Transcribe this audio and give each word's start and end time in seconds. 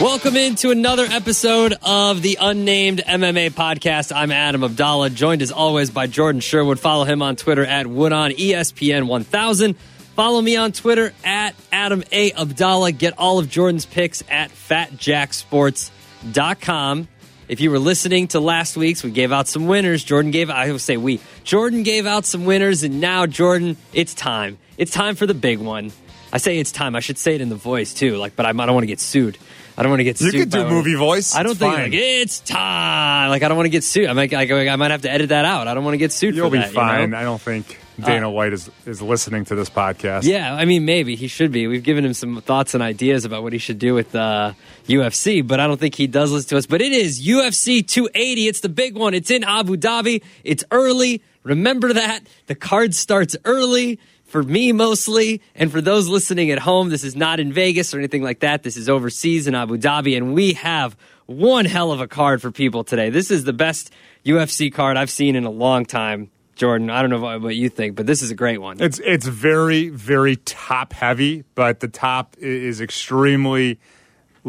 Welcome 0.00 0.36
into 0.36 0.70
another 0.70 1.06
episode 1.10 1.74
of 1.82 2.22
the 2.22 2.38
Unnamed 2.40 3.02
MMA 3.04 3.50
podcast. 3.50 4.14
I'm 4.14 4.30
Adam 4.30 4.60
Abdalla, 4.60 5.12
joined 5.12 5.42
as 5.42 5.50
always 5.50 5.90
by 5.90 6.06
Jordan 6.06 6.40
Sherwood. 6.40 6.78
Follow 6.78 7.02
him 7.02 7.20
on 7.20 7.34
Twitter 7.34 7.64
at 7.64 7.86
Woodon 7.86 8.36
ESPN 8.36 9.08
1000. 9.08 9.74
Follow 10.14 10.40
me 10.40 10.54
on 10.54 10.70
Twitter 10.70 11.12
at 11.24 11.56
Adam 11.72 12.04
A. 12.12 12.30
Abdalla. 12.30 12.96
Get 12.96 13.18
all 13.18 13.40
of 13.40 13.50
Jordan's 13.50 13.86
picks 13.86 14.22
at 14.30 14.52
fatjacksports.com. 14.52 17.08
If 17.48 17.60
you 17.60 17.72
were 17.72 17.80
listening 17.80 18.28
to 18.28 18.38
last 18.38 18.76
week's, 18.76 19.02
we 19.02 19.10
gave 19.10 19.32
out 19.32 19.48
some 19.48 19.66
winners. 19.66 20.04
Jordan 20.04 20.30
gave, 20.30 20.48
I 20.48 20.70
will 20.70 20.78
say 20.78 20.96
we, 20.96 21.18
Jordan 21.42 21.82
gave 21.82 22.06
out 22.06 22.24
some 22.24 22.44
winners, 22.44 22.84
and 22.84 23.00
now, 23.00 23.26
Jordan, 23.26 23.76
it's 23.92 24.14
time. 24.14 24.58
It's 24.76 24.92
time 24.92 25.16
for 25.16 25.26
the 25.26 25.34
big 25.34 25.58
one. 25.58 25.90
I 26.32 26.38
say 26.38 26.58
it's 26.58 26.70
time. 26.70 26.94
I 26.94 27.00
should 27.00 27.18
say 27.18 27.34
it 27.34 27.40
in 27.40 27.48
the 27.48 27.56
voice 27.56 27.94
too, 27.94 28.16
like, 28.16 28.36
but 28.36 28.46
I 28.46 28.52
don't 28.52 28.74
want 28.74 28.84
to 28.84 28.86
get 28.86 29.00
sued. 29.00 29.38
I 29.78 29.82
don't 29.82 29.90
want 29.90 30.00
to 30.00 30.04
get 30.04 30.18
sued. 30.18 30.34
You 30.34 30.40
could 30.40 30.50
do 30.50 30.66
movie 30.68 30.96
voice. 30.96 31.36
I 31.36 31.44
don't 31.44 31.52
It's 31.52 31.60
think 31.60 31.72
like 31.72 31.92
it's 31.92 32.40
time. 32.40 33.30
Like 33.30 33.44
I 33.44 33.48
don't 33.48 33.56
want 33.56 33.66
to 33.66 33.70
get 33.70 33.84
sued. 33.84 34.08
I 34.08 34.12
might, 34.12 34.34
I, 34.34 34.42
I 34.68 34.74
might 34.74 34.90
have 34.90 35.02
to 35.02 35.10
edit 35.10 35.28
that 35.28 35.44
out. 35.44 35.68
I 35.68 35.74
don't 35.74 35.84
want 35.84 35.94
to 35.94 35.98
get 35.98 36.10
sued. 36.10 36.34
You'll 36.34 36.48
for 36.48 36.54
be 36.54 36.58
that, 36.58 36.70
you 36.70 36.74
fine. 36.74 37.10
know? 37.10 37.16
I 37.16 37.22
don't 37.22 37.40
think 37.40 37.78
Dana 38.04 38.28
White 38.28 38.52
is, 38.52 38.68
is 38.86 39.00
listening 39.00 39.44
to 39.44 39.54
this 39.54 39.70
podcast. 39.70 40.24
Yeah, 40.24 40.52
I 40.52 40.64
mean, 40.64 40.84
maybe 40.84 41.14
he 41.14 41.28
should 41.28 41.52
be. 41.52 41.68
We've 41.68 41.84
given 41.84 42.04
him 42.04 42.12
some 42.12 42.40
thoughts 42.40 42.74
and 42.74 42.82
ideas 42.82 43.24
about 43.24 43.44
what 43.44 43.52
he 43.52 43.60
should 43.60 43.78
do 43.78 43.94
with 43.94 44.16
uh, 44.16 44.54
UFC, 44.88 45.46
but 45.46 45.60
I 45.60 45.68
don't 45.68 45.78
think 45.78 45.94
he 45.94 46.08
does 46.08 46.32
listen 46.32 46.48
to 46.48 46.56
us. 46.58 46.66
But 46.66 46.82
it 46.82 46.90
is 46.90 47.24
UFC 47.24 47.86
280. 47.86 48.48
It's 48.48 48.60
the 48.60 48.68
big 48.68 48.96
one. 48.96 49.14
It's 49.14 49.30
in 49.30 49.44
Abu 49.44 49.76
Dhabi. 49.76 50.24
It's 50.42 50.64
early. 50.72 51.22
Remember 51.44 51.92
that. 51.92 52.20
The 52.46 52.56
card 52.56 52.96
starts 52.96 53.36
early. 53.44 54.00
For 54.28 54.42
me, 54.42 54.72
mostly, 54.72 55.40
and 55.54 55.72
for 55.72 55.80
those 55.80 56.06
listening 56.06 56.50
at 56.50 56.58
home, 56.58 56.90
this 56.90 57.02
is 57.02 57.16
not 57.16 57.40
in 57.40 57.50
Vegas 57.50 57.94
or 57.94 57.98
anything 57.98 58.22
like 58.22 58.40
that. 58.40 58.62
This 58.62 58.76
is 58.76 58.86
overseas 58.86 59.46
in 59.46 59.54
Abu 59.54 59.78
Dhabi, 59.78 60.18
and 60.18 60.34
we 60.34 60.52
have 60.52 60.98
one 61.24 61.64
hell 61.64 61.92
of 61.92 62.02
a 62.02 62.06
card 62.06 62.42
for 62.42 62.50
people 62.50 62.84
today. 62.84 63.08
This 63.08 63.30
is 63.30 63.44
the 63.44 63.54
best 63.54 63.90
UFC 64.26 64.70
card 64.70 64.98
I've 64.98 65.10
seen 65.10 65.34
in 65.34 65.44
a 65.44 65.50
long 65.50 65.86
time. 65.86 66.30
Jordan, 66.56 66.90
I 66.90 67.00
don't 67.00 67.10
know 67.10 67.38
what 67.38 67.56
you 67.56 67.70
think, 67.70 67.96
but 67.96 68.06
this 68.06 68.20
is 68.20 68.30
a 68.30 68.34
great 68.34 68.58
one. 68.58 68.82
It's 68.82 68.98
it's 68.98 69.26
very 69.26 69.88
very 69.88 70.36
top 70.36 70.92
heavy, 70.92 71.44
but 71.54 71.80
the 71.80 71.88
top 71.88 72.36
is 72.38 72.80
extremely 72.82 73.78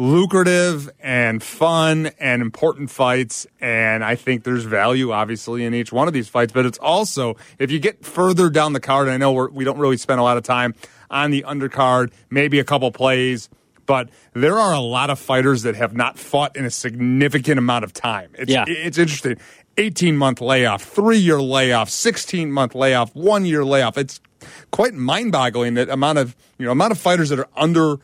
lucrative 0.00 0.88
and 0.98 1.42
fun 1.42 2.10
and 2.18 2.40
important 2.40 2.88
fights 2.90 3.46
and 3.60 4.02
I 4.02 4.14
think 4.16 4.44
there's 4.44 4.64
value 4.64 5.12
obviously 5.12 5.62
in 5.62 5.74
each 5.74 5.92
one 5.92 6.08
of 6.08 6.14
these 6.14 6.26
fights. 6.26 6.54
But 6.54 6.64
it's 6.64 6.78
also 6.78 7.36
if 7.58 7.70
you 7.70 7.78
get 7.78 8.02
further 8.02 8.48
down 8.48 8.72
the 8.72 8.80
card 8.80 9.08
I 9.08 9.18
know 9.18 9.32
we're, 9.32 9.50
we 9.50 9.62
don't 9.62 9.78
really 9.78 9.98
spend 9.98 10.18
a 10.18 10.22
lot 10.22 10.38
of 10.38 10.42
time 10.42 10.74
on 11.10 11.30
the 11.30 11.42
undercard 11.46 12.12
maybe 12.30 12.58
a 12.58 12.64
couple 12.64 12.90
plays 12.92 13.50
but 13.84 14.08
there 14.32 14.58
are 14.58 14.72
a 14.72 14.80
lot 14.80 15.10
of 15.10 15.18
fighters 15.18 15.62
that 15.62 15.74
have 15.76 15.94
not 15.94 16.18
fought 16.18 16.56
in 16.56 16.64
a 16.64 16.70
significant 16.70 17.58
amount 17.58 17.84
of 17.84 17.92
time. 17.92 18.30
It's, 18.38 18.50
Yeah. 18.50 18.64
it's 18.68 18.96
interesting. 18.98 19.36
18 19.76 20.16
month 20.16 20.40
layoff 20.40 20.82
3 20.82 21.18
year 21.18 21.42
layoff 21.42 21.90
16 21.90 22.50
month 22.50 22.74
layoff 22.74 23.14
1 23.14 23.44
year 23.44 23.66
layoff. 23.66 23.98
It's 23.98 24.18
quite 24.70 24.94
mind 24.94 25.32
boggling 25.32 25.74
that 25.74 25.90
amount 25.90 26.16
of 26.18 26.34
you 26.58 26.64
know 26.64 26.72
amount 26.72 26.92
of 26.92 26.98
fighters 26.98 27.28
that 27.28 27.38
are 27.38 27.48
under 27.54 27.98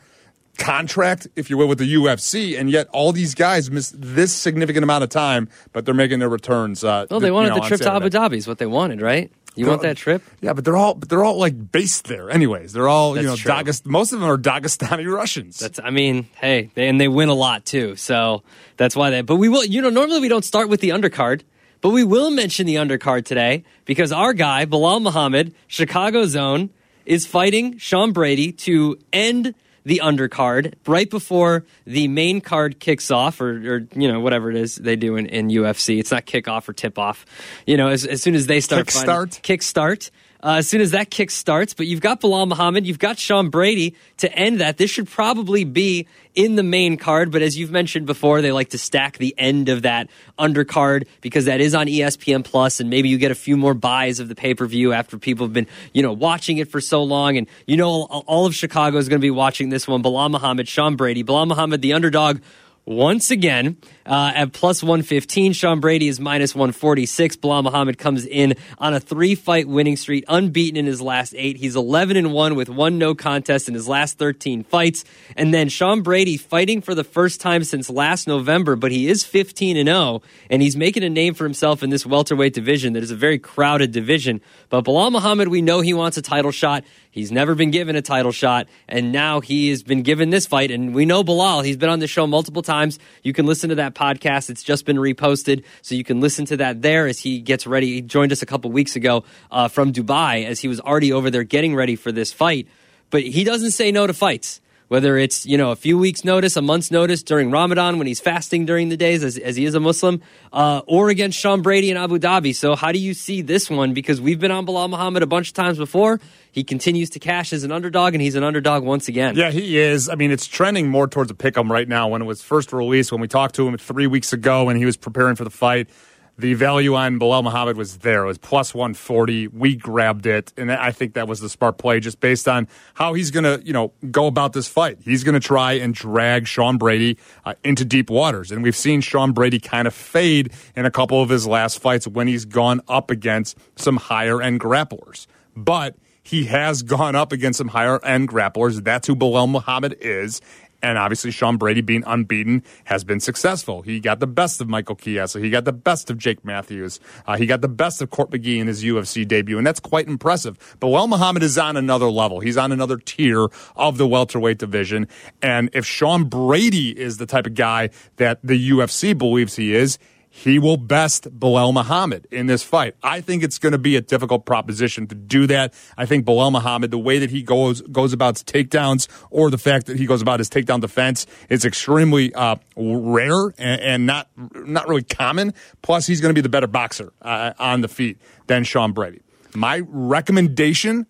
contract, 0.57 1.27
if 1.35 1.49
you 1.49 1.57
will, 1.57 1.67
with 1.67 1.77
the 1.77 1.93
UFC, 1.95 2.59
and 2.59 2.69
yet 2.69 2.87
all 2.91 3.11
these 3.11 3.35
guys 3.35 3.69
miss 3.71 3.93
this 3.95 4.33
significant 4.33 4.83
amount 4.83 5.03
of 5.03 5.09
time, 5.09 5.49
but 5.73 5.85
they're 5.85 5.93
making 5.93 6.19
their 6.19 6.29
returns. 6.29 6.83
Uh, 6.83 7.05
Well, 7.09 7.19
they 7.19 7.27
you 7.27 7.33
wanted 7.33 7.49
know, 7.49 7.55
the 7.55 7.61
trip 7.61 7.81
to 7.81 7.93
Abu 7.93 8.09
Dhabi 8.09 8.37
is 8.37 8.47
what 8.47 8.57
they 8.57 8.65
wanted, 8.65 9.01
right? 9.01 9.31
You 9.55 9.65
want 9.65 9.81
that 9.81 9.97
trip? 9.97 10.21
Yeah, 10.39 10.53
but 10.53 10.63
they're 10.65 10.77
all 10.77 10.93
but 10.93 11.09
they're 11.09 11.23
all 11.23 11.39
like 11.39 11.71
based 11.71 12.07
there, 12.07 12.29
anyways. 12.29 12.73
They're 12.73 12.87
all 12.87 13.17
you 13.17 13.23
know, 13.23 13.35
true. 13.35 13.51
Dagest- 13.51 13.87
most 13.87 14.13
of 14.13 14.19
them 14.19 14.29
are 14.29 14.37
Dagestani 14.37 15.11
Russians. 15.11 15.57
That's. 15.57 15.79
I 15.83 15.89
mean, 15.89 16.27
hey, 16.35 16.69
they, 16.75 16.87
and 16.87 17.01
they 17.01 17.07
win 17.07 17.29
a 17.29 17.33
lot 17.33 17.65
too, 17.65 17.95
so 17.95 18.43
that's 18.77 18.95
why 18.95 19.09
they. 19.09 19.21
But 19.21 19.37
we 19.37 19.49
will. 19.49 19.65
You 19.65 19.81
know, 19.81 19.89
normally 19.89 20.19
we 20.19 20.27
don't 20.27 20.45
start 20.45 20.69
with 20.69 20.79
the 20.79 20.89
undercard, 20.89 21.41
but 21.81 21.89
we 21.89 22.03
will 22.03 22.29
mention 22.29 22.67
the 22.67 22.75
undercard 22.75 23.25
today 23.25 23.63
because 23.85 24.11
our 24.11 24.33
guy 24.33 24.65
Bilal 24.65 24.99
Muhammad, 24.99 25.55
Chicago 25.65 26.27
Zone, 26.27 26.69
is 27.07 27.25
fighting 27.25 27.79
Sean 27.79 28.11
Brady 28.11 28.51
to 28.51 28.99
end 29.11 29.55
the 29.87 30.01
undercard 30.03 30.73
right 30.85 31.09
before 31.09 31.63
the 31.85 32.09
main 32.09 32.41
card 32.41 32.77
kicks 32.81 33.09
off, 33.09 33.39
or, 33.39 33.51
or 33.75 33.87
you 33.95 34.11
know 34.11 34.19
whatever 34.19 34.49
it 34.51 34.57
is 34.57 34.75
they 34.75 34.97
do 34.97 35.15
in, 35.15 35.27
in 35.27 35.47
UFC. 35.47 35.97
It's 35.97 36.11
not 36.11 36.25
kickoff 36.25 36.67
or 36.67 36.73
tip 36.73 36.99
off. 36.99 37.25
You 37.65 37.77
know, 37.77 37.87
as, 37.87 38.05
as 38.05 38.21
soon 38.21 38.35
as 38.35 38.47
they 38.47 38.59
start 38.59 38.91
fighting- 38.91 39.09
Kickstart? 39.41 40.11
Uh, 40.43 40.55
as 40.57 40.69
soon 40.69 40.81
as 40.81 40.91
that 40.91 41.09
kick 41.09 41.31
starts, 41.31 41.73
but 41.73 41.87
you've 41.87 42.01
got 42.01 42.19
Bilal 42.19 42.45
Muhammad, 42.45 42.85
you've 42.85 42.99
got 42.99 43.17
Sean 43.17 43.49
Brady 43.49 43.95
to 44.17 44.31
end 44.33 44.61
that. 44.61 44.77
This 44.77 44.91
should 44.91 45.07
probably 45.07 45.63
be 45.63 46.07
in 46.35 46.55
the 46.55 46.63
main 46.63 46.97
card, 46.97 47.31
but 47.31 47.41
as 47.41 47.57
you've 47.57 47.71
mentioned 47.71 48.05
before, 48.05 48.41
they 48.41 48.51
like 48.51 48.69
to 48.69 48.77
stack 48.77 49.17
the 49.17 49.33
end 49.37 49.69
of 49.69 49.81
that 49.81 50.09
undercard 50.37 51.07
because 51.21 51.45
that 51.45 51.59
is 51.59 51.73
on 51.73 51.87
ESPN 51.87 52.43
Plus, 52.43 52.79
and 52.79 52.89
maybe 52.89 53.09
you 53.09 53.17
get 53.17 53.31
a 53.31 53.35
few 53.35 53.57
more 53.57 53.73
buys 53.73 54.19
of 54.19 54.29
the 54.29 54.35
pay 54.35 54.53
per 54.53 54.67
view 54.67 54.93
after 54.93 55.17
people 55.17 55.45
have 55.45 55.53
been, 55.53 55.67
you 55.93 56.03
know, 56.03 56.13
watching 56.13 56.59
it 56.59 56.69
for 56.69 56.79
so 56.79 57.03
long. 57.03 57.37
And 57.37 57.47
you 57.65 57.75
know, 57.75 57.89
all, 57.89 58.23
all 58.27 58.45
of 58.45 58.53
Chicago 58.53 58.97
is 58.97 59.09
going 59.09 59.19
to 59.19 59.25
be 59.25 59.31
watching 59.31 59.69
this 59.69 59.87
one. 59.87 60.03
Bilal 60.03 60.29
Muhammad, 60.29 60.67
Sean 60.67 60.95
Brady, 60.95 61.23
Bilal 61.23 61.47
Muhammad, 61.47 61.81
the 61.81 61.93
underdog 61.93 62.39
once 62.87 63.29
again 63.29 63.77
uh, 64.05 64.31
at 64.33 64.53
plus 64.53 64.81
115. 64.81 65.51
Sean 65.51 65.79
Brady 65.81 66.07
is 66.07 66.19
minus 66.19 66.55
146. 66.55 67.35
Bilal 67.35 67.63
Muhammad 67.63 67.97
comes 67.97 68.25
in 68.25 68.55
on 68.79 68.93
a 68.93 68.99
three 68.99 69.35
fight 69.35 69.67
winning 69.67 69.97
streak, 69.97 70.23
unbeaten 70.29 70.77
in 70.77 70.85
his 70.85 71.01
last 71.01 71.35
eight. 71.37 71.57
He's 71.57 71.75
11 71.75 72.15
and 72.15 72.31
1 72.31 72.55
with 72.55 72.69
one 72.69 72.97
no 72.97 73.13
contest 73.13 73.67
in 73.67 73.73
his 73.73 73.87
last 73.87 74.17
13 74.17 74.63
fights. 74.63 75.03
And 75.35 75.53
then 75.53 75.67
Sean 75.67 76.01
Brady 76.01 76.37
fighting 76.37 76.81
for 76.81 76.95
the 76.95 77.03
first 77.03 77.41
time 77.41 77.65
since 77.65 77.89
last 77.89 78.27
November, 78.27 78.77
but 78.77 78.91
he 78.91 79.09
is 79.09 79.25
15 79.25 79.75
and 79.75 79.87
0, 79.87 80.21
and 80.49 80.61
he's 80.61 80.77
making 80.77 81.03
a 81.03 81.09
name 81.09 81.33
for 81.33 81.43
himself 81.43 81.83
in 81.83 81.89
this 81.89 82.05
welterweight 82.05 82.53
division 82.53 82.93
that 82.93 83.03
is 83.03 83.11
a 83.11 83.15
very 83.15 83.37
crowded 83.37 83.91
division. 83.91 84.39
But 84.69 84.85
Bilal 84.85 85.11
Muhammad, 85.11 85.49
we 85.49 85.61
know 85.61 85.81
he 85.81 85.93
wants 85.93 86.17
a 86.17 86.21
title 86.21 86.51
shot. 86.51 86.85
He's 87.17 87.31
never 87.31 87.55
been 87.55 87.71
given 87.71 87.95
a 87.95 88.03
title 88.03 88.31
shot, 88.31 88.67
and 88.87 89.11
now 89.11 89.39
he 89.39 89.71
has 89.71 89.81
been 89.81 90.03
given 90.03 90.29
this 90.29 90.45
fight. 90.45 90.69
And 90.69 90.93
we 90.93 91.03
know 91.03 91.23
Bilal, 91.23 91.63
he's 91.63 91.75
been 91.75 91.89
on 91.89 91.97
the 91.97 92.05
show 92.05 92.27
multiple 92.27 92.61
times. 92.61 92.99
You 93.23 93.33
can 93.33 93.47
listen 93.47 93.69
to 93.69 93.75
that 93.77 93.95
podcast. 93.95 94.51
It's 94.51 94.61
just 94.61 94.85
been 94.85 94.97
reposted, 94.97 95.63
so 95.81 95.95
you 95.95 96.03
can 96.03 96.21
listen 96.21 96.45
to 96.45 96.57
that 96.57 96.83
there 96.83 97.07
as 97.07 97.17
he 97.17 97.39
gets 97.39 97.65
ready. 97.65 97.95
He 97.95 98.01
joined 98.03 98.31
us 98.31 98.43
a 98.43 98.45
couple 98.45 98.71
weeks 98.71 98.95
ago 98.95 99.23
uh, 99.49 99.67
from 99.67 99.93
Dubai 99.93 100.45
as 100.45 100.59
he 100.59 100.67
was 100.67 100.79
already 100.79 101.11
over 101.11 101.31
there 101.31 101.43
getting 101.43 101.73
ready 101.73 101.95
for 101.95 102.11
this 102.11 102.31
fight. 102.31 102.67
But 103.09 103.23
he 103.23 103.43
doesn't 103.43 103.71
say 103.71 103.91
no 103.91 104.05
to 104.05 104.13
fights. 104.13 104.61
Whether 104.87 105.17
it's 105.17 105.45
you 105.45 105.57
know 105.57 105.71
a 105.71 105.75
few 105.75 105.97
weeks' 105.97 106.23
notice, 106.23 106.55
a 106.55 106.61
month's 106.61 106.91
notice 106.91 107.21
during 107.21 107.51
Ramadan 107.51 107.97
when 107.97 108.07
he's 108.07 108.21
fasting 108.21 108.65
during 108.65 108.87
the 108.87 108.95
days 108.95 109.23
as, 109.23 109.37
as 109.37 109.57
he 109.57 109.65
is 109.65 109.75
a 109.75 109.81
Muslim, 109.81 110.21
uh, 110.53 110.81
or 110.87 111.09
against 111.09 111.37
Sean 111.37 111.61
Brady 111.61 111.91
in 111.91 111.97
Abu 111.97 112.19
Dhabi. 112.19 112.55
So 112.55 112.75
how 112.75 112.93
do 112.93 112.99
you 112.99 113.13
see 113.13 113.41
this 113.41 113.69
one? 113.69 113.93
Because 113.93 114.21
we've 114.21 114.39
been 114.39 114.51
on 114.51 114.63
Bilal 114.63 114.87
Muhammad 114.87 115.23
a 115.23 115.27
bunch 115.27 115.49
of 115.49 115.53
times 115.55 115.77
before. 115.77 116.21
He 116.51 116.63
continues 116.63 117.09
to 117.11 117.19
cash 117.19 117.51
as 117.51 117.63
an 117.63 117.71
underdog, 117.71 118.13
and 118.13 118.21
he's 118.21 118.35
an 118.35 118.43
underdog 118.43 118.83
once 118.83 119.09
again. 119.09 119.35
Yeah, 119.35 119.51
he 119.51 119.77
is. 119.77 120.07
I 120.07 120.15
mean, 120.15 120.31
it's 120.31 120.47
trending 120.47 120.87
more 120.87 121.07
towards 121.07 121.31
a 121.31 121.35
pick 121.35 121.57
'em 121.57 121.71
right 121.71 121.87
now. 121.87 122.07
When 122.07 122.21
it 122.21 122.25
was 122.25 122.41
first 122.41 122.71
released, 122.71 123.11
when 123.11 123.19
we 123.19 123.27
talked 123.27 123.55
to 123.55 123.67
him 123.67 123.77
three 123.77 124.07
weeks 124.07 124.31
ago 124.31 124.63
when 124.63 124.77
he 124.77 124.85
was 124.85 124.95
preparing 124.95 125.35
for 125.35 125.43
the 125.43 125.49
fight, 125.49 125.89
the 126.37 126.53
value 126.53 126.93
on 126.95 127.17
Bilal 127.17 127.43
Muhammad 127.43 127.77
was 127.77 127.97
there. 127.99 128.23
It 128.23 128.27
was 128.27 128.37
plus 128.37 128.73
140. 128.73 129.47
We 129.47 129.75
grabbed 129.75 130.25
it, 130.27 130.53
and 130.55 130.71
I 130.71 130.91
think 130.91 131.13
that 131.13 131.27
was 131.27 131.39
the 131.39 131.49
smart 131.49 131.77
play 131.77 131.99
just 131.99 132.19
based 132.19 132.47
on 132.47 132.67
how 132.93 133.13
he's 133.13 133.31
going 133.31 133.43
to, 133.43 133.65
you 133.65 133.73
know, 133.73 133.91
go 134.11 134.27
about 134.27 134.53
this 134.53 134.67
fight. 134.67 134.99
He's 135.03 135.23
going 135.23 135.33
to 135.33 135.39
try 135.39 135.73
and 135.73 135.93
drag 135.93 136.47
Sean 136.47 136.77
Brady 136.77 137.17
uh, 137.45 137.55
into 137.63 137.83
deep 137.83 138.09
waters, 138.09 138.51
and 138.51 138.61
we've 138.61 138.75
seen 138.75 139.01
Sean 139.01 139.31
Brady 139.31 139.59
kind 139.59 139.87
of 139.87 139.93
fade 139.93 140.53
in 140.75 140.85
a 140.85 140.91
couple 140.91 141.21
of 141.21 141.29
his 141.29 141.47
last 141.47 141.79
fights 141.79 142.07
when 142.07 142.27
he's 142.27 142.45
gone 142.45 142.81
up 142.87 143.09
against 143.09 143.57
some 143.75 143.97
higher 143.97 144.41
end 144.41 144.59
grapplers. 144.59 145.25
But 145.55 145.95
he 146.27 146.45
has 146.45 146.83
gone 146.83 147.15
up 147.15 147.31
against 147.31 147.57
some 147.57 147.69
higher 147.69 148.03
end 148.03 148.29
grapplers. 148.29 148.83
That's 148.83 149.07
who 149.07 149.15
Bilal 149.15 149.47
Muhammad 149.47 149.97
is. 150.01 150.41
And 150.81 150.97
obviously, 150.97 151.31
Sean 151.31 151.57
Brady 151.57 151.81
being 151.81 152.03
unbeaten 152.05 152.63
has 152.85 153.03
been 153.03 153.19
successful. 153.19 153.81
He 153.81 153.99
got 153.99 154.19
the 154.19 154.27
best 154.27 154.61
of 154.61 154.69
Michael 154.69 154.95
Chiesa. 154.95 155.39
He 155.39 155.49
got 155.49 155.65
the 155.65 155.73
best 155.73 156.09
of 156.09 156.17
Jake 156.17 156.45
Matthews. 156.45 156.99
Uh, 157.25 157.35
he 157.35 157.45
got 157.45 157.61
the 157.61 157.67
best 157.67 158.01
of 158.01 158.09
Court 158.09 158.29
McGee 158.29 158.59
in 158.59 158.67
his 158.67 158.83
UFC 158.83 159.27
debut, 159.27 159.57
and 159.57 159.65
that's 159.65 159.79
quite 159.79 160.07
impressive. 160.07 160.77
Bilal 160.79 161.07
Muhammad 161.07 161.43
is 161.43 161.57
on 161.57 161.77
another 161.77 162.09
level. 162.09 162.39
He's 162.39 162.57
on 162.57 162.71
another 162.71 162.97
tier 162.97 163.47
of 163.75 163.97
the 163.97 164.07
welterweight 164.07 164.59
division. 164.59 165.07
And 165.41 165.69
if 165.73 165.85
Sean 165.85 166.25
Brady 166.25 166.97
is 166.97 167.17
the 167.17 167.25
type 167.25 167.47
of 167.47 167.55
guy 167.55 167.89
that 168.17 168.39
the 168.43 168.69
UFC 168.71 169.17
believes 169.17 169.55
he 169.55 169.73
is, 169.73 169.97
he 170.37 170.59
will 170.59 170.77
best 170.77 171.27
Bilal 171.39 171.73
Muhammad 171.73 172.27
in 172.29 172.45
this 172.45 172.61
fight. 172.61 172.95
I 173.01 173.21
think 173.21 173.41
it's 173.41 173.57
going 173.57 173.71
to 173.71 173.79
be 173.79 173.95
a 173.95 174.01
difficult 174.01 174.45
proposition 174.45 175.07
to 175.07 175.15
do 175.15 175.47
that. 175.47 175.73
I 175.97 176.05
think 176.05 176.25
Bilal 176.25 176.51
Muhammad, 176.51 176.91
the 176.91 176.99
way 176.99 177.17
that 177.17 177.31
he 177.31 177.41
goes 177.41 177.81
goes 177.81 178.13
about 178.13 178.35
his 178.35 178.43
takedowns, 178.43 179.07
or 179.31 179.49
the 179.49 179.57
fact 179.57 179.87
that 179.87 179.97
he 179.97 180.05
goes 180.05 180.21
about 180.21 180.39
his 180.39 180.47
takedown 180.47 180.79
defense, 180.79 181.25
is 181.49 181.65
extremely 181.65 182.31
uh, 182.35 182.57
rare 182.75 183.47
and, 183.57 183.81
and 183.81 184.05
not 184.05 184.29
not 184.37 184.87
really 184.87 185.01
common. 185.01 185.55
Plus, 185.81 186.05
he's 186.05 186.21
going 186.21 186.29
to 186.29 186.37
be 186.37 186.41
the 186.41 186.49
better 186.49 186.67
boxer 186.67 187.13
uh, 187.23 187.53
on 187.57 187.81
the 187.81 187.87
feet 187.87 188.19
than 188.45 188.63
Sean 188.63 188.91
Brady. 188.91 189.21
My 189.55 189.81
recommendation 189.87 191.07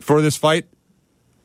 for 0.00 0.20
this 0.22 0.36
fight 0.36 0.66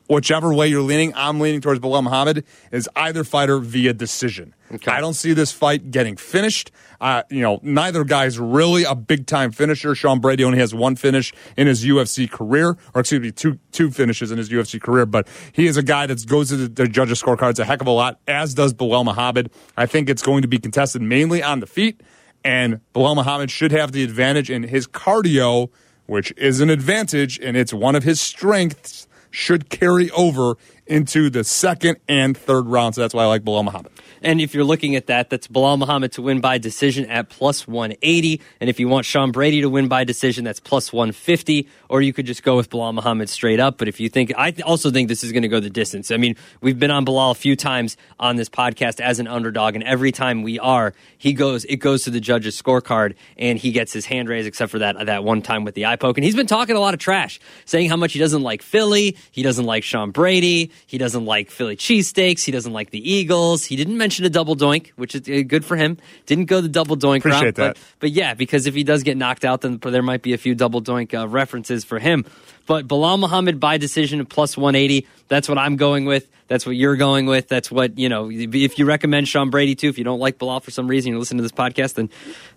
whichever 0.08 0.54
way 0.54 0.68
you're 0.68 0.82
leaning, 0.82 1.14
I'm 1.16 1.40
leaning 1.40 1.62
towards 1.62 1.80
Bilal 1.80 2.04
Muhammad, 2.04 2.46
is 2.72 2.90
either 2.96 3.24
fighter 3.24 3.60
via 3.60 3.94
decision. 3.94 4.54
Okay. 4.72 4.92
I 4.92 5.00
don't 5.00 5.14
see 5.14 5.34
this 5.34 5.52
fight 5.52 5.92
getting 5.92 6.18
finished. 6.18 6.72
Uh, 7.00 7.24
you 7.30 7.42
know, 7.42 7.60
neither 7.62 8.04
guy's 8.04 8.40
really 8.40 8.84
a 8.84 8.96
big 8.96 9.28
time 9.28 9.52
finisher. 9.52 9.94
Sean 9.94 10.20
Brady 10.20 10.44
only 10.44 10.58
has 10.58 10.74
one 10.74 10.96
finish 10.96 11.34
in 11.56 11.68
his 11.68 11.86
UFC 11.86 12.30
career, 12.30 12.78
or 12.94 13.02
excuse 13.02 13.22
me, 13.22 13.32
two 13.32 13.60
two 13.72 13.92
finishes 13.92 14.32
in 14.32 14.38
his 14.38 14.50
UFC 14.50 14.82
career. 14.82 15.06
But 15.06 15.28
he 15.52 15.68
is 15.68 15.78
a 15.78 15.84
guy 15.84 16.08
that 16.08 16.26
goes 16.28 16.50
to 16.50 16.58
the, 16.58 16.68
the 16.68 16.88
judges' 16.88 17.22
scorecards 17.22 17.60
a 17.60 17.66
heck 17.66 17.82
of 17.82 17.88
a 17.88 17.92
lot, 17.92 18.20
as 18.28 18.54
does 18.54 18.74
Bilal 18.74 19.04
Muhammad. 19.04 19.52
I 19.78 19.86
think 19.86 20.10
it's 20.10 20.24
going 20.24 20.42
to 20.42 20.48
be 20.48 20.58
contested 20.58 21.02
mainly 21.02 21.44
on 21.44 21.60
the 21.60 21.68
feet, 21.68 22.02
and 22.44 22.80
Bilal 22.94 23.16
Muhammad 23.16 23.52
should 23.52 23.72
have 23.72 23.92
the 23.92 24.04
advantage 24.04 24.50
in 24.50 24.64
his 24.64 24.88
cardio, 24.88 25.70
which 26.08 26.34
is 26.38 26.60
an 26.60 26.70
advantage, 26.70 27.40
and 27.40 27.56
it's 27.56 27.74
one 27.74 27.96
of 27.96 28.04
his 28.04 28.20
strengths. 28.20 29.08
Should 29.36 29.70
carry 29.70 30.10
over 30.12 30.56
into 30.88 31.30
the 31.30 31.44
second 31.44 31.98
and 32.08 32.38
third 32.38 32.68
round. 32.68 32.96
So 32.96 33.02
that's 33.02 33.14
why 33.14 33.24
I 33.24 33.28
like 33.28 33.44
Bilal 33.44 33.64
Muhammad. 33.64 33.92
And 34.22 34.42
if 34.42 34.56
you're 34.56 34.64
looking 34.64 34.96
at 34.96 35.08
that, 35.08 35.30
that's 35.30 35.48
Bilal 35.48 35.78
Muhammad 35.78 36.12
to 36.14 36.22
win 36.22 36.42
by 36.42 36.58
decision 36.58 37.06
at 37.06 37.30
plus 37.30 37.68
180. 37.68 38.42
And 38.60 38.70
if 38.70 38.80
you 38.80 38.88
want 38.88 39.06
Sean 39.06 39.32
Brady 39.32 39.62
to 39.62 39.70
win 39.70 39.88
by 39.88 40.04
decision, 40.04 40.44
that's 40.44 40.60
plus 40.60 40.92
150. 40.92 41.68
Or 41.90 42.02
you 42.02 42.14
could 42.14 42.26
just 42.26 42.42
go 42.42 42.56
with 42.56 42.70
Bilal 42.70 42.94
Muhammad 42.94 43.30
straight 43.30 43.60
up. 43.60 43.78
But 43.78 43.88
if 43.88 44.00
you 44.00 44.10
think, 44.10 44.34
I 44.38 44.54
also 44.66 44.90
think 44.90 45.10
this 45.10 45.24
is 45.24 45.32
going 45.32 45.44
to 45.44 45.48
go 45.48 45.60
the 45.60 45.70
distance. 45.70 46.12
I 46.12 46.18
mean, 46.18 46.36
we've 46.62 46.80
been 46.80 46.92
on 46.92 47.06
Bilal 47.06 47.32
a 47.32 47.36
few 47.36 47.56
times 47.56 47.98
on 48.20 48.36
this 48.36 48.50
podcast 48.50 49.00
as 49.00 49.20
an 49.20 49.28
underdog, 49.28 49.76
and 49.76 49.84
every 49.84 50.12
time 50.12 50.44
we 50.44 50.60
are, 50.60 50.94
he 51.18 51.34
goes, 51.34 51.66
it 51.66 51.78
goes 51.78 52.04
to 52.04 52.10
the 52.10 52.20
judge's 52.20 52.60
scorecard, 52.60 53.16
and 53.38 53.60
he 53.60 53.72
gets 53.72 53.94
his 53.94 54.06
hand 54.06 54.30
raised, 54.30 54.48
except 54.48 54.72
for 54.72 54.80
that 54.80 55.06
that 55.06 55.24
one 55.24 55.42
time 55.42 55.64
with 55.64 55.76
the 55.76 55.86
eye 55.86 55.96
poke. 55.96 56.18
And 56.18 56.26
he's 56.26 56.36
been 56.36 56.48
talking 56.48 56.76
a 56.76 56.80
lot 56.80 56.94
of 56.94 57.00
trash, 57.00 57.40
saying 57.66 57.90
how 57.90 57.96
much 57.96 58.14
he 58.14 58.20
doesn't 58.20 58.42
like 58.42 58.62
Philly, 58.62 59.18
he 59.32 59.44
doesn't 59.44 59.66
like 59.66 59.84
Sean 59.84 60.12
Brady, 60.12 60.72
he 60.88 60.98
doesn't 60.98 61.26
like 61.26 61.52
Philly 61.52 61.76
cheesesteaks, 61.76 62.44
he 62.44 62.52
doesn't 62.52 62.74
like 62.74 62.90
the 62.92 63.12
Eagles. 63.12 63.66
He 63.66 63.76
didn't 63.76 63.98
mention 63.98 64.26
a 64.26 64.30
double 64.30 64.56
doink, 64.56 64.92
which 64.96 65.16
is 65.16 65.22
uh, 65.30 65.44
good 65.48 65.66
for 65.66 65.76
him. 65.76 65.98
Didn't 66.26 66.46
go 66.46 66.62
the 66.62 66.70
double 66.70 66.98
doink 66.98 67.20
Appreciate 67.20 67.42
route, 67.42 67.56
that. 67.56 67.76
but 67.76 67.84
but 68.00 68.12
yeah, 68.12 68.34
because 68.34 68.68
if 68.68 68.74
he 68.76 68.84
does 68.84 69.04
get 69.04 69.18
knocked 69.18 69.46
out, 69.46 69.62
then 69.62 69.80
there 69.82 70.04
might 70.04 70.22
be 70.22 70.34
a 70.34 70.38
few 70.38 70.56
double 70.56 70.82
doink 70.82 71.14
uh, 71.14 71.28
references 71.28 71.84
for 71.84 72.00
him. 72.00 72.26
But 72.66 72.88
Bilal 72.88 73.18
Muhammad 73.18 73.60
by 73.60 73.78
decision 73.78 74.20
at 74.20 74.30
plus 74.30 74.58
180. 74.58 75.08
That's 75.28 75.50
what 75.50 75.58
I'm 75.58 75.76
going 75.76 76.06
with. 76.06 76.28
That's 76.48 76.66
what 76.66 76.76
you're 76.76 76.96
going 76.96 77.26
with. 77.26 77.48
That's 77.48 77.72
what, 77.72 77.98
you 77.98 78.08
know, 78.08 78.30
if 78.32 78.78
you 78.78 78.86
recommend 78.86 79.28
Sean 79.28 79.50
Brady 79.50 79.74
too, 79.74 79.90
if 79.90 79.98
you 79.98 80.04
don't 80.04 80.20
like 80.20 80.38
Bilal 80.38 80.60
for 80.60 80.70
some 80.70 80.88
reason, 80.88 81.12
you 81.12 81.18
listen 81.18 81.38
to 81.38 81.44
this 81.44 81.52
podcast, 81.52 81.96
then 81.96 82.10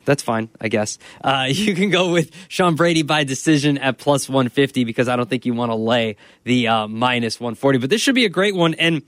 that's 0.04 0.22
fine, 0.22 0.50
I 0.60 0.68
guess. 0.68 0.98
Uh, 1.24 1.46
you 1.50 1.74
can 1.74 1.88
go 1.88 2.12
with 2.12 2.30
Sean 2.48 2.74
Brady 2.74 3.02
by 3.02 3.24
decision 3.24 3.78
at 3.78 3.96
plus 3.96 4.28
150 4.28 4.84
because 4.84 5.08
I 5.08 5.16
don't 5.16 5.28
think 5.28 5.46
you 5.46 5.54
want 5.54 5.70
to 5.70 5.76
lay 5.76 6.16
the 6.44 6.68
uh, 6.68 6.86
minus 6.86 7.40
140. 7.40 7.78
But 7.78 7.90
this 7.90 8.02
should 8.02 8.14
be 8.14 8.26
a 8.26 8.30
great 8.30 8.54
one. 8.54 8.74
And 8.74 9.02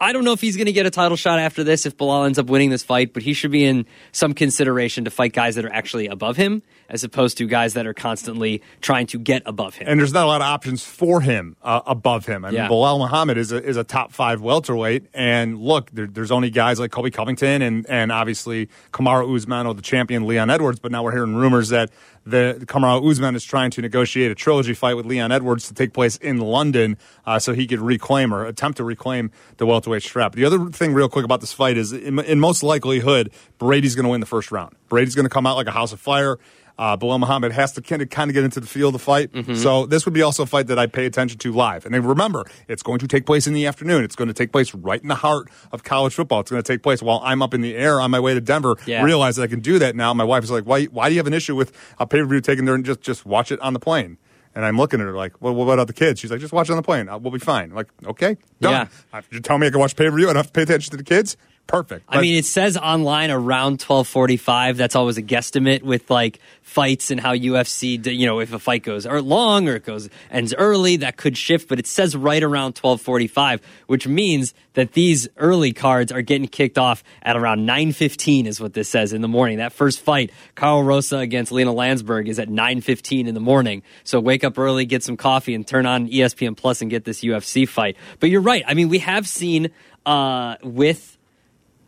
I 0.00 0.12
don't 0.12 0.24
know 0.24 0.32
if 0.32 0.40
he's 0.42 0.56
going 0.56 0.66
to 0.66 0.72
get 0.72 0.84
a 0.84 0.90
title 0.90 1.16
shot 1.16 1.38
after 1.38 1.64
this 1.64 1.86
if 1.86 1.96
Bilal 1.96 2.24
ends 2.24 2.38
up 2.38 2.46
winning 2.46 2.68
this 2.70 2.82
fight, 2.82 3.14
but 3.14 3.22
he 3.22 3.32
should 3.32 3.50
be 3.50 3.64
in 3.64 3.86
some 4.12 4.34
consideration 4.34 5.04
to 5.04 5.10
fight 5.10 5.32
guys 5.32 5.54
that 5.54 5.64
are 5.64 5.72
actually 5.72 6.06
above 6.06 6.36
him 6.36 6.62
as 6.88 7.02
opposed 7.02 7.38
to 7.38 7.46
guys 7.46 7.74
that 7.74 7.86
are 7.86 7.94
constantly 7.94 8.62
trying 8.80 9.06
to 9.08 9.18
get 9.18 9.42
above 9.46 9.74
him. 9.74 9.88
and 9.88 9.98
there's 9.98 10.12
not 10.12 10.24
a 10.24 10.28
lot 10.28 10.40
of 10.40 10.46
options 10.46 10.84
for 10.84 11.20
him 11.20 11.56
uh, 11.62 11.80
above 11.86 12.26
him. 12.26 12.44
I 12.44 12.48
mean, 12.48 12.56
Yeah. 12.56 12.68
Bilal 12.68 12.98
Muhammad 12.98 13.38
is 13.38 13.50
a, 13.52 13.62
is 13.62 13.76
a 13.76 13.84
top 13.84 14.12
five 14.12 14.40
welterweight, 14.40 15.06
and 15.14 15.58
look, 15.58 15.90
there, 15.92 16.06
there's 16.06 16.30
only 16.30 16.50
guys 16.50 16.78
like 16.78 16.90
Colby 16.92 17.10
Covington 17.10 17.62
and 17.62 17.86
and 17.88 18.12
obviously 18.12 18.68
Kamaru 18.92 19.34
Usman 19.34 19.66
or 19.66 19.74
the 19.74 19.82
champion 19.82 20.26
Leon 20.26 20.50
Edwards. 20.50 20.78
But 20.78 20.92
now 20.92 21.02
we're 21.02 21.12
hearing 21.12 21.34
rumors 21.34 21.70
that 21.70 21.90
the 22.26 22.58
Kamaru 22.66 23.08
Usman 23.08 23.36
is 23.36 23.44
trying 23.44 23.70
to 23.70 23.80
negotiate 23.80 24.32
a 24.32 24.34
trilogy 24.34 24.74
fight 24.74 24.94
with 24.94 25.06
Leon 25.06 25.30
Edwards 25.30 25.68
to 25.68 25.74
take 25.74 25.92
place 25.92 26.16
in 26.16 26.38
London, 26.38 26.98
uh, 27.24 27.38
so 27.38 27.52
he 27.52 27.66
could 27.66 27.80
reclaim 27.80 28.34
or 28.34 28.44
attempt 28.44 28.78
to 28.78 28.84
reclaim 28.84 29.30
the 29.58 29.66
welterweight 29.66 30.02
strap. 30.02 30.34
The 30.34 30.44
other 30.44 30.70
thing, 30.70 30.92
real 30.92 31.08
quick, 31.08 31.24
about 31.24 31.40
this 31.40 31.52
fight 31.52 31.76
is, 31.76 31.92
in, 31.92 32.18
in 32.18 32.40
most 32.40 32.62
likelihood, 32.62 33.30
Brady's 33.58 33.94
going 33.94 34.04
to 34.04 34.10
win 34.10 34.20
the 34.20 34.26
first 34.26 34.50
round. 34.50 34.74
Brady's 34.88 35.14
going 35.14 35.24
to 35.24 35.30
come 35.30 35.46
out 35.46 35.56
like 35.56 35.68
a 35.68 35.72
house 35.72 35.92
of 35.92 36.00
fire. 36.00 36.38
Uh, 36.78 36.94
Bilal 36.94 37.18
Muhammad 37.18 37.52
has 37.52 37.72
to 37.72 37.80
kind 37.80 38.02
of, 38.02 38.10
kind 38.10 38.30
of 38.30 38.34
get 38.34 38.44
into 38.44 38.60
the 38.60 38.66
feel 38.66 38.88
of 38.88 38.92
the 38.92 38.98
fight. 38.98 39.30
So 39.56 39.86
this 39.86 40.04
would 40.04 40.12
be 40.12 40.20
also 40.20 40.42
a 40.42 40.46
fight 40.46 40.66
that 40.66 40.78
I 40.78 40.86
pay 40.86 41.06
attention 41.06 41.38
to 41.38 41.52
live. 41.52 41.86
And 41.86 41.94
then 41.94 42.04
remember, 42.04 42.44
it's 42.68 42.82
going 42.82 42.98
to 42.98 43.08
take 43.08 43.24
place 43.24 43.46
in 43.46 43.54
the 43.54 43.64
afternoon. 43.66 44.04
It's 44.04 44.14
going 44.14 44.28
to 44.28 44.34
take 44.34 44.52
place 44.52 44.74
right 44.74 45.00
in 45.00 45.08
the 45.08 45.14
heart 45.14 45.48
of 45.72 45.84
college 45.84 46.14
football. 46.14 46.40
It's 46.40 46.50
going 46.50 46.62
to 46.62 46.72
take 46.72 46.82
place 46.82 47.00
while 47.02 47.20
I'm 47.24 47.40
up 47.40 47.54
in 47.54 47.62
the 47.62 47.74
air 47.76 47.98
on 48.00 48.10
my 48.10 48.20
way 48.20 48.34
to 48.34 48.42
Denver. 48.42 48.76
Yeah. 48.84 49.02
Realize 49.02 49.36
that 49.36 49.42
I 49.44 49.46
can 49.46 49.60
do 49.60 49.78
that 49.78 49.96
now. 49.96 50.12
My 50.12 50.24
wife 50.24 50.44
is 50.44 50.50
like, 50.50 50.64
why, 50.64 50.84
why 50.84 51.08
do 51.08 51.14
you 51.14 51.18
have 51.18 51.26
an 51.26 51.32
issue 51.34 51.56
with 51.56 51.72
a 51.98 52.06
pay 52.06 52.18
per 52.20 52.26
view 52.26 52.40
taken 52.42 52.66
there 52.66 52.74
and 52.74 52.84
just, 52.84 53.00
just 53.00 53.24
watch 53.24 53.50
it 53.50 53.58
on 53.60 53.72
the 53.72 53.80
plane? 53.80 54.18
And 54.54 54.64
I'm 54.64 54.76
looking 54.78 55.00
at 55.00 55.06
her 55.06 55.12
like, 55.14 55.40
well, 55.42 55.54
what 55.54 55.72
about 55.74 55.86
the 55.86 55.92
kids? 55.92 56.18
She's 56.20 56.30
like, 56.30 56.40
just 56.40 56.52
watch 56.52 56.68
it 56.68 56.72
on 56.72 56.76
the 56.78 56.82
plane. 56.82 57.08
Uh, 57.10 57.18
We'll 57.18 57.30
be 57.32 57.38
fine. 57.38 57.70
I'm 57.70 57.76
like, 57.76 57.88
okay, 58.06 58.36
done. 58.60 58.72
Yeah. 59.12 59.18
Uh, 59.18 59.22
You 59.30 59.40
tell 59.40 59.58
me 59.58 59.66
I 59.66 59.70
can 59.70 59.80
watch 59.80 59.96
pay 59.96 60.08
per 60.08 60.16
view. 60.16 60.26
I 60.26 60.32
don't 60.32 60.36
have 60.36 60.46
to 60.46 60.52
pay 60.52 60.62
attention 60.62 60.90
to 60.92 60.96
the 60.96 61.04
kids. 61.04 61.36
Perfect. 61.66 62.04
I 62.08 62.20
mean, 62.20 62.36
it 62.36 62.44
says 62.44 62.76
online 62.76 63.32
around 63.32 63.82
1245. 63.82 64.76
That's 64.76 64.94
always 64.94 65.18
a 65.18 65.22
guesstimate 65.22 65.82
with 65.82 66.08
like 66.10 66.38
fights 66.62 67.10
and 67.10 67.18
how 67.18 67.34
UFC, 67.34 68.04
you 68.16 68.24
know, 68.24 68.38
if 68.38 68.52
a 68.52 68.58
fight 68.60 68.84
goes 68.84 69.04
or 69.04 69.20
long 69.20 69.68
or 69.68 69.74
it 69.74 69.84
goes 69.84 70.08
ends 70.30 70.54
early, 70.56 70.96
that 70.98 71.16
could 71.16 71.36
shift. 71.36 71.68
But 71.68 71.80
it 71.80 71.88
says 71.88 72.14
right 72.14 72.42
around 72.42 72.78
1245, 72.78 73.60
which 73.88 74.06
means 74.06 74.54
that 74.74 74.92
these 74.92 75.26
early 75.38 75.72
cards 75.72 76.12
are 76.12 76.22
getting 76.22 76.46
kicked 76.46 76.78
off 76.78 77.02
at 77.22 77.36
around 77.36 77.66
915 77.66 78.46
is 78.46 78.60
what 78.60 78.74
this 78.74 78.88
says 78.88 79.12
in 79.12 79.20
the 79.20 79.28
morning. 79.28 79.58
That 79.58 79.72
first 79.72 80.00
fight, 80.00 80.30
Karol 80.54 80.84
Rosa 80.84 81.18
against 81.18 81.50
Lina 81.50 81.72
Länsberg, 81.72 82.28
is 82.28 82.38
at 82.38 82.48
915 82.48 83.26
in 83.26 83.34
the 83.34 83.40
morning. 83.40 83.82
So 84.04 84.20
wake 84.20 84.44
up 84.44 84.56
early, 84.56 84.86
get 84.86 85.02
some 85.02 85.16
coffee, 85.16 85.54
and 85.54 85.66
turn 85.66 85.84
on 85.84 86.08
ESPN 86.08 86.56
Plus 86.56 86.80
and 86.80 86.90
get 86.90 87.04
this 87.04 87.22
UFC 87.22 87.68
fight. 87.68 87.96
But 88.20 88.30
you're 88.30 88.40
right. 88.40 88.62
I 88.68 88.74
mean, 88.74 88.88
we 88.88 89.00
have 89.00 89.26
seen 89.26 89.70
uh, 90.04 90.56
with 90.62 91.15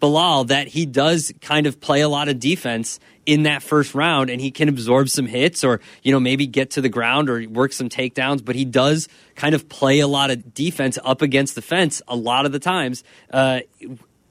Bilal 0.01 0.45
that 0.45 0.69
he 0.69 0.87
does 0.87 1.33
kind 1.41 1.67
of 1.67 1.81
play 1.81 2.01
a 2.01 2.09
lot 2.09 2.29
of 2.29 2.39
defense 2.39 3.01
in 3.27 3.43
that 3.43 3.63
first 3.63 3.95
round 3.95 4.31
and 4.31 4.41
he 4.41 4.51
can 4.51 4.69
absorb 4.69 5.09
some 5.09 5.27
hits 5.27 5.63
or 5.63 5.81
you 6.03 6.13
know 6.13 6.19
maybe 6.19 6.47
get 6.47 6.71
to 6.71 6.81
the 6.81 6.89
ground 6.89 7.29
or 7.29 7.47
work 7.49 7.75
some 7.75 7.91
takedowns 7.91 8.43
but 8.43 8.57
he 8.57 8.65
does 8.65 9.07
kind 9.35 9.55
of 9.55 9.69
play 9.69 10.01
a 10.01 10.07
lot 10.07 10.31
of 10.31 10.55
defense 10.55 10.99
up 11.05 11.21
against 11.21 11.55
the 11.55 11.61
fence 11.61 12.01
a 12.09 12.17
lot 12.17 12.47
of 12.47 12.53
the 12.53 12.59
times 12.59 13.05
uh, 13.31 13.61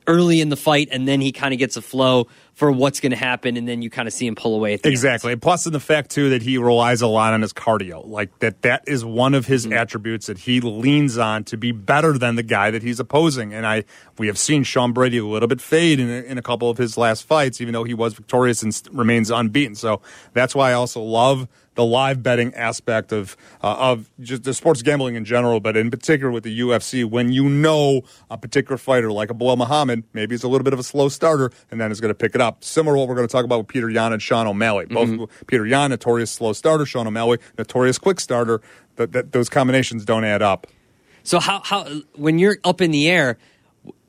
early 0.07 0.41
in 0.41 0.49
the 0.49 0.57
fight 0.57 0.89
and 0.91 1.07
then 1.07 1.21
he 1.21 1.31
kind 1.31 1.53
of 1.53 1.59
gets 1.59 1.77
a 1.77 1.81
flow 1.81 2.27
for 2.57 2.71
what's 2.71 2.99
going 2.99 3.11
to 3.11 3.15
happen 3.15 3.55
and 3.55 3.67
then 3.67 3.83
you 3.83 3.89
kind 3.91 4.07
of 4.07 4.13
see 4.15 4.25
him 4.25 4.33
pull 4.33 4.55
away 4.55 4.73
at 4.73 4.81
the 4.81 4.87
end. 4.87 4.93
Exactly. 4.93 5.35
Plus, 5.35 5.67
in 5.67 5.73
the 5.73 5.79
fact 5.79 6.09
too 6.09 6.31
that 6.31 6.41
he 6.41 6.57
relies 6.57 7.03
a 7.03 7.07
lot 7.07 7.31
on 7.31 7.43
his 7.43 7.53
cardio, 7.53 8.03
like 8.07 8.39
that. 8.39 8.63
That 8.63 8.83
is 8.87 9.05
one 9.05 9.35
of 9.35 9.45
his 9.45 9.67
attributes 9.67 10.25
that 10.25 10.39
he 10.39 10.59
leans 10.59 11.19
on 11.19 11.43
to 11.43 11.55
be 11.57 11.71
better 11.71 12.17
than 12.17 12.35
the 12.35 12.41
guy 12.41 12.71
that 12.71 12.81
he's 12.81 12.99
opposing. 12.99 13.53
And 13.53 13.67
I, 13.67 13.83
we 14.17 14.25
have 14.25 14.39
seen 14.39 14.63
Sean 14.63 14.91
Brady 14.91 15.19
a 15.19 15.23
little 15.25 15.47
bit 15.47 15.61
fade 15.61 15.99
in, 15.99 16.09
a- 16.09 16.23
in 16.23 16.39
a 16.39 16.41
couple 16.41 16.67
of 16.71 16.79
his 16.79 16.97
last 16.97 17.25
fights, 17.27 17.61
even 17.61 17.73
though 17.73 17.83
he 17.83 17.93
was 17.93 18.15
victorious 18.15 18.63
and 18.63 18.81
remains 18.91 19.29
unbeaten. 19.29 19.75
So 19.75 20.01
that's 20.33 20.55
why 20.55 20.71
I 20.71 20.73
also 20.73 20.99
love 20.99 21.47
the 21.75 21.85
live 21.85 22.23
betting 22.23 22.51
aspect 22.55 23.11
of 23.11 23.37
uh, 23.63 23.75
of 23.91 24.09
just 24.19 24.41
the 24.43 24.53
sports 24.55 24.81
gambling 24.81 25.13
in 25.13 25.23
general, 25.23 25.59
but 25.59 25.77
in 25.77 25.91
particular 25.91 26.31
with 26.31 26.43
the 26.43 26.59
UFC, 26.61 27.05
when 27.05 27.31
you 27.31 27.47
know 27.47 28.01
a 28.31 28.37
particular 28.37 28.79
fighter 28.79 29.11
like 29.11 29.29
a 29.29 29.35
Bilal 29.35 29.57
Muhammad, 29.57 30.03
maybe 30.11 30.33
he's 30.33 30.41
a 30.41 30.47
little 30.47 30.63
bit 30.63 30.73
of 30.73 30.79
a 30.79 30.83
slow 30.83 31.07
starter, 31.07 31.51
and 31.69 31.79
then 31.79 31.91
is 31.91 32.01
going 32.01 32.09
to 32.09 32.15
pick 32.15 32.33
it 32.33 32.41
up. 32.41 32.46
Similar 32.59 32.95
to 32.95 32.99
what 32.99 33.07
we're 33.07 33.15
going 33.15 33.27
to 33.27 33.31
talk 33.31 33.45
about 33.45 33.59
with 33.59 33.67
Peter 33.67 33.89
Yan 33.89 34.13
and 34.13 34.21
Sean 34.21 34.47
O'Malley. 34.47 34.85
Both 34.85 35.09
mm-hmm. 35.09 35.45
Peter 35.47 35.65
Yan, 35.65 35.89
notorious 35.89 36.31
slow 36.31 36.53
starter, 36.53 36.85
Sean 36.85 37.07
O'Malley, 37.07 37.39
notorious 37.57 37.97
quick 37.97 38.19
starter. 38.19 38.61
That, 38.95 39.11
that 39.11 39.31
those 39.31 39.47
combinations 39.47 40.05
don't 40.05 40.23
add 40.23 40.41
up. 40.41 40.65
So 41.23 41.39
how 41.39 41.61
how 41.63 41.85
when 42.15 42.39
you're 42.39 42.57
up 42.63 42.81
in 42.81 42.91
the 42.91 43.09
air, 43.09 43.37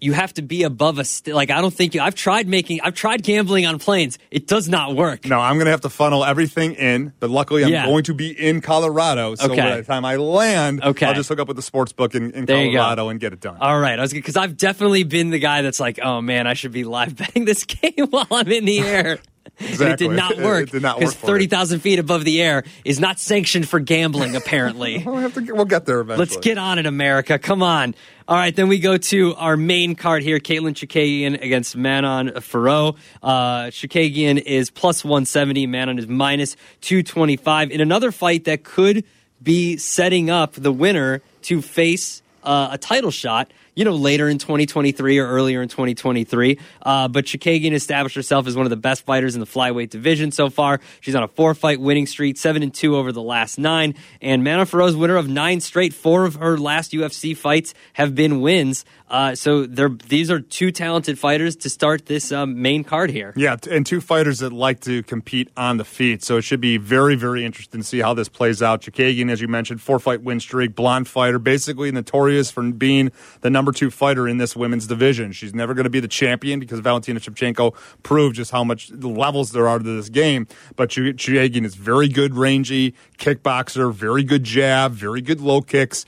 you 0.00 0.12
have 0.12 0.32
to 0.34 0.42
be 0.42 0.62
above 0.62 0.98
a 0.98 1.04
st- 1.04 1.34
like 1.34 1.50
I 1.50 1.60
don't 1.60 1.74
think 1.74 1.94
you. 1.94 2.00
I've 2.00 2.14
tried 2.14 2.46
making. 2.46 2.80
I've 2.82 2.94
tried 2.94 3.22
gambling 3.24 3.66
on 3.66 3.78
planes. 3.80 4.16
It 4.30 4.46
does 4.46 4.68
not 4.68 4.94
work. 4.94 5.24
No, 5.26 5.40
I'm 5.40 5.54
going 5.54 5.64
to 5.64 5.72
have 5.72 5.80
to 5.80 5.90
funnel 5.90 6.24
everything 6.24 6.74
in, 6.74 7.12
but 7.18 7.30
luckily 7.30 7.64
I'm 7.64 7.70
Yeah. 7.72 7.86
going 7.86 8.04
to 8.04 8.14
be 8.14 8.30
in 8.30 8.60
Colorado. 8.60 9.34
So 9.34 9.50
Okay. 9.50 9.60
by 9.60 9.76
the 9.76 9.82
time 9.82 10.04
I 10.04 10.16
land, 10.16 10.84
Okay. 10.84 11.04
I'll 11.06 11.14
just 11.14 11.28
hook 11.28 11.40
up 11.40 11.48
with 11.48 11.56
the 11.56 11.62
sports 11.62 11.92
book 11.92 12.14
in, 12.14 12.30
in 12.30 12.44
There 12.46 12.64
you 12.64 12.72
go. 12.72 12.78
Colorado 12.78 13.08
and 13.08 13.18
get 13.18 13.32
it 13.32 13.40
done. 13.40 13.56
All 13.60 13.78
right, 13.80 13.98
I 13.98 14.02
was 14.02 14.12
because 14.12 14.36
I've 14.36 14.56
definitely 14.56 15.02
been 15.02 15.30
the 15.30 15.38
guy 15.40 15.62
that's 15.62 15.80
like, 15.80 15.98
oh 16.02 16.20
man, 16.20 16.46
I 16.46 16.54
should 16.54 16.72
be 16.72 16.84
live 16.84 17.16
betting 17.16 17.44
this 17.44 17.64
game 17.64 18.06
while 18.10 18.26
I'm 18.30 18.48
in 18.52 18.64
the 18.66 18.78
air. 18.80 19.18
And 19.60 19.80
it 19.80 19.98
did 19.98 20.10
not 20.10 20.36
work. 20.38 20.68
it 20.68 20.72
did 20.72 20.82
not 20.82 20.98
because 20.98 21.14
work 21.14 21.24
thirty 21.24 21.46
thousand 21.46 21.80
feet 21.80 21.98
above 21.98 22.24
the 22.24 22.40
air 22.40 22.64
is 22.84 23.00
not 23.00 23.18
sanctioned 23.18 23.68
for 23.68 23.80
gambling. 23.80 24.36
Apparently. 24.36 25.02
we'll, 25.06 25.16
have 25.16 25.34
to 25.34 25.40
get, 25.40 25.54
we'll 25.56 25.64
get 25.64 25.86
there 25.86 26.00
eventually. 26.00 26.26
Let's 26.26 26.36
get 26.38 26.58
on 26.58 26.78
it, 26.78 26.86
America. 26.86 27.38
Come 27.38 27.62
on. 27.62 27.94
All 28.28 28.36
right, 28.36 28.54
then 28.54 28.68
we 28.68 28.78
go 28.78 28.98
to 28.98 29.34
our 29.36 29.56
main 29.56 29.94
card 29.94 30.22
here 30.22 30.38
Katlyn 30.38 30.74
Chookagian 30.74 31.42
against 31.42 31.74
Manon 31.76 32.28
Fiorot. 32.28 32.98
Uh, 33.22 33.68
Chookagian 33.68 34.38
is 34.38 34.70
plus 34.70 35.02
170, 35.02 35.66
Manon 35.66 35.98
is 35.98 36.06
minus 36.06 36.54
225 36.82 37.70
in 37.70 37.80
another 37.80 38.12
fight 38.12 38.44
that 38.44 38.64
could 38.64 39.04
be 39.42 39.78
setting 39.78 40.28
up 40.28 40.52
the 40.52 40.70
winner 40.70 41.22
to 41.42 41.62
face 41.62 42.20
uh, 42.42 42.68
a 42.72 42.76
title 42.76 43.10
shot. 43.10 43.50
You 43.78 43.84
know, 43.84 43.94
later 43.94 44.28
in 44.28 44.38
2023 44.38 45.18
or 45.18 45.28
earlier 45.28 45.62
in 45.62 45.68
2023. 45.68 46.58
Uh, 46.82 47.06
but 47.06 47.26
Chookagian 47.26 47.72
established 47.72 48.16
herself 48.16 48.48
as 48.48 48.56
one 48.56 48.66
of 48.66 48.70
the 48.70 48.76
best 48.76 49.06
fighters 49.06 49.36
in 49.36 49.40
the 49.40 49.46
flyweight 49.46 49.90
division 49.90 50.32
so 50.32 50.50
far. 50.50 50.80
She's 51.00 51.14
on 51.14 51.22
a 51.22 51.28
four 51.28 51.54
fight 51.54 51.80
winning 51.80 52.06
streak, 52.06 52.38
seven 52.38 52.64
and 52.64 52.74
two 52.74 52.96
over 52.96 53.12
the 53.12 53.22
last 53.22 53.56
nine. 53.56 53.94
And 54.20 54.42
Manon 54.42 54.66
Fiorot's 54.66 54.96
winner 54.96 55.14
of 55.14 55.28
nine 55.28 55.60
straight. 55.60 55.94
Four 55.94 56.24
of 56.24 56.34
her 56.34 56.58
last 56.58 56.90
UFC 56.90 57.36
fights 57.36 57.72
have 57.92 58.16
been 58.16 58.40
wins. 58.40 58.84
Uh, 59.08 59.34
so 59.34 59.64
these 59.64 60.30
are 60.30 60.40
two 60.40 60.70
talented 60.70 61.18
fighters 61.18 61.56
to 61.56 61.70
start 61.70 62.06
this 62.06 62.30
um, 62.30 62.60
main 62.60 62.84
card 62.84 63.10
here. 63.10 63.32
Yeah, 63.36 63.56
and 63.70 63.86
two 63.86 64.00
fighters 64.00 64.40
that 64.40 64.52
like 64.52 64.80
to 64.80 65.02
compete 65.04 65.50
on 65.56 65.76
the 65.76 65.84
feet. 65.84 66.22
So 66.22 66.36
it 66.36 66.42
should 66.42 66.60
be 66.60 66.76
very, 66.76 67.14
very 67.14 67.44
interesting 67.44 67.80
to 67.80 67.86
see 67.86 68.00
how 68.00 68.12
this 68.12 68.28
plays 68.28 68.60
out. 68.60 68.82
Chookagian, 68.82 69.30
as 69.30 69.40
you 69.40 69.48
mentioned, 69.48 69.80
four 69.80 69.98
fight 69.98 70.22
win 70.22 70.40
streak, 70.40 70.74
blonde 70.74 71.08
fighter, 71.08 71.38
basically 71.38 71.90
notorious 71.90 72.50
for 72.50 72.62
being 72.70 73.10
the 73.40 73.50
number 73.50 73.67
two 73.72 73.90
fighter 73.90 74.28
in 74.28 74.38
this 74.38 74.56
women's 74.56 74.86
division. 74.86 75.32
She's 75.32 75.54
never 75.54 75.74
going 75.74 75.84
to 75.84 75.90
be 75.90 76.00
the 76.00 76.08
champion 76.08 76.60
because 76.60 76.80
Valentina 76.80 77.20
Shevchenko 77.20 77.74
proved 78.02 78.36
just 78.36 78.50
how 78.50 78.64
much 78.64 78.90
levels 78.90 79.52
there 79.52 79.68
are 79.68 79.78
to 79.78 79.84
this 79.84 80.08
game. 80.08 80.46
But 80.76 80.90
Chookagian 80.90 81.64
is 81.64 81.74
very 81.74 82.08
good, 82.08 82.34
rangy 82.34 82.94
kickboxer, 83.18 83.92
very 83.92 84.22
good 84.22 84.44
jab, 84.44 84.92
very 84.92 85.20
good 85.20 85.40
low 85.40 85.60
kicks. 85.60 86.04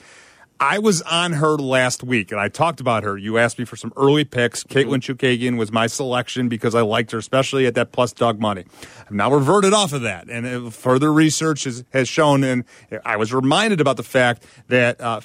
I 0.62 0.78
was 0.78 1.00
on 1.02 1.32
her 1.32 1.56
last 1.56 2.04
week 2.04 2.32
and 2.32 2.38
I 2.38 2.48
talked 2.48 2.80
about 2.80 3.02
her. 3.02 3.16
You 3.16 3.38
asked 3.38 3.58
me 3.58 3.64
for 3.64 3.76
some 3.76 3.94
early 3.96 4.26
picks. 4.26 4.62
Katlyn 4.62 5.00
Chookagian 5.00 5.56
was 5.56 5.72
my 5.72 5.86
selection 5.86 6.50
because 6.50 6.74
I 6.74 6.82
liked 6.82 7.12
her, 7.12 7.18
especially 7.18 7.66
at 7.66 7.74
that 7.76 7.92
plus 7.92 8.12
dog 8.12 8.38
money. 8.38 8.66
I've 9.06 9.12
now 9.12 9.32
reverted 9.32 9.72
off 9.72 9.94
of 9.94 10.02
that, 10.02 10.28
and 10.28 10.46
uh, 10.46 10.68
further 10.68 11.10
research 11.14 11.64
has, 11.64 11.82
has 11.94 12.10
shown, 12.10 12.44
and 12.44 12.64
I 13.06 13.16
was 13.16 13.32
reminded 13.32 13.80
about 13.80 13.96
the 13.96 14.02
fact 14.02 14.44
that 14.68 15.00
uh, 15.00 15.20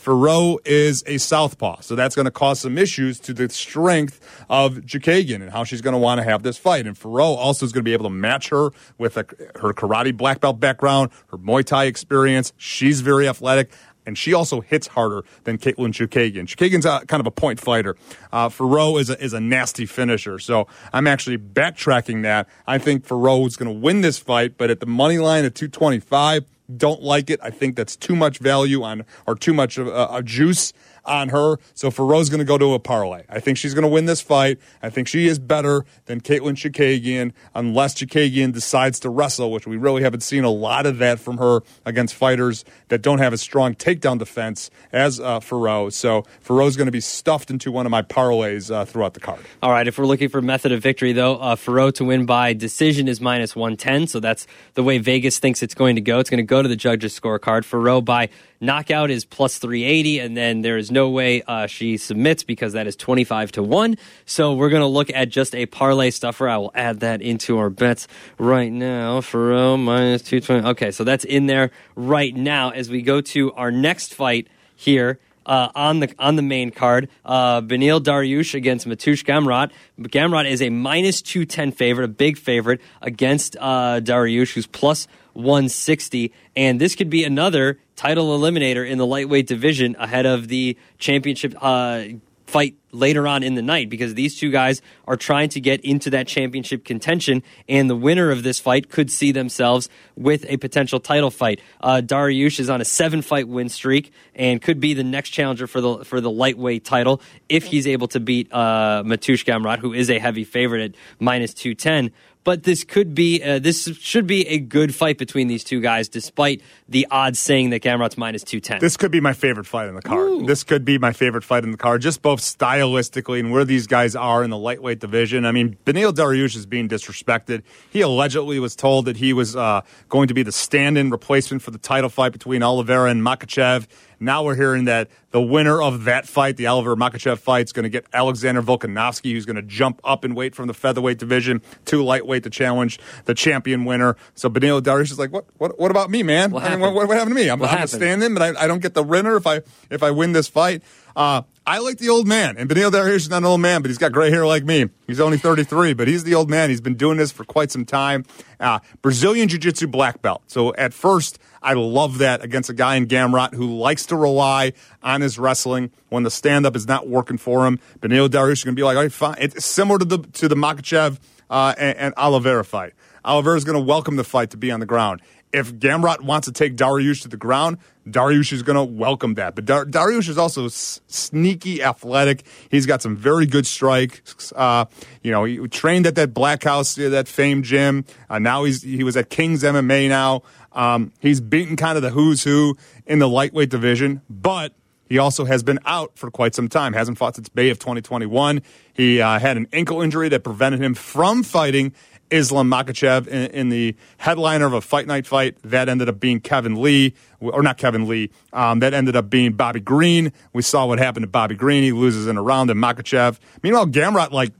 is 0.64 1.04
a 1.06 1.18
southpaw, 1.18 1.82
so 1.82 1.96
that's 1.96 2.16
going 2.16 2.26
to 2.26 2.32
cause 2.32 2.62
some 2.62 2.78
issues 2.78 3.20
to 3.20 3.34
the 3.34 3.50
strength 3.50 4.22
of 4.50 4.76
Chookagian 4.86 5.42
and 5.42 5.52
how 5.52 5.66
she's 5.66 5.82
going 5.82 5.96
to 5.96 6.00
want 6.00 6.20
to 6.20 6.24
have 6.24 6.44
this 6.44 6.58
fight. 6.58 6.88
And 6.88 6.98
Fiorot 6.98 7.36
also 7.36 7.66
is 7.66 7.74
going 7.74 7.84
to 7.84 7.90
be 7.90 7.94
able 7.94 8.06
to 8.06 8.10
match 8.10 8.50
her 8.50 8.70
with 8.98 9.18
a, 9.18 9.26
her 9.60 9.74
karate 9.74 10.16
black 10.16 10.40
belt 10.40 10.62
background, 10.62 11.12
her 11.28 11.38
Muay 11.38 11.66
Thai 11.66 11.86
experience. 11.86 12.54
She's 12.56 13.02
very 13.02 13.28
athletic 13.28 13.70
and 14.06 14.18
she 14.18 14.34
also 14.34 14.62
hits 14.62 14.88
harder 14.88 15.24
than 15.44 15.58
Katlyn 15.58 15.92
Chookagian. 15.92 16.48
Chookagian's 16.48 16.86
a, 16.86 17.06
kind 17.08 17.22
of 17.22 17.28
a 17.28 17.32
point 17.32 17.60
fighter. 17.60 17.96
Uh, 18.32 18.50
is 18.98 19.10
a, 19.10 19.24
is 19.24 19.34
a 19.34 19.40
nasty 19.40 19.86
finisher. 19.86 20.40
So 20.40 20.68
I'm 20.94 21.08
actually 21.08 21.38
backtracking 21.38 22.24
that. 22.24 22.48
I 22.68 22.78
think 22.78 23.08
Fiorot 23.08 23.48
is 23.48 23.56
going 23.56 23.74
to 23.74 23.80
win 23.80 24.02
this 24.02 24.18
fight, 24.18 24.58
but 24.58 24.70
at 24.70 24.80
the 24.80 24.86
money 24.86 25.18
line 25.18 25.46
at 25.46 25.56
225, 25.56 26.46
don't 26.78 27.02
like 27.02 27.30
it. 27.30 27.40
I 27.44 27.52
think 27.52 27.76
that's 27.76 27.96
too 27.96 28.16
much 28.16 28.40
value 28.40 28.84
on 28.84 29.06
or 29.28 29.36
too 29.36 29.54
much 29.54 29.78
of 29.78 29.88
a 29.88 30.24
juice 30.24 30.74
on 31.06 31.30
her. 31.30 31.58
So 31.74 31.90
Fiorot's 31.90 32.30
going 32.30 32.40
to 32.40 32.46
go 32.46 32.58
to 32.58 32.74
a 32.74 32.80
parlay. 32.80 33.24
I 33.30 33.40
think 33.40 33.58
she's 33.58 33.74
going 33.74 33.84
to 33.84 33.90
win 33.90 34.06
this 34.06 34.22
fight. 34.22 34.60
I 34.82 34.90
think 34.90 35.08
she 35.08 35.28
is 35.28 35.40
better 35.40 35.86
than 36.06 36.22
Katlyn 36.22 36.56
Chookagian 36.56 37.34
unless 37.54 37.96
Chookagian 37.96 38.54
decides 38.54 39.00
to 39.02 39.10
wrestle, 39.10 39.52
which 39.52 39.68
we 39.68 39.78
really 39.78 40.04
haven't 40.04 40.22
seen 40.22 40.44
a 40.44 40.50
lot 40.50 40.86
of 40.86 40.98
that 41.00 41.20
from 41.20 41.38
her 41.38 41.62
against 41.86 42.16
fighters 42.16 42.66
that 42.90 43.02
don't 43.02 43.20
have 43.20 43.34
a 43.34 43.38
strong 43.38 43.76
takedown 43.76 44.18
defense 44.18 44.70
as 44.92 45.20
uh. 45.20 45.40
So 45.46 46.24
Fiorot's 46.42 46.76
going 46.76 46.88
to 46.88 46.92
be 46.92 47.00
stuffed 47.00 47.50
into 47.50 47.72
one 47.72 47.86
of 47.86 47.92
my 47.92 48.02
parlays 48.02 48.74
uh, 48.74 48.86
throughout 48.86 49.14
the 49.14 49.20
card. 49.20 49.40
All 49.62 49.72
right. 49.72 49.88
If 49.88 49.98
we're 49.98 50.06
looking 50.06 50.30
for 50.30 50.42
method 50.42 50.72
of 50.72 50.82
victory, 50.82 51.14
though, 51.14 51.38
uh, 51.38 51.56
to 51.92 52.06
win 52.06 52.26
by 52.26 52.54
decision 52.54 53.08
is 53.08 53.22
minus 53.22 53.56
110. 53.56 54.08
So 54.08 54.20
that's 54.20 54.48
the 54.74 54.84
way 54.84 54.98
Vegas 54.98 55.40
thinks 55.40 55.64
it's 55.64 55.74
going 55.74 55.96
to 55.96 56.02
go. 56.02 56.20
It's 56.20 56.30
going 56.30 56.38
to 56.38 56.44
go 56.44 56.62
to 56.62 56.68
the 56.68 56.76
judges' 56.76 57.18
scorecard. 57.20 57.62
Fiorot 57.62 58.06
by 58.06 58.30
knockout 58.60 59.12
is 59.12 59.26
plus 59.26 59.58
380, 59.58 60.20
and 60.20 60.36
then 60.36 60.62
there 60.62 60.78
is 60.78 60.92
no 60.92 61.10
way 61.10 61.42
uh, 61.44 61.68
she 61.68 61.98
submits 61.98 62.44
because 62.44 62.74
that 62.74 62.88
is 62.88 62.96
25 62.96 63.52
to 63.54 63.64
1. 63.64 63.98
So 64.26 64.54
we're 64.54 64.70
going 64.70 64.82
to 64.82 64.88
look 64.88 65.10
at 65.14 65.30
just 65.30 65.56
a 65.56 65.66
parlay 65.66 66.10
stuffer. 66.12 66.48
I 66.48 66.58
will 66.58 66.72
add 66.76 67.00
that 67.02 67.22
into 67.22 67.58
our 67.58 67.70
bets 67.70 68.08
right 68.38 68.72
now. 68.72 69.22
Fiorot 69.22 69.84
minus 69.84 70.22
220. 70.24 70.68
Okay, 70.70 70.92
so 70.92 71.04
that's 71.04 71.26
in 71.26 71.48
there 71.48 71.72
right 71.96 72.36
now 72.36 72.70
as 72.70 72.90
we 72.90 73.02
go 73.02 73.22
to 73.22 73.54
our 73.54 73.72
next 73.72 74.14
fight 74.14 74.48
here. 74.76 75.20
Uh, 75.48 75.70
on 75.76 76.00
the 76.00 76.12
on 76.18 76.38
the 76.38 76.42
main 76.42 76.72
card. 76.72 77.08
Uh, 77.24 77.62
Beneil 77.62 78.02
Dariush 78.02 78.56
against 78.56 78.88
Mateusz 78.88 79.24
Gamrot. 79.24 79.72
Gamrot 80.00 80.50
is 80.50 80.60
a 80.60 80.72
minus 80.72 81.22
two 81.22 81.46
ten 81.46 81.72
favorite, 81.72 82.06
a 82.06 82.08
big 82.08 82.36
favorite 82.36 82.82
against 83.00 83.56
uh, 83.60 84.02
Dariush, 84.02 84.54
who's 84.54 84.66
plus 84.66 85.08
160. 85.36 86.34
And 86.56 86.82
this 86.82 86.96
could 86.96 87.10
be 87.10 87.24
another 87.24 87.80
title 87.96 88.38
eliminator 88.38 88.88
in 88.88 88.98
the 88.98 89.06
lightweight 89.06 89.48
division 89.48 89.96
ahead 90.00 90.26
of 90.26 90.48
the 90.48 90.78
championship 90.98 91.56
uh, 91.62 92.04
fight 92.48 92.76
later 92.92 93.28
on 93.28 93.44
in 93.44 93.56
the 93.56 93.62
night 93.62 93.90
because 93.90 94.14
these 94.14 94.40
two 94.40 94.52
guys 94.52 94.82
are 95.08 95.18
trying 95.18 95.50
to 95.50 95.60
get 95.60 95.84
into 95.84 96.10
that 96.12 96.28
championship 96.28 96.86
contention, 96.86 97.44
and 97.68 97.90
the 97.90 97.96
winner 97.96 98.32
of 98.32 98.44
this 98.44 98.60
fight 98.60 98.90
could 98.90 99.12
see 99.12 99.32
themselves 99.32 99.90
with 100.16 100.46
a 100.48 100.58
potential 100.58 101.00
title 101.00 101.32
fight. 101.32 101.60
Uh, 101.82 102.02
Dariush 102.04 102.60
is 102.60 102.70
on 102.70 102.82
a 102.82 102.86
seven-fight 102.86 103.48
win 103.48 103.70
streak 103.70 104.12
and 104.36 104.62
could 104.62 104.80
be 104.80 104.94
the 104.94 105.04
next 105.04 105.32
challenger 105.32 105.68
for 105.68 105.82
the 105.82 106.06
for 106.06 106.22
the 106.22 106.32
lightweight 106.32 106.86
title 106.86 107.22
if 107.50 107.66
he's 107.66 107.88
able 107.88 108.08
to 108.10 108.20
beat 108.20 108.48
uh, 108.54 109.04
Mateusz 109.06 109.44
Gamrot, 109.44 109.80
who 109.80 109.94
is 109.94 110.10
a 110.10 110.20
heavy 110.20 110.44
favorite 110.44 110.92
at 110.92 110.96
minus 111.20 111.54
two 111.54 111.74
ten 111.74 112.12
but 112.46 112.64
this 112.64 112.86
could 112.86 113.14
be 113.14 113.44
uh, 113.44 113.60
this 113.60 113.90
should 114.00 114.26
be 114.26 114.48
a 114.48 114.58
good 114.58 114.96
fight 114.96 115.18
between 115.18 115.50
these 115.50 115.66
two 115.66 115.82
guys, 115.82 116.08
despite 116.08 116.62
the 116.88 117.06
odds 117.12 117.40
saying 117.40 117.72
that 117.72 117.82
Gamrot's 117.82 118.18
minus 118.18 118.44
two 118.44 118.62
ten. 118.62 118.80
This 118.80 118.96
could 118.96 119.12
be 119.12 119.20
my 119.20 119.34
favorite 119.34 119.68
fight 119.68 119.90
in 119.90 119.96
the 119.96 120.02
card. 120.02 120.30
Ooh. 120.30 120.46
This 120.46 120.64
could 120.64 120.86
be 120.86 120.98
my 120.98 121.12
favorite 121.12 121.44
fight 121.44 121.66
in 121.66 121.72
the 121.72 121.78
card, 121.78 122.02
just 122.02 122.22
both 122.22 122.40
stylistically 122.40 123.40
and 123.40 123.52
where 123.52 123.66
these 123.66 123.88
guys 123.88 124.16
are 124.16 124.44
in 124.44 124.50
the 124.50 124.58
lightweight 124.58 125.00
division. 125.00 125.46
I 125.46 125.52
mean, 125.52 125.78
Beneil 125.86 126.14
Dariush 126.14 126.56
is 126.56 126.66
being 126.66 126.88
disrespected. 126.88 127.64
He 127.90 128.00
allegedly 128.00 128.60
was 128.60 128.76
told 128.76 129.06
that 129.06 129.18
he 129.18 129.34
was 129.34 129.56
uh, 129.56 129.82
going 130.08 130.30
to 130.30 130.34
be 130.34 130.44
the 130.44 130.54
stand-in 130.54 131.10
replacement 131.10 131.64
for 131.64 131.72
the 131.72 131.80
title 131.80 132.10
fight 132.10 132.32
between 132.32 132.64
Oliveira 132.64 133.10
and 133.10 133.22
Makhachev. 133.22 133.88
Now 134.26 134.44
we're 134.44 134.56
hearing 134.56 134.86
that 134.86 135.10
the 135.30 135.42
winner 135.42 135.82
of 135.82 136.06
that 136.06 136.28
fight, 136.28 136.58
the 136.58 136.68
Oliver 136.68 136.96
Makhachev 136.96 137.38
fight, 137.38 137.66
is 137.66 137.74
going 137.74 137.84
to 137.84 137.90
get 137.90 138.06
Alexander 138.12 138.62
Volkanovski, 138.62 139.32
who's 139.34 139.46
going 139.46 139.58
to 139.58 139.62
jump 139.62 140.02
up 140.04 140.26
in 140.26 140.34
weight 140.34 140.56
from 140.56 140.68
the 140.68 140.74
featherweight 140.74 141.20
division 141.20 141.62
to 141.86 142.04
lightweight 142.04 142.44
to 142.44 142.50
challenge 142.50 143.00
the 143.26 143.34
champion 143.34 143.86
winner. 143.86 144.18
So 144.34 144.50
Beneil 144.50 144.82
Dariush 144.82 145.12
is 145.12 145.20
like, 145.20 145.32
what, 145.32 145.46
what, 145.58 145.80
what 145.80 145.92
about 145.92 146.10
me, 146.10 146.24
man? 146.24 146.52
What 146.52 146.64
I 146.64 146.72
mean, 146.72 146.80
what, 146.80 146.94
what, 146.94 147.10
happened 147.10 147.36
to 147.36 147.42
me? 147.42 147.50
I'm, 147.50 147.62
I'm 147.62 147.84
a 147.84 147.88
stand-in, 147.88 148.34
but 148.34 148.42
I, 148.58 148.64
I, 148.64 148.68
don't 148.68 148.82
get 148.82 148.94
the 148.94 149.04
winner 149.04 149.36
if 149.36 149.46
I 149.46 149.62
if 149.90 150.02
I 150.02 150.12
win 150.12 150.32
this 150.32 150.48
fight. 150.48 150.82
Uh, 151.16 151.44
I 151.68 151.80
like 151.80 151.98
the 151.98 152.10
old 152.10 152.28
man, 152.28 152.58
and 152.58 152.70
Beneil 152.70 152.92
Dariush 152.92 153.16
is 153.16 153.30
not 153.30 153.38
an 153.38 153.46
old 153.46 153.62
man, 153.62 153.82
but 153.82 153.90
he's 153.90 153.98
got 153.98 154.12
gray 154.12 154.30
hair 154.30 154.46
like 154.46 154.66
me. 154.66 154.90
He's 155.08 155.20
only 155.20 155.38
33, 155.38 155.94
but 155.94 156.08
he's 156.08 156.24
the 156.24 156.36
old 156.36 156.50
man. 156.50 156.70
He's 156.70 156.82
been 156.82 156.96
doing 156.96 157.18
this 157.18 157.32
for 157.32 157.44
quite 157.44 157.72
some 157.72 157.86
time. 157.86 158.26
Uh, 158.60 158.80
Brazilian 159.02 159.48
Jiu-Jitsu 159.48 159.88
black 159.88 160.22
belt. 160.22 160.44
So 160.48 160.76
at 160.76 160.94
first, 160.94 161.40
I 161.66 161.74
love 161.74 162.20
that 162.20 162.44
against 162.44 162.70
a 162.70 162.74
guy 162.74 162.96
in 162.96 163.08
Gamrot 163.08 163.56
who 163.56 163.76
likes 163.76 164.06
to 164.08 164.16
rely 164.16 164.74
on 165.02 165.22
his 165.22 165.40
wrestling 165.40 165.92
when 166.10 166.22
the 166.22 166.30
stand-up 166.30 166.76
is 166.76 166.88
not 166.88 167.08
working 167.08 167.40
for 167.40 167.66
him. 167.66 167.80
Beneil 168.00 168.30
Dariush 168.30 168.52
is 168.54 168.64
going 168.64 168.76
to 168.76 168.80
be 168.80 168.84
like, 168.84 168.96
all 168.96 169.02
right, 169.04 169.12
fine. 169.12 169.36
It's 169.40 169.66
similar 169.66 169.98
to 169.98 170.06
the 170.06 170.20
to 170.20 170.48
the 170.48 170.56
Makhachev 170.56 171.18
uh, 171.50 171.74
and, 171.78 171.98
and 171.98 172.14
Oliveira 172.18 172.64
fight. 172.64 172.94
Oliveira 173.26 173.58
is 173.58 173.64
going 173.64 173.78
to 173.78 173.84
welcome 173.84 174.16
the 174.16 174.24
fight 174.24 174.52
to 174.52 174.58
be 174.58 174.72
on 174.72 174.80
the 174.80 174.86
ground. 174.86 175.22
If 175.52 175.74
Gamrot 175.74 176.22
wants 176.22 176.48
to 176.48 176.52
take 176.52 176.76
Dariush 176.76 177.22
to 177.22 177.30
the 177.30 177.38
ground, 177.38 177.78
Dariush 178.06 178.52
is 178.52 178.62
going 178.62 178.76
to 178.76 178.84
welcome 178.84 179.36
that. 179.36 179.56
But 179.56 179.64
Dar- 179.66 179.86
Dariush 179.86 180.28
is 180.28 180.38
also 180.38 180.66
s- 180.66 181.00
sneaky 181.08 181.82
athletic. 181.82 182.44
He's 182.70 182.86
got 182.86 183.02
some 183.02 183.16
very 183.16 183.46
good 183.46 183.66
strikes. 183.66 184.52
Uh, 184.54 184.86
you 185.24 185.32
know, 185.32 185.46
he 185.46 185.58
trained 185.70 186.08
at 186.08 186.16
that 186.16 186.34
Black 186.34 186.64
House, 186.64 186.96
that 186.96 187.28
famed 187.30 187.64
gym. 187.64 188.04
Uh, 188.30 188.38
now 188.38 188.66
he's 188.66 188.82
he 188.84 189.04
was 189.04 189.16
at 189.16 189.30
King's 189.30 189.64
MMA 189.64 190.10
now. 190.10 190.44
Um, 190.76 191.12
he's 191.20 191.42
beaten 191.42 191.76
kind 191.76 191.96
of 191.96 192.04
the 192.04 192.12
who's 192.12 192.44
who 192.44 192.78
in 193.06 193.20
the 193.20 193.30
lightweight 193.30 193.70
division, 193.70 194.22
but 194.30 194.74
he 195.08 195.18
also 195.18 195.46
has 195.46 195.64
been 195.64 195.80
out 195.86 196.18
for 196.18 196.32
quite 196.32 196.56
some 196.56 196.68
time. 196.68 196.94
Hasn't 196.94 197.18
fought 197.18 197.36
since 197.36 197.50
May 197.54 197.70
of 197.70 197.80
2021. 197.80 198.62
He 198.94 199.22
uh, 199.22 199.40
had 199.40 199.58
an 199.58 199.68
ankle 199.72 200.02
injury 200.02 200.30
that 200.30 200.44
prevented 200.44 200.82
him 200.82 200.96
from 200.96 201.44
fighting 201.44 201.94
Islam 202.32 202.70
Makhachev 202.70 203.28
in, 203.28 203.52
in, 203.52 203.70
the 203.70 203.96
headliner 204.18 204.66
of 204.66 204.74
a 204.74 204.82
fight 204.82 205.06
night 205.06 205.28
fight. 205.28 205.58
That 205.64 205.90
ended 205.90 206.10
up 206.10 206.20
being 206.20 206.40
Kevin 206.40 206.82
Lee, 206.82 207.14
or 207.40 207.62
not 207.62 207.78
Kevin 207.78 208.08
Lee. 208.08 208.32
Um, 208.52 208.80
that 208.80 208.94
ended 208.94 209.16
up 209.16 209.30
being 209.30 209.54
Bobby 209.54 209.80
Green. 209.80 210.34
We 210.54 210.64
saw 210.64 210.88
what 210.88 210.98
happened 210.98 211.24
to 211.24 211.28
Bobby 211.28 211.56
Green. 211.56 211.84
He 211.84 211.92
loses 211.92 212.26
in 212.28 212.38
a 212.38 212.42
round 212.42 212.70
to 212.70 212.76
Makhachev. 212.76 213.38
Meanwhile, 213.62 213.88
Gamrot, 213.88 214.32
like, 214.32 214.54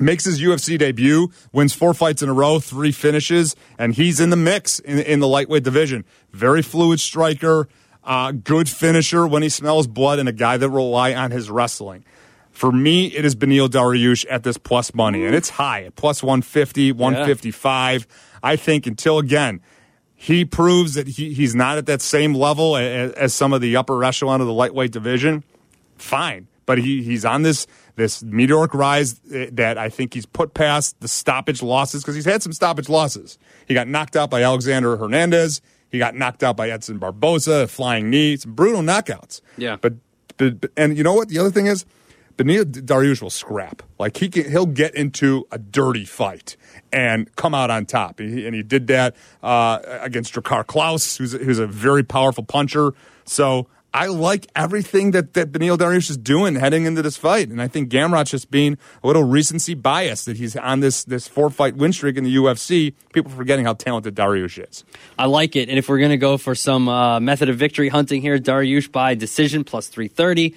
makes 0.00 0.24
his 0.24 0.40
UFC 0.40 0.78
debut, 0.78 1.30
wins 1.52 1.72
four 1.74 1.94
fights 1.94 2.22
in 2.22 2.28
a 2.28 2.32
row, 2.32 2.58
three 2.58 2.92
finishes, 2.92 3.56
and 3.78 3.94
he's 3.94 4.20
in 4.20 4.30
the 4.30 4.36
mix 4.36 4.78
in, 4.78 4.98
in 4.98 5.20
the 5.20 5.28
lightweight 5.28 5.64
division. 5.64 6.04
Very 6.32 6.62
fluid 6.62 7.00
striker, 7.00 7.68
uh, 8.04 8.32
good 8.32 8.68
finisher 8.68 9.26
when 9.26 9.42
he 9.42 9.48
smells 9.48 9.86
blood, 9.86 10.18
and 10.18 10.28
a 10.28 10.32
guy 10.32 10.56
that 10.56 10.70
rely 10.70 11.14
on 11.14 11.30
his 11.30 11.50
wrestling. 11.50 12.04
For 12.50 12.72
me, 12.72 13.06
it 13.06 13.24
is 13.24 13.36
Beneil 13.36 13.68
Dariush 13.68 14.26
at 14.28 14.42
this 14.42 14.58
plus 14.58 14.94
money, 14.94 15.24
and 15.24 15.34
it's 15.34 15.50
high, 15.50 15.90
plus 15.94 16.22
150, 16.22 16.92
155. 16.92 18.06
Yeah. 18.08 18.38
I 18.42 18.56
think 18.56 18.86
until 18.86 19.18
again, 19.18 19.60
he 20.14 20.44
proves 20.44 20.94
that 20.94 21.06
he, 21.06 21.32
he's 21.32 21.54
not 21.54 21.78
at 21.78 21.86
that 21.86 22.02
same 22.02 22.34
level 22.34 22.76
as, 22.76 23.12
as 23.12 23.34
some 23.34 23.52
of 23.52 23.60
the 23.60 23.76
upper 23.76 24.02
echelon 24.02 24.40
of 24.40 24.48
the 24.48 24.52
lightweight 24.52 24.90
division. 24.90 25.44
Fine 25.96 26.48
but 26.68 26.76
he 26.76 27.02
he's 27.02 27.24
on 27.24 27.42
this 27.42 27.66
this 27.98 28.22
meteoric 28.22 28.72
rise 28.74 29.20
eh, 29.32 29.50
that 29.52 29.76
I 29.76 29.90
think 29.90 30.14
he's 30.14 30.24
put 30.24 30.54
past 30.54 30.98
the 31.00 31.08
stoppage 31.08 31.62
losses 31.62 32.02
because 32.02 32.14
he's 32.14 32.24
had 32.24 32.42
some 32.42 32.52
stoppage 32.52 32.88
losses. 32.88 33.38
He 33.66 33.74
got 33.74 33.88
knocked 33.88 34.16
out 34.16 34.30
by 34.30 34.42
Alexander 34.42 34.96
Hernandez. 34.96 35.60
He 35.90 35.98
got 35.98 36.14
knocked 36.14 36.42
out 36.42 36.56
by 36.56 36.70
Edson 36.70 36.98
Barboza, 36.98 37.66
flying 37.66 38.08
knee, 38.08 38.36
some 38.36 38.54
brutal 38.54 38.82
knockouts. 38.82 39.40
Yeah. 39.56 39.76
But, 39.80 39.94
but, 40.36 40.60
but- 40.60 40.70
and 40.76 40.96
you 40.96 41.02
know 41.02 41.12
what? 41.14 41.28
The 41.28 41.38
other 41.38 41.50
thing 41.50 41.66
is, 41.66 41.84
Beneil 42.36 42.64
Dariush 42.64 43.20
will 43.20 43.30
scrap. 43.30 43.82
Like 43.98 44.16
he 44.18 44.28
can, 44.28 44.48
he'll 44.48 44.64
get 44.66 44.94
into 44.94 45.44
a 45.50 45.58
dirty 45.58 46.04
fight 46.04 46.56
and 46.92 47.34
come 47.34 47.52
out 47.52 47.68
on 47.70 47.84
top. 47.84 48.20
And 48.20 48.38
he, 48.38 48.46
and 48.46 48.54
he 48.54 48.62
did 48.62 48.86
that 48.86 49.16
uh, 49.42 49.80
against 50.02 50.32
Drakkar 50.34 50.64
Klose, 50.66 51.18
who's 51.18 51.32
who's 51.32 51.58
a 51.58 51.66
very 51.66 52.04
powerful 52.04 52.44
puncher. 52.44 52.92
So 53.24 53.66
I 53.94 54.06
like 54.06 54.46
everything 54.54 55.12
that 55.12 55.32
that 55.34 55.50
Beneil 55.50 55.78
Dariush 55.78 56.10
is 56.10 56.18
doing 56.18 56.56
heading 56.56 56.84
into 56.84 57.00
this 57.00 57.16
fight, 57.16 57.48
and 57.48 57.60
I 57.60 57.68
think 57.68 57.90
Gamrot's 57.90 58.30
just 58.30 58.50
being 58.50 58.76
a 59.02 59.06
little 59.06 59.24
recency 59.24 59.74
bias 59.74 60.26
that 60.26 60.36
he's 60.36 60.56
on 60.56 60.80
this 60.80 61.04
this 61.04 61.26
four 61.26 61.48
fight 61.48 61.76
win 61.76 61.92
streak 61.92 62.16
in 62.16 62.24
the 62.24 62.36
UFC. 62.36 62.94
People 63.12 63.30
forgetting 63.30 63.64
how 63.64 63.72
talented 63.72 64.14
Dariush 64.14 64.68
is. 64.68 64.84
I 65.18 65.26
like 65.26 65.56
it. 65.56 65.68
And 65.68 65.78
if 65.78 65.88
we're 65.88 65.98
going 65.98 66.10
to 66.10 66.18
go 66.18 66.36
for 66.36 66.54
some 66.54 66.88
uh, 66.88 67.18
method 67.18 67.48
of 67.48 67.56
victory 67.56 67.88
hunting 67.88 68.20
here, 68.20 68.38
Dariush 68.38 68.92
by 68.92 69.14
decision 69.14 69.64
plus 69.64 69.88
330. 69.88 70.54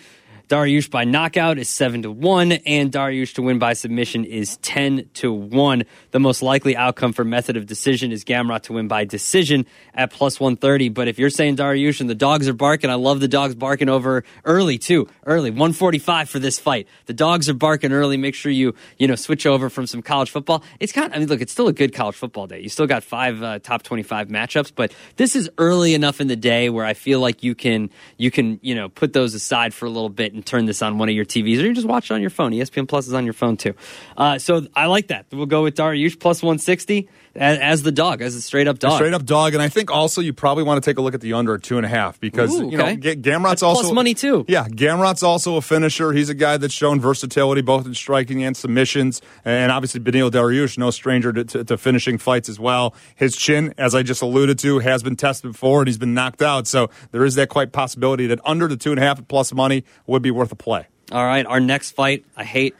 Dariush 0.51 0.89
by 0.89 1.05
knockout 1.05 1.57
is 1.57 1.69
7 1.69 2.01
to 2.01 2.11
1 2.11 2.51
and 2.51 2.91
Dariush 2.91 3.35
to 3.35 3.41
win 3.41 3.57
by 3.57 3.71
submission 3.71 4.25
is 4.25 4.57
10 4.57 5.09
to 5.13 5.31
1. 5.31 5.83
The 6.11 6.19
most 6.19 6.41
likely 6.41 6.75
outcome 6.75 7.13
for 7.13 7.23
method 7.23 7.55
of 7.55 7.65
decision 7.65 8.11
is 8.11 8.25
Gamrot 8.25 8.63
to 8.63 8.73
win 8.73 8.89
by 8.89 9.05
decision 9.05 9.65
at 9.93 10.11
plus 10.11 10.41
130, 10.41 10.89
but 10.89 11.07
if 11.07 11.17
you're 11.17 11.29
saying 11.29 11.55
Dariush 11.55 12.01
and 12.01 12.09
the 12.09 12.15
dogs 12.15 12.49
are 12.49 12.53
barking, 12.53 12.89
I 12.89 12.95
love 12.95 13.21
the 13.21 13.29
dogs 13.29 13.55
barking 13.55 13.87
over 13.87 14.25
early 14.43 14.77
too. 14.77 15.07
Early 15.25 15.51
145 15.51 16.29
for 16.29 16.37
this 16.37 16.59
fight. 16.59 16.85
The 17.05 17.13
dogs 17.13 17.47
are 17.47 17.53
barking 17.53 17.93
early. 17.93 18.17
Make 18.17 18.35
sure 18.35 18.51
you, 18.51 18.75
you 18.97 19.07
know, 19.07 19.15
switch 19.15 19.45
over 19.45 19.69
from 19.69 19.87
some 19.87 20.01
college 20.01 20.31
football. 20.31 20.65
It's 20.81 20.91
kind 20.91 21.07
of, 21.07 21.15
I 21.15 21.19
mean 21.19 21.29
look, 21.29 21.39
it's 21.39 21.53
still 21.53 21.69
a 21.69 21.73
good 21.73 21.93
college 21.93 22.15
football 22.15 22.47
day. 22.47 22.59
You 22.59 22.67
still 22.67 22.87
got 22.87 23.03
five 23.03 23.41
uh, 23.41 23.59
top 23.59 23.83
25 23.83 24.27
matchups, 24.27 24.73
but 24.75 24.93
this 25.15 25.33
is 25.33 25.49
early 25.57 25.93
enough 25.93 26.19
in 26.19 26.27
the 26.27 26.35
day 26.35 26.69
where 26.69 26.85
I 26.85 26.93
feel 26.93 27.21
like 27.21 27.41
you 27.41 27.55
can 27.55 27.89
you 28.17 28.31
can, 28.31 28.59
you 28.61 28.75
know, 28.75 28.89
put 28.89 29.13
those 29.13 29.33
aside 29.33 29.73
for 29.73 29.85
a 29.85 29.89
little 29.89 30.09
bit 30.09 30.40
and 30.41 30.45
turn 30.47 30.65
this 30.65 30.81
on 30.81 30.97
one 30.97 31.07
of 31.07 31.13
your 31.13 31.23
TVs, 31.23 31.59
or 31.59 31.67
you 31.67 31.73
just 31.73 31.87
watch 31.87 32.09
it 32.09 32.13
on 32.15 32.21
your 32.21 32.31
phone. 32.31 32.51
ESPN 32.51 32.87
Plus 32.87 33.07
is 33.07 33.13
on 33.13 33.25
your 33.25 33.33
phone 33.33 33.57
too. 33.57 33.75
Uh, 34.17 34.39
so 34.39 34.65
I 34.75 34.87
like 34.87 35.07
that. 35.07 35.27
We'll 35.31 35.45
go 35.45 35.61
with 35.61 35.75
Dariush 35.75 36.19
plus 36.19 36.41
160 36.41 37.07
as, 37.35 37.59
as 37.59 37.83
the 37.83 37.91
dog, 37.91 38.21
as 38.21 38.35
a 38.35 38.41
straight 38.41 38.67
up 38.67 38.79
dog. 38.79 38.95
Straight 38.95 39.13
up 39.13 39.25
dog, 39.25 39.53
and 39.53 39.61
I 39.61 39.69
think 39.69 39.91
also 39.91 40.21
you 40.21 40.33
probably 40.33 40.63
want 40.63 40.83
to 40.83 40.89
take 40.89 40.97
a 40.97 41.01
look 41.01 41.13
at 41.13 41.21
the 41.21 41.33
under 41.33 41.55
at 41.55 41.63
two 41.63 41.77
and 41.77 41.85
a 41.85 41.89
half 41.89 42.19
because 42.19 42.53
Ooh, 42.53 42.69
you 42.69 42.77
know 42.77 42.85
okay. 42.85 42.95
Ga- 42.95 43.15
Gamrot's 43.15 43.43
That's 43.43 43.63
also 43.63 43.81
plus 43.83 43.93
money, 43.93 44.13
too. 44.13 44.45
Yeah, 44.47 44.67
Gamrot's 44.67 45.23
also 45.23 45.55
a 45.55 45.61
finisher. 45.61 46.11
He's 46.11 46.29
a 46.29 46.33
guy 46.33 46.57
that's 46.57 46.73
shown 46.73 46.99
versatility 46.99 47.61
both 47.61 47.85
in 47.85 47.93
striking 47.93 48.43
and 48.43 48.55
submissions, 48.55 49.21
and 49.45 49.71
obviously 49.71 49.99
Beneil 49.99 50.29
Dariush, 50.29 50.77
no 50.77 50.91
stranger 50.91 51.31
to, 51.33 51.43
to, 51.43 51.63
to 51.63 51.77
finishing 51.77 52.17
fights 52.17 52.49
as 52.49 52.59
well. 52.59 52.93
His 53.15 53.35
chin, 53.35 53.73
as 53.77 53.95
I 53.95 54.03
just 54.03 54.21
alluded 54.21 54.59
to, 54.59 54.79
has 54.79 55.03
been 55.03 55.15
tested 55.15 55.51
before 55.51 55.81
and 55.81 55.87
he's 55.87 55.97
been 55.97 56.13
knocked 56.13 56.41
out, 56.41 56.67
so 56.67 56.89
there 57.11 57.23
is 57.23 57.35
that 57.35 57.49
quite 57.49 57.71
possibility 57.71 58.27
that 58.27 58.39
under 58.45 58.67
the 58.67 58.77
two 58.77 58.91
and 58.91 58.99
a 58.99 59.03
half 59.03 59.19
at 59.19 59.27
plus 59.27 59.53
money 59.53 59.83
would 60.05 60.21
be 60.21 60.31
worth 60.31 60.51
a 60.51 60.55
play. 60.55 60.87
All 61.11 61.25
right, 61.25 61.45
our 61.45 61.59
next 61.59 61.91
fight, 61.91 62.25
I 62.37 62.43
hate. 62.43 62.75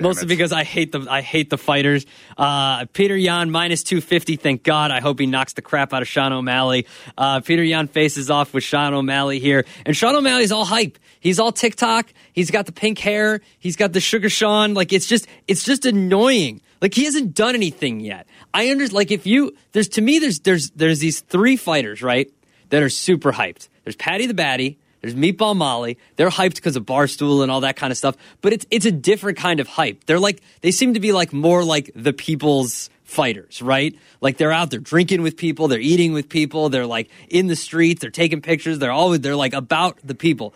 Mostly 0.00 0.24
it. 0.24 0.28
because 0.28 0.52
I 0.52 0.64
hate 0.64 0.92
the 0.92 1.06
I 1.08 1.20
hate 1.20 1.50
the 1.50 1.58
fighters. 1.58 2.06
Uh, 2.36 2.86
Peter 2.92 3.16
Yan 3.16 3.50
minus 3.50 3.82
two 3.82 4.00
fifty. 4.00 4.36
Thank 4.36 4.62
God. 4.62 4.90
I 4.90 5.00
hope 5.00 5.18
he 5.20 5.26
knocks 5.26 5.52
the 5.52 5.62
crap 5.62 5.92
out 5.92 6.02
of 6.02 6.08
Sean 6.08 6.32
O'Malley. 6.32 6.86
Uh, 7.16 7.40
Peter 7.40 7.62
Yan 7.62 7.88
faces 7.88 8.30
off 8.30 8.54
with 8.54 8.64
Sean 8.64 8.94
O'Malley 8.94 9.38
here, 9.38 9.64
and 9.84 9.96
Sean 9.96 10.14
O'Malley's 10.16 10.52
all 10.52 10.64
hype. 10.64 10.98
He's 11.20 11.38
all 11.38 11.52
TikTok. 11.52 12.12
He's 12.32 12.50
got 12.50 12.66
the 12.66 12.72
pink 12.72 12.98
hair. 12.98 13.40
He's 13.58 13.76
got 13.76 13.92
the 13.92 14.00
sugar 14.00 14.30
Sean. 14.30 14.74
Like 14.74 14.92
it's 14.92 15.06
just 15.06 15.26
it's 15.46 15.64
just 15.64 15.84
annoying. 15.84 16.60
Like 16.80 16.94
he 16.94 17.04
hasn't 17.04 17.34
done 17.34 17.54
anything 17.54 18.00
yet. 18.00 18.26
I 18.54 18.68
understand. 18.70 18.94
Like 18.94 19.10
if 19.10 19.26
you 19.26 19.54
there's 19.72 19.88
to 19.90 20.00
me 20.00 20.18
there's 20.18 20.40
there's 20.40 20.70
there's 20.70 21.00
these 21.00 21.20
three 21.20 21.56
fighters 21.56 22.02
right 22.02 22.32
that 22.70 22.82
are 22.82 22.88
super 22.88 23.32
hyped. 23.32 23.68
There's 23.84 23.96
Paddy 23.96 24.26
the 24.26 24.34
Baddy. 24.34 24.76
There's 25.00 25.14
Meatball 25.14 25.56
Molly. 25.56 25.98
They're 26.16 26.30
hyped 26.30 26.56
because 26.56 26.76
of 26.76 26.84
Barstool 26.84 27.42
and 27.42 27.50
all 27.50 27.60
that 27.62 27.76
kind 27.76 27.90
of 27.90 27.96
stuff. 27.96 28.16
But 28.40 28.52
it's 28.52 28.66
it's 28.70 28.86
a 28.86 28.92
different 28.92 29.38
kind 29.38 29.60
of 29.60 29.68
hype. 29.68 30.04
They're 30.04 30.18
like 30.18 30.42
they 30.60 30.70
seem 30.70 30.94
to 30.94 31.00
be 31.00 31.12
like 31.12 31.32
more 31.32 31.64
like 31.64 31.90
the 31.94 32.12
people's 32.12 32.90
fighters, 33.04 33.60
right? 33.60 33.96
Like 34.20 34.36
they're 34.36 34.52
out 34.52 34.70
there 34.70 34.80
drinking 34.80 35.22
with 35.22 35.36
people, 35.36 35.68
they're 35.68 35.80
eating 35.80 36.12
with 36.12 36.28
people, 36.28 36.68
they're 36.68 36.86
like 36.86 37.10
in 37.28 37.48
the 37.48 37.56
streets, 37.56 38.00
they're 38.00 38.10
taking 38.10 38.40
pictures, 38.40 38.78
they're 38.78 38.92
always 38.92 39.20
they're 39.20 39.36
like 39.36 39.54
about 39.54 39.98
the 40.04 40.14
people. 40.14 40.54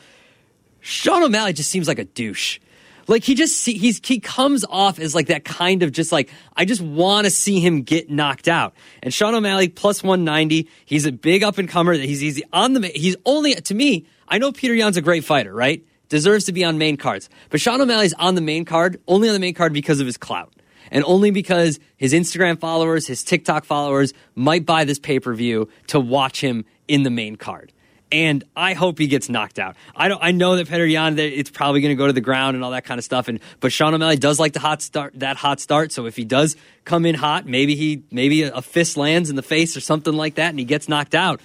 Sean 0.81 1.23
O'Malley 1.23 1.55
just 1.55 1.71
seems 1.71 1.89
like 1.89 1.99
a 1.99 2.05
douche. 2.05 2.61
Like 3.07 3.25
he 3.25 3.35
just 3.35 3.59
see, 3.59 3.77
he's 3.77 4.01
he 4.05 4.21
comes 4.21 4.65
off 4.65 4.99
as 4.99 5.15
like 5.15 5.27
that 5.27 5.45
kind 5.45 5.83
of 5.83 5.93
just 5.93 6.13
like 6.13 6.31
I 6.57 6.65
just 6.65 6.81
want 6.81 7.25
to 7.25 7.31
see 7.31 7.61
him 7.61 7.83
get 7.83 8.11
knocked 8.11 8.49
out. 8.49 8.75
And 9.03 9.13
Sean 9.13 9.35
O'Malley 9.35 9.69
plus 9.69 10.03
190. 10.03 10.69
He's 10.85 11.07
a 11.07 11.13
big 11.13 11.43
up 11.43 11.59
and 11.59 11.69
comer. 11.69 11.97
That 11.97 12.05
he's 12.05 12.21
he's 12.21 12.43
on 12.53 12.75
the 12.75 12.87
he's 12.89 13.17
only 13.25 13.55
to 13.55 13.75
me. 13.75 14.07
I 14.29 14.39
know 14.39 14.53
Peter 14.53 14.75
Yan's 14.75 14.97
a 14.97 15.03
great 15.03 15.25
fighter, 15.25 15.53
right? 15.53 15.85
Deserves 16.09 16.45
to 16.45 16.53
be 16.53 16.65
on 16.65 16.79
main 16.79 16.97
cards. 16.97 17.29
But 17.51 17.61
Sean 17.61 17.81
O'Malley's 17.81 18.15
on 18.15 18.35
the 18.35 18.41
main 18.41 18.65
card 18.65 19.01
only 19.07 19.29
on 19.29 19.35
the 19.35 19.41
main 19.41 19.55
card 19.55 19.73
because 19.73 20.01
of 20.01 20.07
his 20.07 20.17
clout. 20.17 20.53
And 20.91 21.03
only 21.05 21.31
because 21.31 21.81
his 21.97 22.13
Instagram 22.13 22.61
followers, 22.61 23.07
his 23.07 23.25
TikTok 23.25 23.65
followers 23.65 24.13
might 24.35 24.67
buy 24.67 24.85
this 24.85 24.99
pay 24.99 25.19
per 25.19 25.35
view 25.35 25.69
to 25.89 25.99
watch 25.99 26.41
him 26.41 26.65
in 26.87 27.03
the 27.03 27.11
main 27.11 27.37
card 27.37 27.73
and 28.15 28.45
I 28.55 28.75
hope 28.75 29.01
he 29.01 29.09
gets 29.09 29.29
knocked 29.29 29.59
out. 29.59 29.75
I 29.97 30.07
don't. 30.07 30.23
I 30.23 30.31
know 30.31 30.55
that 30.55 30.69
Peter 30.69 30.87
Yan, 30.87 31.17
that 31.17 31.37
it's 31.37 31.51
probably 31.51 31.81
going 31.81 31.91
to 31.91 31.97
go 31.97 32.07
to 32.07 32.13
the 32.13 32.21
ground 32.21 32.55
and 32.55 32.65
all 32.65 32.71
that 32.71 32.85
kind 32.85 32.99
of 32.99 33.05
stuff. 33.05 33.27
And 33.27 33.41
but 33.59 33.73
Sean 33.73 33.93
O'Malley 33.93 34.17
does 34.17 34.39
like 34.39 34.53
the 34.53 34.61
hot 34.61 34.83
start, 34.83 35.19
that 35.19 35.37
hot 35.37 35.59
start. 35.59 35.91
So 35.91 36.07
if 36.07 36.15
he 36.15 36.25
does 36.25 36.57
come 36.85 37.07
in 37.07 37.17
hot, 37.17 37.45
maybe 37.45 37.75
he 37.75 38.05
maybe 38.13 38.45
a, 38.45 38.55
a 38.55 38.63
fist 38.63 38.97
lands 38.97 39.31
in 39.31 39.37
the 39.37 39.43
face 39.43 39.77
or 39.77 39.81
something 39.81 40.15
like 40.15 40.37
that, 40.37 40.51
and 40.51 40.59
he 40.61 40.65
gets 40.65 40.89
knocked 40.89 41.17
out. 41.17 41.41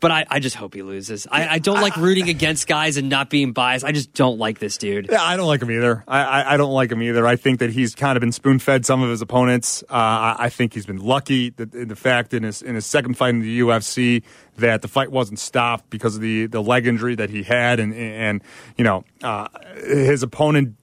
But 0.00 0.10
I, 0.10 0.26
I 0.30 0.40
just 0.40 0.56
hope 0.56 0.74
he 0.74 0.82
loses. 0.82 1.26
I, 1.30 1.46
I 1.46 1.58
don't 1.58 1.80
like 1.80 1.96
rooting 1.96 2.30
against 2.30 2.66
guys 2.66 2.96
and 2.96 3.08
not 3.10 3.28
being 3.28 3.52
biased. 3.52 3.84
I 3.84 3.92
just 3.92 4.14
don't 4.14 4.38
like 4.38 4.58
this 4.58 4.78
dude. 4.78 5.08
Yeah, 5.10 5.22
I 5.22 5.36
don't 5.36 5.46
like 5.46 5.60
him 5.60 5.70
either. 5.70 6.02
I, 6.08 6.22
I, 6.22 6.54
I 6.54 6.56
don't 6.56 6.72
like 6.72 6.90
him 6.90 7.02
either. 7.02 7.26
I 7.26 7.36
think 7.36 7.58
that 7.60 7.70
he's 7.70 7.94
kind 7.94 8.16
of 8.16 8.20
been 8.20 8.32
spoon 8.32 8.58
fed 8.58 8.86
some 8.86 9.02
of 9.02 9.10
his 9.10 9.20
opponents. 9.20 9.82
Uh, 9.84 9.94
I, 9.94 10.36
I 10.38 10.48
think 10.48 10.72
he's 10.72 10.86
been 10.86 10.98
lucky 10.98 11.50
that 11.50 11.74
in 11.74 11.88
the 11.88 11.96
fact 11.96 12.32
in 12.32 12.42
his 12.44 12.62
in 12.62 12.74
his 12.74 12.86
second 12.86 13.14
fight 13.14 13.30
in 13.30 13.40
the 13.40 13.60
UFC 13.60 14.22
that 14.56 14.82
the 14.82 14.88
fight 14.88 15.10
wasn't 15.10 15.38
stopped 15.38 15.90
because 15.90 16.16
of 16.16 16.22
the, 16.22 16.46
the 16.46 16.62
leg 16.62 16.86
injury 16.86 17.14
that 17.16 17.30
he 17.30 17.42
had, 17.42 17.80
and 17.80 17.92
and 17.94 18.42
you 18.76 18.84
know 18.84 19.04
uh, 19.22 19.48
his 19.76 20.22
opponent 20.22 20.76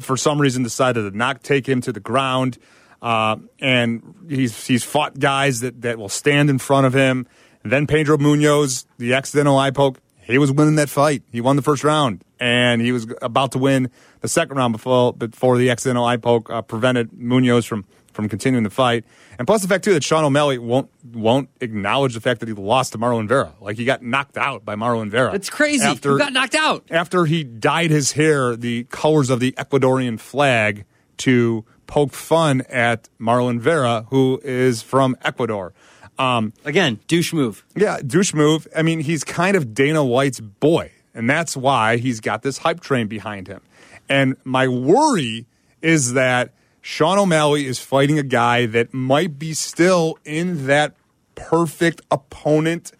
for 0.00 0.16
some 0.16 0.40
reason 0.40 0.62
decided 0.62 1.10
to 1.10 1.16
not 1.16 1.42
take 1.42 1.68
him 1.68 1.80
to 1.82 1.92
the 1.92 2.00
ground, 2.00 2.58
uh, 3.02 3.36
and 3.60 4.14
he's 4.28 4.66
he's 4.66 4.84
fought 4.84 5.18
guys 5.18 5.60
that 5.60 5.82
that 5.82 5.98
will 5.98 6.08
stand 6.08 6.50
in 6.50 6.58
front 6.58 6.86
of 6.86 6.94
him. 6.94 7.26
Then 7.70 7.86
Pedro 7.86 8.16
Munhoz, 8.18 8.86
the 8.98 9.14
accidental 9.14 9.58
eye 9.58 9.70
poke, 9.70 9.98
he 10.22 10.38
was 10.38 10.50
winning 10.52 10.76
that 10.76 10.88
fight. 10.88 11.22
He 11.30 11.40
won 11.40 11.56
the 11.56 11.62
first 11.62 11.84
round, 11.84 12.24
and 12.40 12.82
he 12.82 12.90
was 12.92 13.06
about 13.22 13.52
to 13.52 13.58
win 13.58 13.90
the 14.20 14.28
second 14.28 14.56
round 14.56 14.72
before 14.72 15.12
before 15.12 15.56
the 15.56 15.70
accidental 15.70 16.04
eye 16.04 16.16
poke 16.16 16.50
uh, 16.50 16.62
prevented 16.62 17.10
Munhoz 17.12 17.66
from 17.66 17.84
from 18.12 18.28
continuing 18.28 18.64
the 18.64 18.70
fight. 18.70 19.04
And 19.38 19.46
plus 19.46 19.60
the 19.62 19.68
fact 19.68 19.84
too 19.84 19.92
that 19.92 20.02
Sean 20.02 20.24
O'Malley 20.24 20.58
won't 20.58 20.90
won't 21.12 21.48
acknowledge 21.60 22.14
the 22.14 22.20
fact 22.20 22.40
that 22.40 22.48
he 22.48 22.54
lost 22.54 22.92
to 22.92 22.98
Marlon 22.98 23.28
Vera. 23.28 23.52
Like 23.60 23.76
he 23.76 23.84
got 23.84 24.02
knocked 24.02 24.36
out 24.38 24.64
by 24.64 24.74
Marlon 24.74 25.10
Vera. 25.10 25.32
It's 25.34 25.50
crazy. 25.50 25.84
After, 25.84 26.12
Who 26.12 26.18
got 26.18 26.32
knocked 26.32 26.54
out? 26.54 26.84
after 26.90 27.26
he 27.26 27.44
dyed 27.44 27.90
his 27.90 28.12
hair 28.12 28.56
the 28.56 28.84
colors 28.84 29.30
of 29.30 29.38
the 29.38 29.52
Ecuadorian 29.52 30.18
flag 30.18 30.86
to 31.18 31.64
poke 31.86 32.12
fun 32.12 32.62
at 32.68 33.08
Marlon 33.20 33.60
Vera, 33.60 34.06
who 34.10 34.40
is 34.42 34.82
from 34.82 35.16
Ecuador. 35.22 35.72
Um, 36.18 36.52
Again, 36.64 37.00
douche 37.08 37.32
move. 37.32 37.64
yeah, 37.76 37.98
douche 38.06 38.32
move. 38.34 38.66
I 38.76 38.82
mean, 38.82 39.00
he's 39.00 39.22
kind 39.24 39.56
of 39.56 39.74
Dana 39.74 40.04
White's 40.04 40.40
boy, 40.40 40.92
and 41.14 41.28
that's 41.28 41.56
why 41.56 41.96
he's 41.98 42.20
got 42.20 42.42
this 42.42 42.58
hype 42.58 42.80
train 42.80 43.06
behind 43.06 43.48
him. 43.48 43.60
And 44.08 44.36
my 44.44 44.68
worry 44.68 45.46
is 45.82 46.12
that 46.14 46.52
Sean 46.80 47.18
O'Malley 47.18 47.66
is 47.66 47.78
fighting 47.80 48.18
a 48.18 48.22
guy 48.22 48.66
that 48.66 48.94
might 48.94 49.38
be 49.38 49.52
still 49.52 50.18
in 50.24 50.66
that 50.66 50.94
perfect 51.34 52.00
opponent 52.10 52.92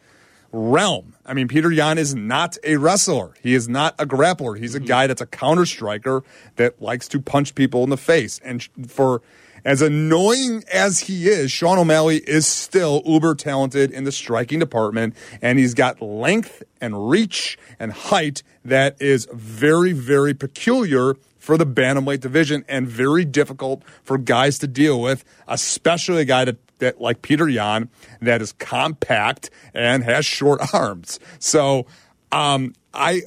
realm. 0.52 1.14
I 1.24 1.34
mean, 1.34 1.48
Peter 1.48 1.70
Yan 1.70 1.98
is 1.98 2.14
not 2.14 2.56
a 2.64 2.76
wrestler. 2.76 3.34
He 3.42 3.54
is 3.54 3.68
not 3.68 3.94
a 3.98 4.06
grappler. 4.06 4.58
He's 4.58 4.74
a 4.74 4.80
guy 4.80 5.06
that's 5.06 5.20
a 5.20 5.26
counter 5.26 5.66
striker 5.66 6.22
that 6.56 6.80
likes 6.80 7.08
to 7.08 7.20
punch 7.20 7.54
people 7.54 7.82
in 7.84 7.90
the 7.90 7.96
face. 7.96 8.40
And 8.44 8.62
for 8.88 9.22
as 9.66 9.82
annoying 9.82 10.62
as 10.72 11.00
he 11.00 11.28
is, 11.28 11.50
Sean 11.50 11.76
O'Malley 11.76 12.18
is 12.18 12.46
still 12.46 13.02
uber 13.04 13.34
talented 13.34 13.90
in 13.90 14.04
the 14.04 14.12
striking 14.12 14.60
department, 14.60 15.16
and 15.42 15.58
he's 15.58 15.74
got 15.74 16.00
length 16.00 16.62
and 16.80 17.10
reach 17.10 17.58
and 17.80 17.92
height 17.92 18.44
that 18.64 18.96
is 19.02 19.26
very, 19.32 19.92
very 19.92 20.34
peculiar 20.34 21.16
for 21.36 21.58
the 21.58 21.66
bantamweight 21.66 22.20
division 22.20 22.64
and 22.68 22.86
very 22.86 23.24
difficult 23.24 23.82
for 24.04 24.18
guys 24.18 24.56
to 24.60 24.68
deal 24.68 25.00
with, 25.00 25.24
especially 25.48 26.22
a 26.22 26.24
guy 26.24 26.44
that, 26.44 26.78
that 26.78 27.00
like 27.00 27.22
Peter 27.22 27.48
Yan 27.48 27.88
that 28.20 28.40
is 28.40 28.52
compact 28.52 29.50
and 29.74 30.04
has 30.04 30.24
short 30.24 30.60
arms. 30.74 31.18
So 31.40 31.86
um, 32.30 32.72
I 32.94 33.22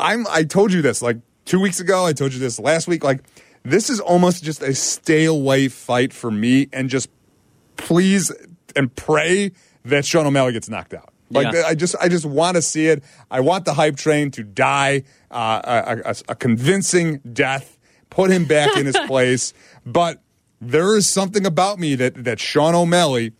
I'm 0.00 0.26
I 0.26 0.42
told 0.42 0.72
you 0.72 0.82
this 0.82 1.00
like 1.00 1.18
two 1.44 1.60
weeks 1.60 1.78
ago. 1.78 2.04
I 2.04 2.12
told 2.12 2.32
you 2.32 2.40
this 2.40 2.58
last 2.58 2.88
week. 2.88 3.04
Like 3.04 3.20
this 3.70 3.90
is 3.90 4.00
almost 4.00 4.44
just 4.44 4.62
a 4.62 4.74
stay 4.74 5.24
away 5.24 5.68
fight 5.68 6.12
for 6.12 6.30
me, 6.30 6.68
and 6.72 6.88
just 6.88 7.08
please 7.76 8.32
and 8.74 8.94
pray 8.94 9.52
that 9.84 10.04
Sean 10.04 10.26
O'Malley 10.26 10.52
gets 10.52 10.68
knocked 10.68 10.94
out. 10.94 11.12
Like 11.30 11.52
Yeah. 11.52 11.64
I 11.66 11.74
just 11.74 11.96
I 12.00 12.08
just 12.08 12.24
want 12.24 12.56
to 12.56 12.62
see 12.62 12.86
it. 12.86 13.02
I 13.30 13.40
want 13.40 13.64
the 13.64 13.74
hype 13.74 13.96
train 13.96 14.30
to 14.32 14.44
die 14.44 15.04
uh, 15.30 15.60
a, 15.64 16.10
a, 16.10 16.14
a 16.28 16.34
convincing 16.34 17.18
death. 17.32 17.78
Put 18.10 18.30
him 18.30 18.44
back 18.44 18.76
in 18.76 18.86
his 18.86 18.96
place. 19.06 19.52
But 19.84 20.22
there 20.60 20.96
is 20.96 21.08
something 21.08 21.44
about 21.44 21.78
me 21.78 21.94
that 21.96 22.24
that 22.24 22.38
Sean 22.38 22.74
O'Malley 22.74 23.32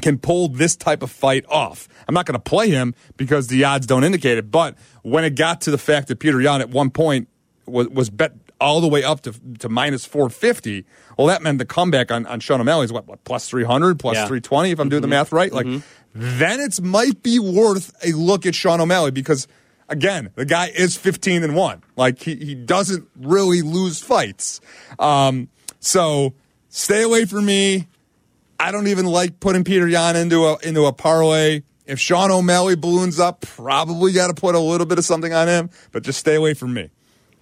can 0.00 0.18
pull 0.18 0.48
this 0.48 0.76
type 0.76 1.02
of 1.02 1.10
fight 1.10 1.44
off. 1.48 1.88
I'm 2.08 2.14
not 2.14 2.26
going 2.26 2.34
to 2.34 2.40
play 2.40 2.70
him 2.70 2.94
because 3.16 3.48
the 3.48 3.64
odds 3.64 3.86
don't 3.86 4.04
indicate 4.04 4.38
it. 4.38 4.50
But 4.50 4.76
when 5.02 5.24
it 5.24 5.36
got 5.36 5.60
to 5.62 5.70
the 5.70 5.78
fact 5.78 6.08
that 6.08 6.18
Peter 6.18 6.40
Yan 6.40 6.60
at 6.60 6.70
one 6.70 6.90
point 6.90 7.28
was, 7.66 7.88
was 7.88 8.10
bet 8.10 8.32
all 8.62 8.80
the 8.80 8.88
way 8.88 9.02
up 9.04 9.20
to, 9.22 9.34
to 9.58 9.68
minus 9.68 10.04
450, 10.06 10.84
well, 11.18 11.26
that 11.26 11.42
meant 11.42 11.58
the 11.58 11.64
comeback 11.66 12.10
on, 12.10 12.24
on 12.26 12.40
Sean 12.40 12.60
O'Malley 12.60 12.84
is 12.84 12.92
what, 12.92 13.06
what 13.06 13.22
plus 13.24 13.48
300, 13.48 13.98
plus 13.98 14.14
Yeah. 14.14 14.26
320, 14.26 14.70
if 14.70 14.78
I'm 14.78 14.88
doing 14.88 15.02
the 15.02 15.08
math 15.08 15.32
right. 15.32 15.52
Like, 15.52 15.66
then 16.14 16.60
it 16.60 16.80
might 16.80 17.22
be 17.22 17.38
worth 17.38 17.94
a 18.04 18.12
look 18.12 18.46
at 18.46 18.54
Sean 18.54 18.80
O'Malley 18.80 19.10
because. 19.10 19.46
Again, 19.88 20.30
the 20.36 20.46
guy 20.46 20.68
is 20.68 20.96
15 20.96 21.42
and 21.42 21.54
1. 21.54 21.82
Like, 21.96 22.18
he, 22.22 22.34
he 22.36 22.54
doesn't 22.54 23.06
really 23.20 23.60
lose 23.60 24.00
fights. 24.00 24.60
Um, 24.98 25.48
so 25.80 26.32
stay 26.70 27.02
away 27.02 27.26
from 27.26 27.44
me. 27.44 27.88
I 28.58 28.70
don't 28.72 28.86
even 28.86 29.04
like 29.04 29.38
putting 29.38 29.64
Peter 29.64 29.86
Yan 29.86 30.16
into 30.16 30.46
a 30.46 30.56
into 30.62 30.86
a 30.86 30.94
parlay. 30.94 31.62
If 31.84 31.98
Sean 31.98 32.30
O'Malley 32.30 32.74
balloons 32.76 33.20
up, 33.20 33.42
probably 33.42 34.12
got 34.12 34.28
to 34.28 34.34
put 34.34 34.54
a 34.54 34.58
little 34.60 34.86
bit 34.86 34.96
of 34.96 35.04
something 35.04 35.34
on 35.34 35.46
him, 35.48 35.68
but 35.90 36.04
just 36.04 36.20
stay 36.20 36.36
away 36.36 36.54
from 36.54 36.72
me. 36.72 36.88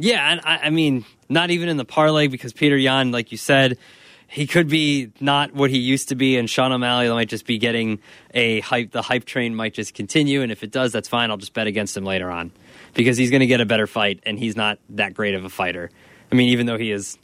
Yeah, 0.00 0.32
and 0.32 0.40
I, 0.44 0.58
I 0.64 0.70
mean, 0.70 1.04
not 1.28 1.50
even 1.50 1.68
in 1.68 1.76
the 1.76 1.84
parlay 1.84 2.26
because 2.26 2.52
Peter 2.52 2.76
Yan, 2.76 3.12
like 3.12 3.32
you 3.32 3.38
said, 3.38 3.78
he 4.26 4.46
could 4.46 4.68
be 4.68 5.10
not 5.20 5.52
what 5.54 5.70
he 5.70 5.78
used 5.78 6.08
to 6.10 6.14
be, 6.14 6.36
and 6.36 6.48
Sean 6.48 6.72
O'Malley 6.72 7.08
might 7.08 7.28
just 7.28 7.46
be 7.46 7.58
getting 7.58 7.98
a 8.32 8.60
hype. 8.60 8.92
The 8.92 9.02
hype 9.02 9.24
train 9.24 9.54
might 9.54 9.74
just 9.74 9.92
continue, 9.92 10.42
and 10.42 10.52
if 10.52 10.62
it 10.62 10.70
does, 10.70 10.92
that's 10.92 11.08
fine. 11.08 11.30
I'll 11.30 11.36
just 11.36 11.52
bet 11.52 11.66
against 11.66 11.96
him 11.96 12.04
later 12.04 12.30
on 12.30 12.52
because 12.94 13.16
he's 13.16 13.30
going 13.30 13.40
to 13.40 13.46
get 13.46 13.60
a 13.60 13.66
better 13.66 13.86
fight, 13.88 14.20
and 14.24 14.38
he's 14.38 14.56
not 14.56 14.78
that 14.90 15.14
great 15.14 15.34
of 15.34 15.44
a 15.44 15.48
fighter. 15.48 15.90
I 16.30 16.34
mean, 16.36 16.50
even 16.50 16.66
though 16.66 16.78
he 16.78 16.92
is 16.92 17.18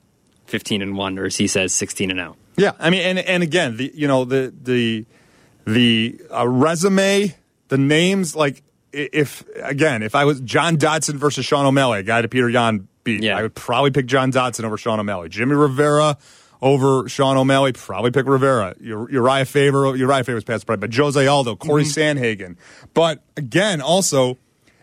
fifteen 0.46 0.82
and 0.82 0.96
one, 0.96 1.18
or 1.18 1.26
as 1.26 1.36
he 1.36 1.46
says, 1.46 1.72
sixteen 1.72 2.10
and 2.10 2.18
zero. 2.18 2.36
Yeah, 2.56 2.72
I 2.78 2.90
mean, 2.90 3.02
and 3.02 3.18
and 3.20 3.42
again, 3.42 3.76
the 3.76 3.92
you 3.94 4.08
know 4.08 4.24
the 4.24 4.52
the 4.60 5.06
the 5.64 6.20
uh, 6.34 6.48
resume, 6.48 7.36
the 7.68 7.78
names, 7.78 8.34
like 8.34 8.62
if 8.96 9.44
again, 9.62 10.02
if 10.02 10.14
I 10.14 10.24
was 10.24 10.40
John 10.40 10.76
Dodson 10.76 11.18
versus 11.18 11.44
Sean 11.44 11.66
O'Malley, 11.66 12.00
a 12.00 12.02
guy 12.02 12.22
that 12.22 12.28
Peter 12.28 12.48
Yan 12.48 12.88
beat, 13.04 13.22
Yeah. 13.22 13.36
I 13.38 13.42
would 13.42 13.54
probably 13.54 13.90
pick 13.90 14.06
John 14.06 14.30
Dodson 14.30 14.64
over 14.64 14.76
Sean 14.76 14.98
O'Malley. 14.98 15.28
Jimmy 15.28 15.54
Rivera 15.54 16.16
over 16.62 17.08
Sean 17.08 17.36
O'Malley, 17.36 17.72
probably 17.72 18.10
pick 18.10 18.26
Rivera. 18.26 18.74
Urijah 18.82 19.46
Faber, 19.46 19.82
Urijah 19.96 20.24
Faber's 20.24 20.44
past 20.44 20.66
pride, 20.66 20.80
but 20.80 20.92
Jose 20.94 21.26
Aldo, 21.26 21.56
Cory 21.56 21.84
Sandhagen. 21.84 22.56
But 22.94 23.22
again, 23.36 23.80
also. 23.80 24.38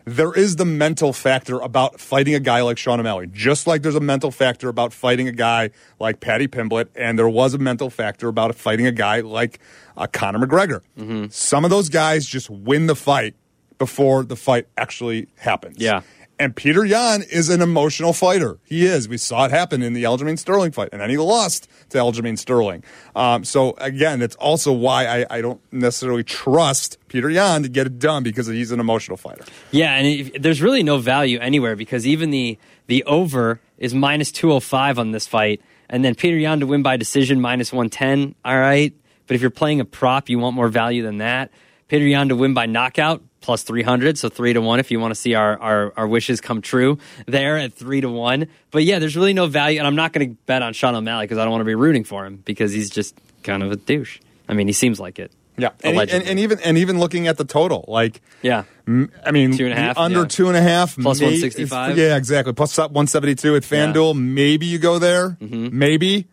There 0.06 0.34
is 0.34 0.58
the 0.58 0.66
mental 0.66 1.14
factor 1.14 1.62
about 1.62 1.98
fighting 1.98 2.36
a 2.36 2.40
guy 2.42 2.62
like 2.62 2.78
Sean 2.78 3.00
O'Malley, 3.00 3.26
just 3.32 3.68
like 3.68 3.84
there's 3.84 3.96
a 3.96 4.02
mental 4.02 4.32
factor 4.32 4.68
about 4.68 4.92
fighting 4.92 5.30
a 5.30 5.32
guy 5.32 5.70
like 5.98 6.20
Paddy 6.20 6.50
Pimblett, 6.50 6.90
and 6.94 7.18
there 7.18 7.30
was 7.30 7.54
a 7.54 7.58
mental 7.58 7.90
factor 7.90 8.28
about 8.28 8.54
fighting 8.54 8.86
a 8.86 8.92
guy 8.92 9.22
like 9.22 9.60
uh, 9.96 10.06
Conor 10.12 10.46
McGregor. 10.46 11.32
Some 11.32 11.64
of 11.64 11.72
those 11.72 11.88
guys 11.88 12.26
just 12.26 12.50
win 12.50 12.88
the 12.88 12.98
fight 12.98 13.36
before 13.84 14.24
the 14.24 14.38
fight 14.38 14.66
actually 14.78 15.28
happens. 15.36 15.76
Yeah. 15.78 16.04
And 16.40 16.56
Peter 16.56 16.86
Yan 16.86 17.22
is 17.22 17.50
an 17.50 17.62
emotional 17.62 18.14
fighter. 18.14 18.60
He 18.64 18.86
is. 18.86 19.10
We 19.10 19.18
saw 19.18 19.44
it 19.44 19.52
happen 19.52 19.84
in 19.84 19.92
the 19.92 20.04
Aljamain 20.04 20.40
Sterling 20.40 20.72
fight, 20.72 20.88
and 20.94 21.02
then 21.02 21.10
he 21.10 21.18
lost 21.18 21.68
to 21.90 21.98
Aljamain 21.98 22.40
Sterling. 22.40 22.82
Um, 23.14 23.44
so 23.44 23.76
again, 23.78 24.20
that's 24.20 24.38
also 24.38 24.72
why 24.72 25.06
I, 25.06 25.26
I 25.30 25.42
don't 25.42 25.60
necessarily 25.74 26.24
trust 26.24 26.98
Peter 27.10 27.30
Yan 27.30 27.64
to 27.64 27.70
get 27.70 27.88
it 27.88 28.00
done 28.00 28.24
because 28.24 28.48
he's 28.48 28.72
an 28.72 28.80
emotional 28.80 29.18
fighter. 29.18 29.44
Yeah, 29.72 29.96
and 29.96 30.08
if, 30.08 30.42
there's 30.42 30.62
really 30.62 30.82
no 30.82 30.98
value 30.98 31.40
anywhere 31.40 31.76
because 31.76 32.08
even 32.08 32.30
the 32.30 32.58
the 32.88 33.04
over 33.04 33.60
is 33.78 33.94
minus 33.94 34.32
205 34.32 34.98
on 34.98 35.12
this 35.12 35.28
fight, 35.28 35.62
and 35.90 36.06
then 36.06 36.16
Peter 36.16 36.38
Yan 36.38 36.62
to 36.62 36.66
win 36.66 36.84
by 36.84 36.96
decision 36.96 37.42
minus 37.42 37.74
110. 37.74 38.34
All 38.46 38.58
right, 38.58 38.94
but 39.28 39.36
if 39.36 39.42
you're 39.42 39.52
playing 39.52 39.82
a 39.82 39.86
prop, 39.86 40.30
you 40.30 40.40
want 40.40 40.56
more 40.56 40.70
value 40.70 41.04
than 41.04 41.18
that. 41.18 41.52
Peter 41.90 42.08
Yan 42.08 42.30
to 42.30 42.36
win 42.36 42.56
by 42.56 42.66
knockout 42.66 43.22
plus 43.44 43.62
300, 43.62 44.18
so 44.18 44.30
three 44.30 44.54
to 44.54 44.62
one 44.62 44.80
if 44.80 44.90
you 44.90 45.00
want 45.00 45.12
to 45.14 45.16
see 45.20 45.36
our, 45.36 45.60
our, 45.60 45.94
our 45.96 46.08
wishes 46.08 46.42
come 46.42 46.62
true 46.62 46.98
there 47.28 47.58
at 47.58 47.74
three 47.74 48.02
to 48.02 48.10
one. 48.10 48.48
But 48.72 48.84
yeah, 48.86 48.98
there's 48.98 49.16
really 49.16 49.34
no 49.34 49.46
value, 49.46 49.78
and 49.78 49.86
I'm 49.86 49.96
not 49.96 50.12
going 50.14 50.30
to 50.32 50.36
bet 50.48 50.64
on 50.64 50.74
Sean 50.74 50.96
O'Malley 50.96 51.26
because 51.26 51.38
I 51.38 51.44
don't 51.44 51.52
want 51.52 51.62
to 51.62 51.66
be 51.66 51.76
rooting 51.76 52.04
for 52.06 52.26
him 52.26 52.38
because 52.38 52.74
he's 52.74 52.90
just 52.90 53.16
kind 53.44 53.62
of 53.62 53.72
a 53.72 53.76
douche. 53.76 54.20
I 54.50 54.54
mean, 54.56 54.66
he 54.68 54.74
seems 54.74 55.00
like 55.00 55.20
it. 55.20 55.32
Yeah, 55.56 55.70
and, 55.84 55.96
and, 56.00 56.24
and 56.24 56.40
even 56.40 56.60
and 56.62 56.80
even 56.80 57.00
looking 57.00 57.28
at 57.28 57.38
the 57.38 57.46
total, 57.46 57.86
like 57.88 58.22
Yeah. 58.42 58.64
I 58.88 59.30
mean, 59.32 59.56
Two 59.56 59.66
and 59.66 59.74
a 59.74 59.78
half, 59.78 60.00
under 60.00 60.22
yeah. 60.22 60.26
two 60.28 60.48
and 60.48 60.58
a 60.58 60.62
half, 60.62 60.96
Plus 60.98 61.20
may- 61.20 61.28
165. 61.28 61.96
Yeah, 61.96 62.18
exactly. 62.18 62.54
Plus 62.54 62.76
one 62.78 63.06
seventy 63.06 63.36
two 63.36 63.56
at 63.56 63.70
Yeah. 63.72 63.86
Mm-hmm. 63.86 63.94
FanDuel. 63.98 64.20
Maybe 64.20 64.66
you 64.66 64.80
go 64.80 64.98
there, 64.98 65.38
maybe. 65.40 66.28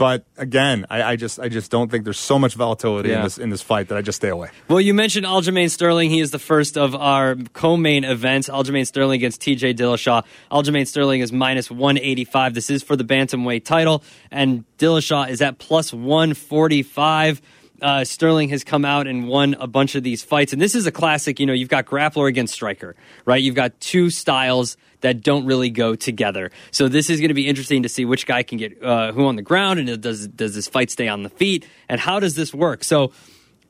But 0.00 0.24
again, 0.38 0.86
I, 0.88 1.02
I 1.02 1.16
just 1.16 1.38
I 1.38 1.50
just 1.50 1.70
don't 1.70 1.90
think 1.90 2.04
there's 2.04 2.18
so 2.18 2.38
much 2.38 2.54
volatility 2.54 3.12
in 3.12 3.20
this 3.20 3.36
in 3.36 3.50
this 3.50 3.60
fight 3.60 3.88
that 3.88 3.98
I 3.98 4.00
just 4.00 4.16
stay 4.16 4.30
away. 4.30 4.48
Well, 4.66 4.80
you 4.80 4.94
mentioned 4.94 5.26
Aljamain 5.26 5.70
Sterling. 5.70 6.08
He 6.08 6.20
is 6.20 6.30
the 6.30 6.38
first 6.38 6.78
of 6.78 6.94
our 6.94 7.36
co-main 7.52 8.04
events. 8.04 8.48
Aljamain 8.48 8.86
Sterling 8.86 9.16
against 9.16 9.42
TJ 9.42 9.74
Dillashaw. 9.74 10.24
Aljamain 10.50 10.88
Sterling 10.88 11.20
is 11.20 11.32
minus 11.32 11.70
185. 11.70 12.54
This 12.54 12.70
is 12.70 12.82
for 12.82 12.96
the 12.96 13.04
bantamweight 13.04 13.66
title, 13.66 14.02
and 14.30 14.64
Dillashaw 14.78 15.28
is 15.28 15.42
at 15.42 15.58
plus 15.58 15.92
145. 15.92 17.42
Uh, 17.82 18.04
Sterling 18.04 18.48
has 18.50 18.64
come 18.64 18.84
out 18.84 19.06
and 19.06 19.28
won 19.28 19.54
a 19.58 19.66
bunch 19.66 19.94
of 19.94 20.02
these 20.02 20.22
fights, 20.22 20.52
and 20.52 20.60
this 20.60 20.74
is 20.74 20.86
a 20.86 20.92
classic. 20.92 21.40
You 21.40 21.46
know, 21.46 21.52
you've 21.52 21.68
got 21.68 21.86
grappler 21.86 22.28
against 22.28 22.54
striker, 22.54 22.94
right? 23.24 23.42
You've 23.42 23.54
got 23.54 23.78
two 23.80 24.10
styles 24.10 24.76
that 25.00 25.22
don't 25.22 25.46
really 25.46 25.70
go 25.70 25.94
together. 25.94 26.50
So 26.70 26.88
this 26.88 27.10
is 27.10 27.20
going 27.20 27.28
to 27.28 27.34
be 27.34 27.48
interesting 27.48 27.82
to 27.82 27.88
see 27.88 28.04
which 28.04 28.26
guy 28.26 28.42
can 28.42 28.58
get 28.58 28.82
uh, 28.82 29.12
who 29.12 29.26
on 29.26 29.36
the 29.36 29.42
ground, 29.42 29.80
and 29.80 30.00
does 30.00 30.28
does 30.28 30.54
this 30.54 30.68
fight 30.68 30.90
stay 30.90 31.08
on 31.08 31.22
the 31.22 31.30
feet, 31.30 31.66
and 31.88 32.00
how 32.00 32.20
does 32.20 32.34
this 32.34 32.52
work? 32.52 32.84
So 32.84 33.12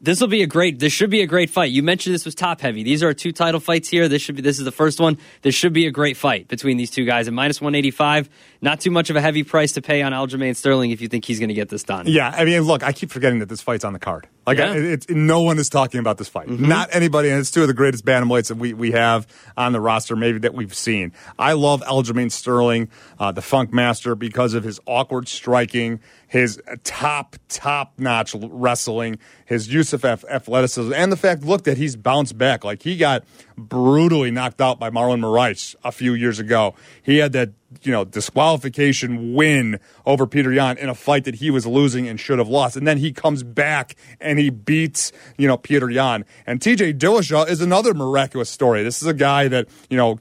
this 0.00 0.20
will 0.20 0.28
be 0.28 0.42
a 0.42 0.46
great. 0.46 0.78
This 0.78 0.92
should 0.92 1.10
be 1.10 1.20
a 1.20 1.26
great 1.26 1.50
fight. 1.50 1.70
You 1.70 1.82
mentioned 1.82 2.14
this 2.14 2.24
was 2.24 2.34
top 2.34 2.60
heavy. 2.60 2.82
These 2.82 3.02
are 3.02 3.12
two 3.12 3.32
title 3.32 3.60
fights 3.60 3.88
here. 3.88 4.08
This 4.08 4.22
should 4.22 4.36
be. 4.36 4.42
This 4.42 4.58
is 4.58 4.64
the 4.64 4.72
first 4.72 5.00
one. 5.00 5.18
This 5.42 5.54
should 5.54 5.72
be 5.72 5.86
a 5.86 5.90
great 5.90 6.16
fight 6.16 6.48
between 6.48 6.76
these 6.76 6.90
two 6.90 7.04
guys. 7.04 7.28
At 7.28 7.34
minus 7.34 7.60
one 7.60 7.74
eighty 7.74 7.90
five, 7.90 8.28
not 8.60 8.80
too 8.80 8.90
much 8.90 9.10
of 9.10 9.16
a 9.16 9.20
heavy 9.20 9.44
price 9.44 9.72
to 9.72 9.82
pay 9.82 10.02
on 10.02 10.12
Aljamain 10.12 10.56
Sterling 10.56 10.90
if 10.90 11.00
you 11.00 11.08
think 11.08 11.24
he's 11.24 11.38
going 11.38 11.48
to 11.48 11.54
get 11.54 11.68
this 11.68 11.82
done. 11.82 12.06
Yeah, 12.06 12.32
I 12.34 12.44
mean, 12.44 12.62
look, 12.62 12.82
I 12.82 12.92
keep 12.92 13.10
forgetting 13.10 13.40
that 13.40 13.48
this 13.48 13.60
fight's 13.60 13.84
on 13.84 13.92
the 13.92 13.98
card. 13.98 14.26
Like, 14.46 14.58
Yeah. 14.58 14.72
I, 14.72 14.76
it's 14.76 15.08
no 15.08 15.42
one 15.42 15.58
is 15.58 15.68
talking 15.68 16.00
about 16.00 16.18
this 16.18 16.28
fight. 16.28 16.48
Not 16.48 16.88
anybody, 16.92 17.28
and 17.28 17.38
it's 17.38 17.50
two 17.50 17.62
of 17.62 17.68
the 17.68 17.74
greatest 17.74 18.04
bantamweights 18.04 18.48
that 18.48 18.56
we, 18.56 18.72
we 18.72 18.92
have 18.92 19.26
on 19.56 19.72
the 19.72 19.80
roster, 19.80 20.16
maybe 20.16 20.38
that 20.40 20.54
we've 20.54 20.74
seen. 20.74 21.12
I 21.38 21.52
love 21.52 21.82
Aljamain 21.82 22.32
Sterling, 22.32 22.88
uh, 23.18 23.32
the 23.32 23.42
Funk 23.42 23.72
Master, 23.72 24.14
because 24.14 24.54
of 24.54 24.64
his 24.64 24.80
awkward 24.86 25.28
striking, 25.28 26.00
his 26.26 26.60
top 26.84 27.36
top 27.48 27.92
notch 27.98 28.34
wrestling, 28.34 29.18
his 29.44 29.72
use 29.72 29.92
of 29.92 30.04
ath- 30.04 30.24
athleticism, 30.30 30.92
and 30.94 31.12
the 31.12 31.16
fact, 31.16 31.44
look, 31.44 31.64
that 31.64 31.76
he's 31.76 31.96
bounced 31.96 32.38
back. 32.38 32.64
Like 32.64 32.82
he 32.82 32.96
got 32.96 33.24
brutally 33.56 34.30
knocked 34.30 34.60
out 34.60 34.78
by 34.80 34.90
Marlon 34.90 35.20
Moraes 35.20 35.74
a 35.84 35.92
few 35.92 36.14
years 36.14 36.38
ago. 36.38 36.74
He 37.02 37.18
had 37.18 37.32
that 37.32 37.50
you 37.82 37.92
know 37.92 38.04
disqualification 38.04 39.34
win 39.34 39.78
over 40.04 40.26
Peter 40.26 40.52
Yan 40.52 40.78
in 40.78 40.88
a 40.88 40.94
fight 40.94 41.24
that 41.24 41.36
he 41.36 41.50
was 41.50 41.66
losing 41.66 42.08
and 42.08 42.18
should 42.18 42.38
have 42.38 42.48
lost, 42.48 42.76
and 42.76 42.86
then 42.86 42.98
he 42.98 43.12
comes 43.12 43.42
back 43.42 43.96
and 44.20 44.38
he 44.38 44.50
beats 44.50 45.12
you 45.38 45.46
know 45.46 45.56
Peter 45.56 45.90
Yan. 45.90 46.24
And 46.46 46.60
T.J. 46.60 46.94
Dillashaw 46.94 47.48
is 47.48 47.60
another 47.60 47.94
miraculous 47.94 48.50
story. 48.50 48.82
This 48.82 49.02
is 49.02 49.08
a 49.08 49.14
guy 49.14 49.48
that 49.48 49.68
you 49.88 49.96
know 49.96 50.18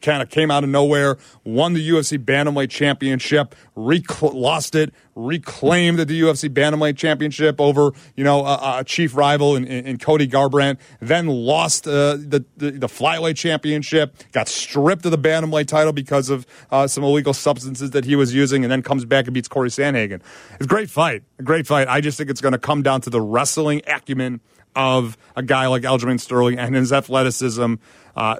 kind 0.00 0.22
of 0.22 0.30
came 0.30 0.50
out 0.50 0.64
of 0.64 0.70
nowhere, 0.70 1.16
won 1.44 1.74
the 1.74 1.88
UFC 1.88 2.18
Bantamweight 2.18 2.70
Championship, 2.70 3.54
rec- 3.74 4.22
lost 4.22 4.74
it, 4.74 4.92
reclaimed 5.14 5.98
the 5.98 6.20
UFC 6.20 6.48
Bantamweight 6.48 6.96
Championship 6.96 7.60
over 7.60 7.92
you 8.16 8.24
know 8.24 8.44
a, 8.44 8.78
a 8.80 8.84
chief 8.84 9.16
rival 9.16 9.56
in, 9.56 9.64
in, 9.64 9.86
in 9.86 9.98
Cody 9.98 10.26
Garbrandt, 10.28 10.78
then 11.00 11.26
lost 11.26 11.86
uh, 11.86 12.16
the, 12.16 12.44
the 12.56 12.70
the 12.72 12.86
flyweight 12.86 13.36
championship, 13.36 14.16
got 14.32 14.48
stripped 14.48 15.04
of 15.04 15.10
the 15.10 15.18
bantamweight 15.18 15.66
title 15.66 15.92
because 15.92 16.30
of 16.30 16.46
uh, 16.70 16.86
some 16.86 17.04
illegal 17.04 17.34
substances 17.34 17.90
that 17.90 18.04
he 18.04 18.16
was 18.16 18.34
using, 18.34 18.64
and 18.64 18.70
then 18.70 18.82
comes 18.82 19.04
back 19.04 19.26
and 19.26 19.34
beats 19.34 19.48
Cory 19.48 19.70
Sandhagen. 19.70 20.20
It's 20.54 20.64
a 20.64 20.68
great 20.68 20.90
fight, 20.90 21.22
a 21.38 21.42
great 21.42 21.66
fight. 21.66 21.88
I 21.88 22.00
just 22.00 22.18
think 22.18 22.30
it's 22.30 22.40
going 22.40 22.52
to 22.52 22.58
come 22.58 22.82
down 22.82 23.00
to 23.02 23.10
the 23.10 23.20
wrestling 23.20 23.82
acumen 23.86 24.40
of 24.74 25.16
a 25.34 25.42
guy 25.42 25.66
like 25.66 25.82
Aljamain 25.82 26.20
Sterling 26.20 26.58
and 26.58 26.74
his 26.74 26.92
athleticism. 26.92 27.74
Uh, 28.16 28.36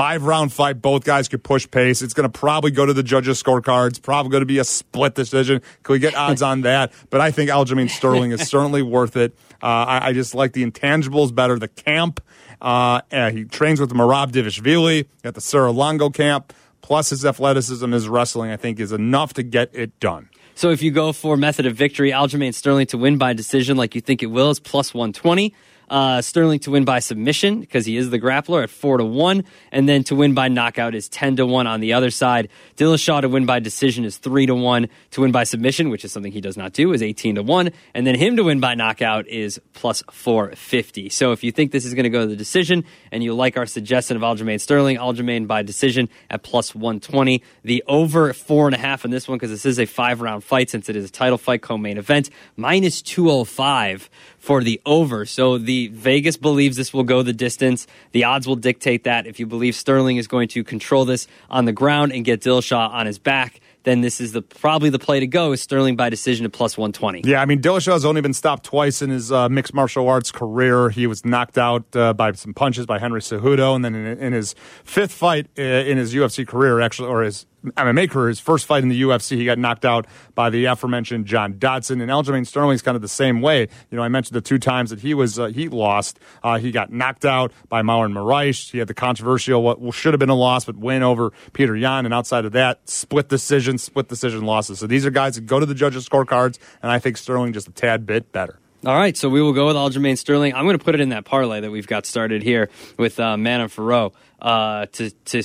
Five 0.00 0.22
round 0.22 0.50
fight. 0.50 0.80
Both 0.80 1.04
guys 1.04 1.28
could 1.28 1.44
push 1.44 1.70
pace. 1.70 2.00
It's 2.00 2.14
going 2.14 2.26
to 2.26 2.38
probably 2.38 2.70
go 2.70 2.86
to 2.86 2.94
the 2.94 3.02
judges' 3.02 3.42
scorecards. 3.42 4.00
Probably 4.00 4.30
going 4.30 4.40
to 4.40 4.46
be 4.46 4.56
a 4.56 4.64
split 4.64 5.14
decision. 5.14 5.60
Can 5.82 5.92
we 5.92 5.98
get 5.98 6.14
odds 6.16 6.40
on 6.40 6.62
that? 6.62 6.90
But 7.10 7.20
I 7.20 7.30
think 7.30 7.50
Aljamain 7.50 7.90
Sterling 7.90 8.30
is 8.32 8.40
certainly 8.48 8.80
worth 8.80 9.14
it. 9.14 9.36
Uh, 9.62 9.66
I, 9.66 10.06
I, 10.06 10.12
just 10.14 10.34
like 10.34 10.54
the 10.54 10.64
intangibles 10.64 11.34
better. 11.34 11.58
The 11.58 11.68
camp. 11.68 12.22
Uh, 12.62 13.02
he 13.30 13.44
trains 13.44 13.78
with 13.78 13.90
Merab 13.90 14.32
Dvalishvili 14.32 15.06
at 15.22 15.34
the 15.34 15.42
Serra-Longo 15.42 16.08
camp. 16.08 16.54
Plus 16.80 17.10
his 17.10 17.26
athleticism, 17.26 17.92
his 17.92 18.08
wrestling, 18.08 18.50
I 18.50 18.56
think, 18.56 18.80
is 18.80 18.92
enough 18.92 19.34
to 19.34 19.42
get 19.42 19.68
it 19.74 20.00
done. 20.00 20.30
So 20.54 20.70
if 20.70 20.80
you 20.80 20.92
go 20.92 21.12
for 21.12 21.36
method 21.36 21.66
of 21.66 21.76
victory, 21.76 22.10
Aljamain 22.10 22.54
Sterling 22.54 22.86
to 22.86 22.96
win 22.96 23.18
by 23.18 23.34
decision 23.34 23.76
like 23.76 23.94
you 23.94 24.00
think 24.00 24.22
it 24.22 24.28
will 24.28 24.48
is 24.48 24.60
plus 24.60 24.94
120. 24.94 25.54
Uh, 25.90 26.22
Sterling 26.22 26.60
to 26.60 26.70
win 26.70 26.84
by 26.84 27.00
submission 27.00 27.58
because 27.58 27.84
he 27.84 27.96
is 27.96 28.10
the 28.10 28.20
grappler 28.20 28.62
at 28.62 28.70
four 28.70 28.98
to 28.98 29.04
one, 29.04 29.44
and 29.72 29.88
then 29.88 30.04
to 30.04 30.14
win 30.14 30.34
by 30.34 30.46
knockout 30.46 30.94
is 30.94 31.08
ten 31.08 31.34
to 31.34 31.44
one 31.44 31.66
on 31.66 31.80
the 31.80 31.94
other 31.94 32.10
side. 32.12 32.48
Dillashaw 32.76 33.22
to 33.22 33.28
win 33.28 33.44
by 33.44 33.58
decision 33.58 34.04
is 34.04 34.16
three 34.16 34.46
to 34.46 34.54
one. 34.54 34.88
To 35.10 35.22
win 35.22 35.32
by 35.32 35.42
submission, 35.42 35.90
which 35.90 36.04
is 36.04 36.12
something 36.12 36.30
he 36.30 36.40
does 36.40 36.56
not 36.56 36.74
do, 36.74 36.92
is 36.92 37.02
eighteen 37.02 37.34
to 37.34 37.42
one, 37.42 37.70
and 37.92 38.06
then 38.06 38.14
him 38.14 38.36
to 38.36 38.44
win 38.44 38.60
by 38.60 38.76
knockout 38.76 39.26
is 39.26 39.60
plus 39.72 40.04
four 40.12 40.52
fifty. 40.52 41.08
So 41.08 41.32
if 41.32 41.42
you 41.42 41.50
think 41.50 41.72
this 41.72 41.84
is 41.84 41.94
going 41.94 42.04
to 42.04 42.10
go 42.10 42.20
to 42.20 42.28
the 42.28 42.36
decision, 42.36 42.84
and 43.10 43.24
you 43.24 43.34
like 43.34 43.56
our 43.56 43.66
suggestion 43.66 44.16
of 44.16 44.22
Aljamain 44.22 44.60
Sterling, 44.60 44.96
Aljamain 44.96 45.48
by 45.48 45.62
decision 45.62 46.08
at 46.30 46.44
plus 46.44 46.72
one 46.72 47.00
twenty. 47.00 47.42
The 47.64 47.82
over 47.88 48.32
four 48.32 48.68
and 48.68 48.76
a 48.76 48.78
half 48.78 49.04
in 49.04 49.10
this 49.10 49.26
one 49.26 49.38
because 49.38 49.50
this 49.50 49.66
is 49.66 49.80
a 49.80 49.86
five 49.86 50.20
round 50.20 50.44
fight 50.44 50.70
since 50.70 50.88
it 50.88 50.94
is 50.94 51.06
a 51.06 51.12
title 51.12 51.36
fight 51.36 51.62
co-main 51.62 51.98
event 51.98 52.30
minus 52.56 53.02
two 53.02 53.28
hundred 53.28 53.46
five 53.46 54.08
for 54.40 54.64
the 54.64 54.80
over. 54.84 55.26
So 55.26 55.58
the 55.58 55.88
Vegas 55.88 56.36
believes 56.36 56.76
this 56.76 56.92
will 56.92 57.04
go 57.04 57.22
the 57.22 57.32
distance. 57.32 57.86
The 58.12 58.24
odds 58.24 58.48
will 58.48 58.56
dictate 58.56 59.04
that. 59.04 59.26
If 59.26 59.38
you 59.38 59.46
believe 59.46 59.76
Sterling 59.76 60.16
is 60.16 60.26
going 60.26 60.48
to 60.48 60.64
control 60.64 61.04
this 61.04 61.28
on 61.48 61.66
the 61.66 61.72
ground 61.72 62.12
and 62.12 62.24
get 62.24 62.40
Dillashaw 62.40 62.90
on 62.90 63.06
his 63.06 63.18
back, 63.18 63.60
then 63.82 64.00
this 64.00 64.20
is 64.20 64.32
the 64.32 64.42
probably 64.42 64.90
the 64.90 64.98
play 64.98 65.20
to 65.20 65.26
go 65.26 65.52
is 65.52 65.60
Sterling 65.60 65.96
by 65.96 66.10
decision 66.10 66.44
at 66.44 66.52
plus 66.52 66.76
120. 66.76 67.22
Yeah, 67.24 67.40
I 67.40 67.46
mean, 67.46 67.60
Dillashaw 67.60 67.92
has 67.92 68.04
only 68.04 68.20
been 68.20 68.34
stopped 68.34 68.64
twice 68.64 69.02
in 69.02 69.10
his 69.10 69.32
uh, 69.32 69.48
mixed 69.48 69.72
martial 69.72 70.08
arts 70.08 70.30
career. 70.30 70.90
He 70.90 71.06
was 71.06 71.24
knocked 71.24 71.58
out 71.58 71.84
uh, 71.94 72.12
by 72.12 72.32
some 72.32 72.54
punches 72.54 72.86
by 72.86 72.98
Henry 72.98 73.20
Cejudo, 73.20 73.74
and 73.74 73.84
then 73.84 73.94
in, 73.94 74.18
in 74.18 74.32
his 74.32 74.54
fifth 74.84 75.12
fight 75.12 75.46
uh, 75.58 75.62
in 75.62 75.96
his 75.96 76.14
UFC 76.14 76.46
career, 76.46 76.80
actually, 76.80 77.08
or 77.08 77.22
his 77.22 77.46
MMA 77.64 78.10
career, 78.10 78.28
his 78.28 78.40
first 78.40 78.66
fight 78.66 78.82
in 78.82 78.88
the 78.88 79.02
UFC, 79.02 79.36
he 79.36 79.44
got 79.44 79.58
knocked 79.58 79.84
out 79.84 80.06
by 80.34 80.50
the 80.50 80.64
aforementioned 80.64 81.26
John 81.26 81.58
Dodson. 81.58 82.00
And 82.00 82.10
Aljamain 82.10 82.46
Sterling's 82.46 82.82
kind 82.82 82.96
of 82.96 83.02
the 83.02 83.08
same 83.08 83.40
way. 83.40 83.68
You 83.90 83.96
know, 83.96 84.02
I 84.02 84.08
mentioned 84.08 84.36
the 84.36 84.40
two 84.40 84.58
times 84.58 84.90
that 84.90 85.00
he 85.00 85.14
was 85.14 85.38
uh, 85.38 85.46
he 85.46 85.68
lost. 85.68 86.18
Uh, 86.42 86.58
he 86.58 86.70
got 86.70 86.92
knocked 86.92 87.24
out 87.24 87.52
by 87.68 87.82
Marlon 87.82 88.12
Moraes. 88.12 88.70
He 88.70 88.78
had 88.78 88.88
the 88.88 88.94
controversial 88.94 89.62
what 89.62 89.94
should 89.94 90.14
have 90.14 90.20
been 90.20 90.30
a 90.30 90.34
loss, 90.34 90.64
but 90.64 90.76
win 90.76 91.02
over 91.02 91.32
Peter 91.52 91.76
Yan. 91.76 92.04
And 92.04 92.14
outside 92.14 92.44
of 92.44 92.52
that, 92.52 92.88
split 92.88 93.28
decision, 93.28 93.78
split 93.78 94.08
decision 94.08 94.44
losses. 94.44 94.78
So 94.78 94.86
these 94.86 95.04
are 95.04 95.10
guys 95.10 95.34
that 95.34 95.46
go 95.46 95.60
to 95.60 95.66
the 95.66 95.74
judges' 95.74 96.08
scorecards, 96.08 96.58
and 96.82 96.90
I 96.90 96.98
think 96.98 97.16
Sterling 97.16 97.52
just 97.52 97.68
a 97.68 97.72
tad 97.72 98.06
bit 98.06 98.32
better. 98.32 98.58
All 98.86 98.96
right, 98.96 99.14
so 99.14 99.28
we 99.28 99.42
will 99.42 99.52
go 99.52 99.66
with 99.66 99.76
Aljamain 99.76 100.16
Sterling. 100.16 100.54
I'm 100.54 100.64
going 100.64 100.78
to 100.78 100.82
put 100.82 100.94
it 100.94 101.02
in 101.02 101.10
that 101.10 101.26
parlay 101.26 101.60
that 101.60 101.70
we've 101.70 101.86
got 101.86 102.06
started 102.06 102.42
here 102.42 102.70
with 102.96 103.20
uh, 103.20 103.36
Manon 103.36 103.68
Fiorot 103.68 104.14
uh, 104.40 104.86
to 104.92 105.10
to 105.10 105.42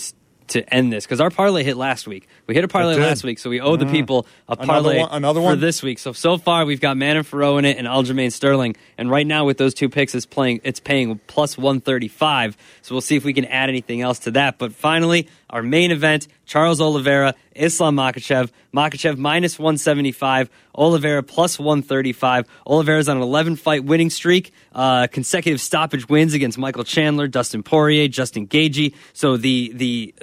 to 0.50 0.74
end 0.74 0.92
this 0.92 1.06
because 1.06 1.22
our 1.22 1.30
parlay 1.30 1.64
hit 1.64 1.78
last 1.78 2.08
week. 2.08 2.28
We 2.48 2.54
hit 2.54 2.64
a 2.64 2.68
parlay 2.68 2.96
last 2.96 3.24
week, 3.24 3.40
so 3.40 3.50
we 3.50 3.60
owe 3.60 3.76
the 3.76 3.86
mm-hmm. 3.86 3.94
people 3.94 4.28
a 4.48 4.56
parlay 4.56 4.98
another 4.98 5.00
one, 5.00 5.18
another 5.18 5.42
one? 5.42 5.56
for 5.56 5.62
this 5.62 5.82
week. 5.82 5.98
So 5.98 6.14
so 6.14 6.38
far 6.38 6.66
we've 6.66 6.80
got 6.80 6.96
Manon 6.96 7.24
Fiorot 7.24 7.60
in 7.60 7.66
it 7.66 7.78
and 7.78 7.88
Aljamain 7.88 8.32
Sterling, 8.32 8.76
and 9.00 9.10
right 9.10 9.26
now 9.26 9.46
with 9.46 9.58
those 9.58 9.74
two 9.74 9.90
picks, 9.90 10.14
it's 10.14 10.28
playing 10.28 10.62
it's 10.64 10.80
paying 10.80 11.20
plus 11.26 11.58
one 11.58 11.82
thirty 11.82 12.08
five. 12.08 12.56
So 12.84 12.94
we'll 12.94 13.02
see 13.02 13.16
if 13.16 13.26
we 13.26 13.34
can 13.34 13.46
add 13.46 13.70
anything 13.70 14.02
else 14.02 14.20
to 14.20 14.32
that. 14.32 14.60
But 14.60 14.74
finally, 14.74 15.28
our 15.50 15.64
main 15.64 15.90
event: 15.90 16.28
Charles 16.46 16.80
Oliveira, 16.80 17.34
Islam 17.56 17.96
Makhachev. 17.96 18.52
Makhachev 18.72 19.18
minus 19.18 19.58
one 19.58 19.78
seventy 19.78 20.12
five. 20.12 20.50
Oliveira 20.76 21.24
plus 21.24 21.58
one 21.58 21.82
thirty 21.82 22.14
five. 22.14 22.46
Oliveira's 22.68 23.10
on 23.10 23.18
an 23.18 23.24
eleven 23.24 23.56
fight 23.56 23.86
winning 23.86 24.12
streak. 24.12 24.54
Uh, 24.72 25.08
consecutive 25.08 25.60
stoppage 25.60 26.08
wins 26.10 26.34
against 26.36 26.60
Michael 26.60 26.84
Chandler, 26.84 27.28
Dustin 27.28 27.64
Poirier, 27.64 28.08
Justin 28.08 28.46
Gaethje. 28.46 28.94
So 29.14 29.36
the 29.36 29.72
the 29.74 30.14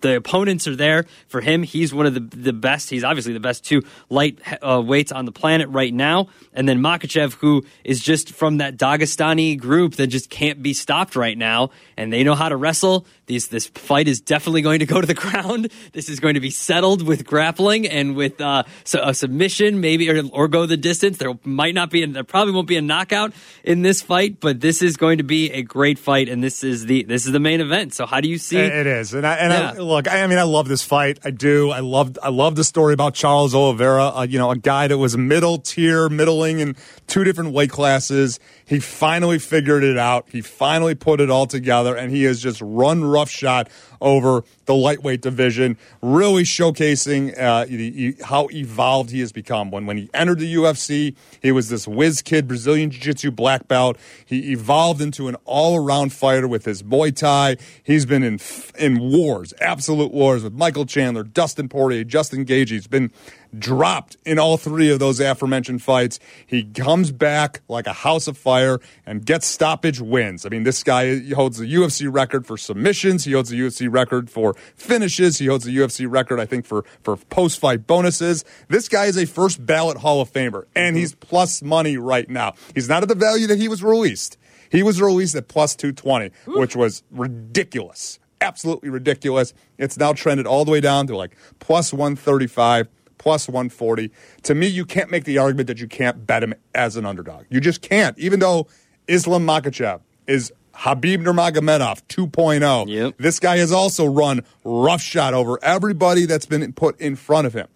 the 0.00 0.16
opponents 0.16 0.66
are 0.68 0.76
there 0.76 1.06
for 1.28 1.40
him. 1.40 1.62
He's 1.62 1.94
one 1.94 2.06
of 2.06 2.14
the 2.14 2.20
the 2.20 2.52
best. 2.52 2.90
He's 2.90 3.04
obviously 3.04 3.32
the 3.32 3.40
best 3.40 3.64
two 3.64 3.82
light 4.08 4.38
uh, 4.60 4.82
weights 4.84 5.12
on 5.12 5.24
the 5.24 5.32
planet 5.32 5.68
right 5.68 5.92
now. 5.92 6.28
And 6.52 6.68
then 6.68 6.80
Makhachev, 6.80 7.34
who 7.34 7.64
is 7.84 8.00
just 8.00 8.32
from 8.32 8.58
that 8.58 8.76
Dagestani 8.76 9.58
group 9.58 9.96
that 9.96 10.08
just 10.08 10.30
can't 10.30 10.62
be 10.62 10.74
stopped 10.74 11.16
right 11.16 11.36
now, 11.36 11.70
and 11.96 12.12
they 12.12 12.22
know 12.22 12.34
how 12.34 12.48
to 12.48 12.56
wrestle. 12.56 13.06
These 13.26 13.48
this 13.48 13.68
fight 13.68 14.08
is 14.08 14.20
definitely 14.20 14.62
going 14.62 14.80
to 14.80 14.86
go 14.86 15.00
to 15.00 15.06
the 15.06 15.14
ground. 15.22 15.70
This 15.92 16.08
is 16.08 16.20
going 16.20 16.34
to 16.34 16.40
be 16.40 16.50
settled 16.50 17.02
with 17.02 17.24
grappling 17.24 17.86
and 17.86 18.14
with 18.14 18.40
uh, 18.40 18.64
a 18.94 19.14
submission, 19.14 19.80
maybe 19.80 20.10
or, 20.10 20.22
or 20.32 20.48
go 20.48 20.66
the 20.66 20.76
distance. 20.76 21.18
There 21.18 21.32
might 21.44 21.74
not 21.74 21.90
be, 21.90 22.04
there 22.04 22.24
probably 22.24 22.52
won't 22.52 22.68
be 22.68 22.76
a 22.76 22.82
knockout 22.82 23.32
in 23.64 23.82
this 23.82 24.02
fight, 24.02 24.40
but 24.40 24.60
this 24.60 24.82
is 24.82 24.96
going 24.96 25.18
to 25.18 25.24
be 25.24 25.50
a 25.50 25.62
great 25.62 25.98
fight, 25.98 26.28
and 26.28 26.42
this 26.42 26.62
is 26.62 26.86
the 26.86 27.04
this 27.04 27.26
is 27.26 27.32
the 27.32 27.40
main 27.40 27.60
event. 27.60 27.94
So 27.94 28.06
how 28.06 28.20
do 28.20 28.28
you 28.28 28.38
see? 28.38 28.58
It 28.58 28.86
is, 28.86 29.14
and 29.14 29.26
I, 29.26 29.34
and 29.36 29.52
yeah. 29.62 29.80
Look, 29.80 30.08
I, 30.08 30.22
I, 30.22 30.26
mean, 30.26 30.38
I 30.38 30.42
love 30.42 30.68
this 30.68 30.82
fight. 30.82 31.18
I 31.24 31.30
do. 31.30 31.70
I 31.70 31.80
love 31.80 32.18
I 32.22 32.28
love 32.28 32.56
the 32.56 32.64
story 32.64 32.94
about 32.94 33.14
Charles 33.14 33.54
Oliveira. 33.54 34.08
Uh, 34.08 34.26
you 34.28 34.38
know, 34.38 34.50
a 34.50 34.56
guy 34.56 34.88
that 34.88 34.98
was 34.98 35.16
middle 35.16 35.58
tier, 35.58 36.08
middling 36.08 36.60
in 36.60 36.76
two 37.06 37.24
different 37.24 37.52
weight 37.52 37.70
classes. 37.70 38.38
He 38.64 38.80
finally 38.80 39.38
figured 39.38 39.84
it 39.84 39.98
out. 39.98 40.26
He 40.30 40.40
finally 40.40 40.94
put 40.94 41.20
it 41.20 41.30
all 41.30 41.46
together, 41.46 41.96
and 41.96 42.10
he 42.10 42.24
has 42.24 42.40
just 42.40 42.60
run 42.60 43.04
roughshod 43.04 43.68
over 44.02 44.44
the 44.66 44.74
lightweight 44.74 45.22
division, 45.22 45.78
really 46.02 46.42
showcasing 46.42 47.38
uh, 47.38 48.24
how 48.26 48.48
evolved 48.52 49.10
he 49.10 49.20
has 49.20 49.32
become. 49.32 49.70
When 49.70 49.86
when 49.86 49.96
he 49.96 50.10
entered 50.12 50.40
the 50.40 50.54
UFC, 50.54 51.14
he 51.40 51.52
was 51.52 51.68
this 51.68 51.88
whiz 51.88 52.20
kid 52.20 52.46
Brazilian 52.46 52.90
Jiu-Jitsu 52.90 53.30
black 53.30 53.68
belt. 53.68 53.96
He 54.26 54.52
evolved 54.52 55.00
into 55.00 55.28
an 55.28 55.36
all-around 55.44 56.12
fighter 56.12 56.48
with 56.48 56.64
his 56.64 56.82
Muay 56.82 57.14
Thai. 57.16 57.56
He's 57.82 58.04
been 58.04 58.22
in 58.22 58.38
in 58.78 58.98
wars, 58.98 59.54
absolute 59.60 60.12
wars 60.12 60.42
with 60.42 60.52
Michael 60.52 60.84
Chandler, 60.84 61.22
Dustin 61.22 61.68
Poirier, 61.68 62.04
Justin 62.04 62.44
Gaethje. 62.44 62.70
He's 62.70 62.86
been 62.86 63.10
dropped 63.58 64.16
in 64.24 64.38
all 64.38 64.56
three 64.56 64.90
of 64.90 64.98
those 64.98 65.20
aforementioned 65.20 65.82
fights. 65.82 66.18
He 66.46 66.64
comes 66.64 67.12
back 67.12 67.60
like 67.68 67.86
a 67.86 67.92
house 67.92 68.26
of 68.26 68.36
fire 68.36 68.80
and 69.06 69.24
gets 69.24 69.46
stoppage 69.46 70.00
wins. 70.00 70.46
I 70.46 70.48
mean, 70.48 70.62
this 70.64 70.82
guy 70.82 71.20
holds 71.32 71.58
the 71.58 71.72
UFC 71.72 72.12
record 72.12 72.46
for 72.46 72.56
submissions. 72.56 73.24
He 73.24 73.32
holds 73.32 73.50
the 73.50 73.60
UFC 73.60 73.92
record 73.92 74.30
for 74.30 74.54
finishes. 74.76 75.38
He 75.38 75.46
holds 75.46 75.64
the 75.64 75.76
UFC 75.76 76.10
record, 76.10 76.40
I 76.40 76.46
think, 76.46 76.66
for, 76.66 76.84
for 77.02 77.16
post 77.16 77.58
fight 77.58 77.86
bonuses. 77.86 78.44
This 78.68 78.88
guy 78.88 79.06
is 79.06 79.16
a 79.16 79.26
first 79.26 79.64
ballot 79.64 79.98
Hall 79.98 80.20
of 80.20 80.32
Famer, 80.32 80.64
and 80.74 80.94
mm-hmm. 80.94 80.96
he's 80.96 81.14
plus 81.14 81.62
money 81.62 81.96
right 81.96 82.28
now. 82.28 82.54
He's 82.74 82.88
not 82.88 83.02
at 83.02 83.08
the 83.08 83.14
value 83.14 83.46
that 83.46 83.58
he 83.58 83.68
was 83.68 83.82
released. 83.82 84.38
He 84.70 84.82
was 84.82 85.00
released 85.02 85.34
at 85.34 85.48
plus 85.48 85.76
220, 85.76 86.30
which 86.58 86.74
was 86.74 87.02
ridiculous. 87.10 88.18
Absolutely 88.40 88.88
ridiculous. 88.88 89.52
It's 89.76 89.98
now 89.98 90.14
trended 90.14 90.46
all 90.46 90.64
the 90.64 90.70
way 90.70 90.80
down 90.80 91.06
to 91.08 91.16
like 91.16 91.36
plus 91.58 91.92
135 91.92 92.88
plus 93.22 93.48
140. 93.48 94.10
To 94.42 94.54
me, 94.54 94.66
you 94.66 94.84
can't 94.84 95.10
make 95.10 95.24
the 95.24 95.38
argument 95.38 95.68
that 95.68 95.80
you 95.80 95.86
can't 95.86 96.26
bet 96.26 96.42
him 96.42 96.54
as 96.74 96.96
an 96.96 97.06
underdog. 97.06 97.44
You 97.50 97.60
just 97.60 97.80
can't, 97.80 98.18
even 98.18 98.40
though 98.40 98.66
Islam 99.06 99.46
Makhachev 99.46 100.00
is 100.26 100.52
Khabib 100.74 101.22
Nurmagomedov 101.22 102.02
2.0. 102.08 102.88
Yep. 102.88 103.14
This 103.18 103.38
guy 103.38 103.58
has 103.58 103.70
also 103.70 104.06
run 104.06 104.42
roughshod 104.64 105.34
over 105.34 105.58
everybody 105.62 106.26
that's 106.26 106.46
been 106.46 106.72
put 106.72 107.00
in 107.00 107.14
front 107.14 107.46
of 107.46 107.52
him, 107.52 107.68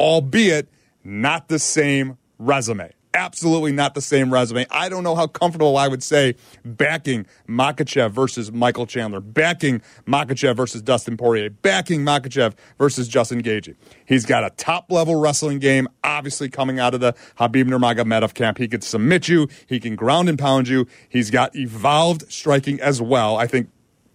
albeit 0.00 0.68
not 1.04 1.48
the 1.48 1.58
same 1.58 2.16
resume 2.38 2.90
absolutely 3.14 3.72
not 3.72 3.94
the 3.94 4.00
same 4.00 4.32
resume. 4.32 4.66
I 4.70 4.88
don't 4.88 5.04
know 5.04 5.14
how 5.14 5.26
comfortable 5.26 5.76
I 5.76 5.88
would 5.88 6.02
say 6.02 6.34
backing 6.64 7.26
Makhachev 7.48 8.10
versus 8.10 8.52
Michael 8.52 8.86
Chandler, 8.86 9.20
backing 9.20 9.80
Makhachev 10.06 10.56
versus 10.56 10.82
Dustin 10.82 11.16
Poirier, 11.16 11.50
backing 11.50 12.02
Makhachev 12.02 12.54
versus 12.76 13.08
Justin 13.08 13.42
Gaethje. 13.42 13.76
He's 14.04 14.26
got 14.26 14.44
a 14.44 14.50
top 14.50 14.90
level 14.90 15.14
wrestling 15.14 15.60
game, 15.60 15.88
obviously 16.02 16.50
coming 16.50 16.78
out 16.78 16.92
of 16.92 17.00
the 17.00 17.14
Khabib 17.38 17.64
Nurmagomedov 17.64 18.34
camp. 18.34 18.58
He 18.58 18.68
could 18.68 18.84
submit 18.84 19.28
you, 19.28 19.48
he 19.66 19.80
can 19.80 19.96
ground 19.96 20.28
and 20.28 20.38
pound 20.38 20.68
you. 20.68 20.86
He's 21.08 21.30
got 21.30 21.54
evolved 21.56 22.30
striking 22.30 22.80
as 22.80 23.00
well. 23.00 23.36
I 23.36 23.46
think 23.46 23.70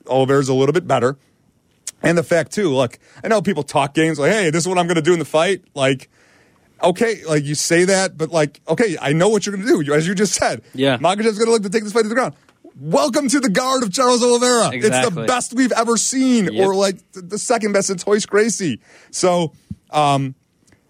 Oliveira's 0.07 0.49
a 0.49 0.53
little 0.53 0.73
bit 0.73 0.87
better. 0.87 1.17
And 2.01 2.17
the 2.17 2.23
fact 2.23 2.51
too, 2.51 2.73
look, 2.73 2.97
I 3.23 3.27
know 3.27 3.41
people 3.41 3.63
talk 3.63 3.93
games 3.93 4.19
like, 4.19 4.31
"Hey, 4.31 4.49
this 4.49 4.63
is 4.63 4.67
what 4.67 4.77
I'm 4.77 4.87
going 4.87 4.95
to 4.95 5.01
do 5.01 5.13
in 5.13 5.19
the 5.19 5.25
fight." 5.25 5.63
Like, 5.73 6.09
okay, 6.83 7.23
like 7.25 7.43
you 7.43 7.55
say 7.55 7.85
that, 7.85 8.17
but 8.17 8.31
like, 8.31 8.61
okay, 8.67 8.97
I 9.01 9.13
know 9.13 9.29
what 9.29 9.45
you're 9.45 9.55
going 9.55 9.67
to 9.67 9.83
do, 9.83 9.93
as 9.93 10.07
you 10.07 10.15
just 10.15 10.33
said. 10.33 10.61
Yeah. 10.73 10.97
Makhachev's 10.97 11.37
going 11.37 11.47
to 11.47 11.51
look 11.51 11.63
to 11.63 11.69
take 11.69 11.83
this 11.83 11.93
fight 11.93 12.03
to 12.03 12.09
the 12.09 12.15
ground. 12.15 12.33
Welcome 12.79 13.27
to 13.29 13.39
the 13.39 13.49
guard 13.49 13.83
of 13.83 13.91
Charles 13.91 14.23
Oliveira. 14.23 14.69
Exactly. 14.71 15.07
It's 15.07 15.15
the 15.15 15.25
best 15.25 15.53
we've 15.53 15.73
ever 15.73 15.97
seen, 15.97 16.45
yep. 16.45 16.65
or 16.65 16.75
like 16.75 16.97
the 17.11 17.37
second 17.37 17.73
best 17.73 17.87
since 17.87 18.07
Royce 18.07 18.25
Gracie. 18.25 18.79
So, 19.11 19.53
um, 19.89 20.35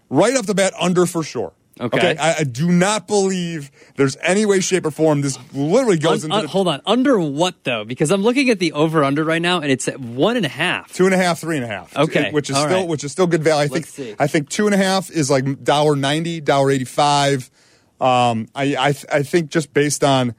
right 0.08 0.36
off 0.36 0.46
the 0.46 0.54
bat, 0.54 0.72
under 0.78 1.06
for 1.06 1.24
sure. 1.24 1.52
Okay. 1.80 2.16
I, 2.18 2.34
I 2.40 2.44
do 2.44 2.70
not 2.70 3.06
believe 3.08 3.70
there's 3.96 4.16
any 4.22 4.44
way, 4.44 4.60
shape, 4.60 4.84
or 4.84 4.90
form 4.90 5.22
this 5.22 5.38
literally 5.54 5.98
goes 5.98 6.24
Un- 6.24 6.30
into 6.30 6.36
un- 6.36 6.42
the 6.42 6.48
hold 6.48 6.68
on. 6.68 6.80
Under 6.84 7.18
what 7.18 7.64
though? 7.64 7.84
Because 7.84 8.10
I'm 8.10 8.22
looking 8.22 8.50
at 8.50 8.58
the 8.58 8.72
over 8.72 9.02
under 9.02 9.24
right 9.24 9.40
now, 9.40 9.60
and 9.60 9.70
it's 9.72 9.88
at 9.88 9.98
one 9.98 10.36
and 10.36 10.44
a 10.44 10.50
half. 10.50 10.92
two 10.92 11.06
and 11.06 11.14
a 11.14 11.16
half, 11.16 11.40
three 11.40 11.56
and 11.56 11.64
a 11.64 11.68
half. 11.68 11.96
Okay, 11.96 12.30
which 12.32 12.50
is 12.50 12.56
all 12.56 12.66
still 12.66 12.80
right. 12.80 12.88
which 12.88 13.02
is 13.02 13.12
still 13.12 13.26
good 13.26 13.42
value. 13.42 13.64
I 13.64 13.68
think 13.68 13.86
Let's 13.86 13.94
see. 13.94 14.14
I 14.18 14.26
think 14.26 14.50
two 14.50 14.66
and 14.66 14.74
a 14.74 14.78
half 14.78 15.10
is 15.10 15.30
like 15.30 15.64
dollar 15.64 15.96
ninety, 15.96 16.40
dollar 16.40 16.70
eighty 16.70 16.84
five. 16.84 17.50
Um, 18.00 18.48
I 18.54 18.76
I 18.76 18.88
I 19.12 19.22
think 19.22 19.50
just 19.50 19.72
based 19.72 20.04
on 20.04 20.34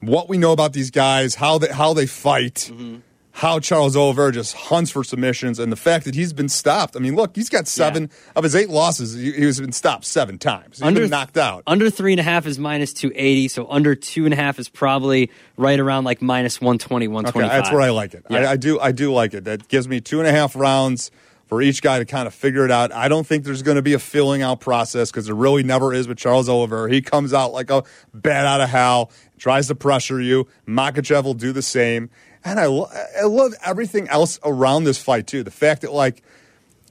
what 0.00 0.28
we 0.28 0.38
know 0.38 0.52
about 0.52 0.72
these 0.72 0.90
guys, 0.90 1.36
how 1.36 1.58
they 1.58 1.68
how 1.68 1.94
they 1.94 2.06
fight. 2.06 2.70
Mm-hmm. 2.72 2.96
How 3.38 3.58
Charles 3.58 3.96
Oliver 3.96 4.30
just 4.30 4.54
hunts 4.54 4.92
for 4.92 5.02
submissions, 5.02 5.58
and 5.58 5.72
the 5.72 5.76
fact 5.76 6.04
that 6.04 6.14
he's 6.14 6.32
been 6.32 6.48
stopped. 6.48 6.94
I 6.96 7.00
mean, 7.00 7.16
look, 7.16 7.34
he's 7.34 7.48
got 7.48 7.66
seven 7.66 8.08
of 8.36 8.44
his 8.44 8.54
eight 8.54 8.68
losses. 8.70 9.14
He, 9.14 9.32
he's 9.32 9.60
been 9.60 9.72
stopped 9.72 10.04
seven 10.04 10.38
times. 10.38 10.78
He's 10.78 10.94
been 10.94 11.10
knocked 11.10 11.36
out. 11.36 11.64
Under 11.66 11.90
three 11.90 12.12
and 12.12 12.20
a 12.20 12.22
half 12.22 12.46
is 12.46 12.60
minus 12.60 12.92
280. 12.92 13.48
So 13.48 13.66
under 13.68 13.96
two 13.96 14.24
and 14.24 14.32
a 14.32 14.36
half 14.36 14.60
is 14.60 14.68
probably 14.68 15.32
right 15.56 15.80
around 15.80 16.04
like 16.04 16.22
minus 16.22 16.60
120, 16.60 17.08
Okay, 17.08 17.40
that's 17.40 17.72
where 17.72 17.80
I 17.80 17.90
like 17.90 18.14
it. 18.14 18.24
Yeah. 18.30 18.38
I, 18.38 18.52
I 18.52 18.56
do. 18.56 18.78
I 18.78 18.92
do 18.92 19.12
like 19.12 19.34
it. 19.34 19.44
That 19.44 19.66
gives 19.66 19.88
me 19.88 20.00
two 20.00 20.20
and 20.20 20.28
a 20.28 20.32
half 20.32 20.54
rounds 20.54 21.10
for 21.46 21.60
each 21.60 21.82
guy 21.82 21.98
to 21.98 22.04
kind 22.04 22.26
of 22.26 22.34
figure 22.34 22.64
it 22.64 22.70
out. 22.70 22.92
I 22.92 23.08
don't 23.08 23.26
think 23.26 23.44
there's 23.44 23.62
going 23.62 23.76
to 23.76 23.82
be 23.82 23.94
a 23.94 23.98
filling 23.98 24.42
out 24.42 24.60
process 24.60 25.10
because 25.10 25.26
there 25.26 25.34
really 25.34 25.62
never 25.62 25.92
is 25.92 26.08
with 26.08 26.18
Charles 26.18 26.48
Oliver. 26.48 26.88
He 26.88 27.02
comes 27.02 27.34
out 27.34 27.52
like 27.52 27.70
a 27.70 27.82
bat 28.14 28.46
out 28.46 28.60
of 28.60 28.68
hell, 28.68 29.10
tries 29.38 29.66
to 29.68 29.74
pressure 29.74 30.20
you. 30.20 30.46
Makhachev 30.66 31.24
will 31.24 31.34
do 31.34 31.52
the 31.52 31.62
same, 31.62 32.10
and 32.44 32.60
I, 32.60 32.66
lo- 32.66 32.90
I 33.20 33.24
love 33.24 33.54
everything 33.64 34.08
else 34.08 34.38
around 34.44 34.84
this 34.84 34.98
fight 35.02 35.26
too. 35.26 35.42
The 35.42 35.50
fact 35.50 35.82
that 35.82 35.92
like 35.92 36.22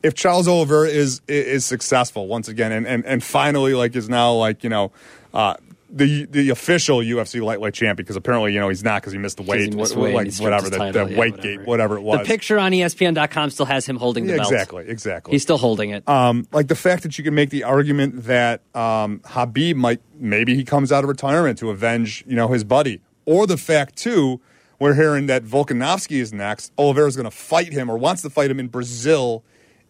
if 0.01 0.13
Charles 0.15 0.47
Oliver 0.47 0.85
is 0.85 1.21
is 1.27 1.65
successful 1.65 2.27
once 2.27 2.47
again 2.47 2.71
and, 2.71 2.85
and, 2.87 3.05
and 3.05 3.23
finally 3.23 3.73
like 3.73 3.95
is 3.95 4.09
now 4.09 4.33
like 4.33 4.63
you 4.63 4.69
know 4.69 4.91
uh, 5.33 5.55
the 5.89 6.25
the 6.25 6.49
official 6.49 6.97
UFC 6.99 7.39
lightweight 7.41 7.73
champ 7.75 7.97
because 7.97 8.15
apparently 8.15 8.51
you 8.51 8.59
know 8.59 8.67
he's 8.67 8.83
not 8.83 9.01
because 9.01 9.13
he 9.13 9.19
missed 9.19 9.37
the 9.37 9.43
Because 9.43 9.61
he 9.61 9.69
weight, 9.69 9.75
missed 9.75 9.95
what- 9.95 10.03
weight 10.05 10.15
like 10.15 10.33
he 10.33 10.43
whatever 10.43 10.69
the, 10.69 10.77
title, 10.77 11.05
that 11.05 11.11
yeah, 11.13 11.19
weight 11.19 11.33
whatever. 11.37 11.57
gate 11.57 11.67
whatever 11.67 11.97
it 11.97 12.01
was. 12.01 12.19
The 12.19 12.25
picture 12.25 12.57
on 12.59 12.71
ESPN.com 12.71 13.51
still 13.51 13.67
has 13.67 13.85
him 13.85 13.97
holding 13.97 14.25
the 14.25 14.31
Yeah, 14.33 14.37
belt. 14.39 14.51
exactly, 14.51 14.85
exactly. 14.87 15.31
He's 15.33 15.43
still 15.43 15.59
holding 15.59 15.91
it. 15.91 16.07
um, 16.09 16.47
like 16.51 16.67
the 16.67 16.75
fact 16.75 17.03
that 17.03 17.17
you 17.17 17.23
can 17.23 17.35
make 17.35 17.51
the 17.51 17.63
argument 17.63 18.23
that 18.23 18.61
um, 18.75 19.19
Khabib 19.19 19.75
might 19.75 20.01
maybe 20.19 20.55
he 20.55 20.63
comes 20.63 20.91
out 20.91 21.03
of 21.03 21.09
retirement 21.09 21.59
to 21.59 21.69
avenge 21.69 22.23
you 22.27 22.35
know 22.35 22.47
his 22.47 22.63
buddy, 22.63 22.99
or 23.25 23.45
the 23.47 23.57
fact 23.57 23.95
too 23.95 24.41
we're 24.83 24.93
hearing 24.95 25.27
that 25.27 25.45
Volkanovski 25.45 26.17
is 26.17 26.33
next. 26.33 26.73
Oliveira's 26.77 27.15
going 27.15 27.23
to 27.23 27.31
fight 27.31 27.71
him 27.71 27.89
or 27.89 27.97
wants 27.97 28.21
to 28.23 28.29
fight 28.29 28.51
him 28.51 28.59
in 28.59 28.67
Brazil 28.67 29.45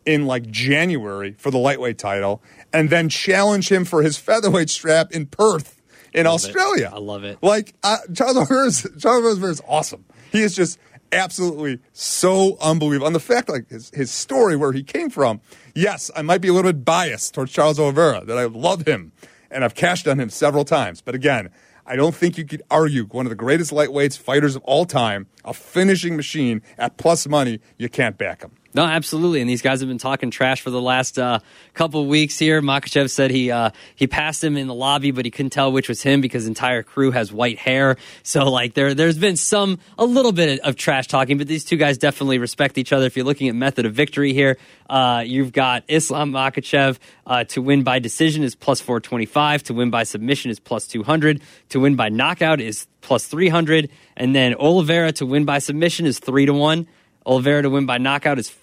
in 0.05 0.27
like 0.27 0.45
January 0.51 1.33
for 1.39 1.49
the 1.49 1.57
lightweight 1.57 1.97
title, 1.97 2.43
and 2.71 2.91
then 2.91 3.09
challenge 3.09 3.71
him 3.71 3.85
for 3.85 4.03
his 4.03 4.17
featherweight 4.17 4.69
strap 4.69 5.11
in 5.11 5.25
Perth 5.25 5.81
in 6.13 6.25
Love 6.25 6.33
it. 6.33 6.35
Australia. 6.35 6.91
I 6.93 6.99
love 6.99 7.23
it. 7.23 7.39
Like 7.41 7.73
uh, 7.81 7.97
Charles 8.13 8.37
Oliveira 8.37 8.67
is 8.67 8.87
Charles 8.99 9.25
Oliveira 9.25 9.51
is 9.51 9.61
awesome. 9.67 10.05
He 10.31 10.41
is 10.41 10.55
just 10.55 10.77
absolutely 11.11 11.79
so 11.93 12.57
unbelievable. 12.61 13.07
And 13.07 13.15
the 13.15 13.19
fact, 13.19 13.49
like 13.49 13.69
his 13.69 13.89
his 13.95 14.11
story, 14.11 14.55
where 14.55 14.73
he 14.73 14.83
came 14.83 15.09
from. 15.09 15.41
Yes, 15.73 16.11
I 16.15 16.21
might 16.21 16.41
be 16.41 16.49
a 16.49 16.53
little 16.53 16.71
bit 16.71 16.85
biased 16.85 17.33
towards 17.33 17.51
Charles 17.51 17.79
Oliveira. 17.79 18.25
That 18.25 18.37
I 18.37 18.45
love 18.45 18.87
him, 18.87 19.11
and 19.49 19.63
I've 19.63 19.73
cashed 19.73 20.07
on 20.07 20.19
him 20.19 20.29
several 20.29 20.65
times. 20.65 21.01
But 21.01 21.15
again. 21.15 21.49
I 21.85 21.95
don't 21.95 22.15
think 22.15 22.37
you 22.37 22.45
could 22.45 22.63
argue 22.71 23.05
one 23.05 23.25
of 23.25 23.29
the 23.29 23.35
greatest 23.35 23.71
lightweights 23.71 24.17
fighters 24.17 24.55
of 24.55 24.63
all 24.63 24.85
time, 24.85 25.27
a 25.43 25.53
finishing 25.53 26.15
machine 26.15 26.61
at 26.77 26.97
plus 26.97 27.27
money. 27.27 27.59
You 27.77 27.89
can't 27.89 28.17
back 28.17 28.41
him. 28.41 28.51
No, 28.75 28.83
absolutely. 28.83 29.39
And 29.39 29.47
these 29.47 29.61
guys 29.61 29.81
have 29.81 29.89
been 29.89 29.99
talking 29.99 30.31
trash 30.31 30.61
for 30.61 30.71
the 30.71 30.81
last 30.81 31.19
uh, 31.19 31.39
couple 31.75 32.01
of 32.01 32.07
weeks 32.07 32.39
here. 32.39 32.59
Makhachev 32.59 33.11
said 33.11 33.29
he 33.29 33.51
uh, 33.51 33.69
he 33.95 34.07
passed 34.07 34.43
him 34.43 34.57
in 34.57 34.65
the 34.65 34.73
lobby, 34.73 35.11
but 35.11 35.25
he 35.25 35.31
couldn't 35.31 35.51
tell 35.51 35.71
which 35.71 35.87
was 35.87 36.01
him 36.01 36.21
because 36.21 36.47
entire 36.47 36.81
crew 36.81 37.11
has 37.11 37.31
white 37.31 37.59
hair. 37.59 37.97
So 38.23 38.49
like 38.49 38.73
there 38.73 38.95
there's 38.95 39.17
been 39.17 39.37
some 39.37 39.77
a 39.99 40.05
little 40.05 40.31
bit 40.31 40.59
of 40.61 40.75
trash 40.75 41.07
talking, 41.07 41.37
but 41.37 41.47
these 41.47 41.63
two 41.63 41.77
guys 41.77 41.99
definitely 41.99 42.39
respect 42.39 42.79
each 42.79 42.91
other. 42.91 43.05
If 43.05 43.15
you're 43.15 43.25
looking 43.25 43.47
at 43.47 43.53
method 43.53 43.85
of 43.85 43.93
victory 43.93 44.33
here, 44.33 44.57
uh, 44.89 45.23
you've 45.23 45.51
got 45.51 45.83
Islam 45.87 46.31
Makhachev 46.31 46.97
uh, 47.27 47.43
to 47.45 47.61
win 47.61 47.83
by 47.83 47.99
decision 47.99 48.43
is 48.43 48.55
plus 48.55 48.81
425, 48.81 49.63
to 49.63 49.73
win 49.75 49.91
by 49.91 50.03
submission 50.03 50.49
is 50.49 50.59
plus 50.59 50.87
200, 50.87 51.41
to 51.69 51.79
win 51.79 51.95
by 51.95 52.09
knockout 52.09 52.59
is 52.59 52.87
plus 53.01 53.27
300, 53.27 53.91
and 54.17 54.35
then 54.35 54.55
Oliveira 54.55 55.11
to 55.13 55.27
win 55.27 55.45
by 55.45 55.59
submission 55.59 56.07
is 56.07 56.17
three 56.17 56.47
to 56.47 56.53
one. 56.53 56.87
Oliveira 57.25 57.61
to 57.61 57.69
win 57.69 57.85
by 57.85 57.97
knockout 57.97 58.39
is 58.39 58.53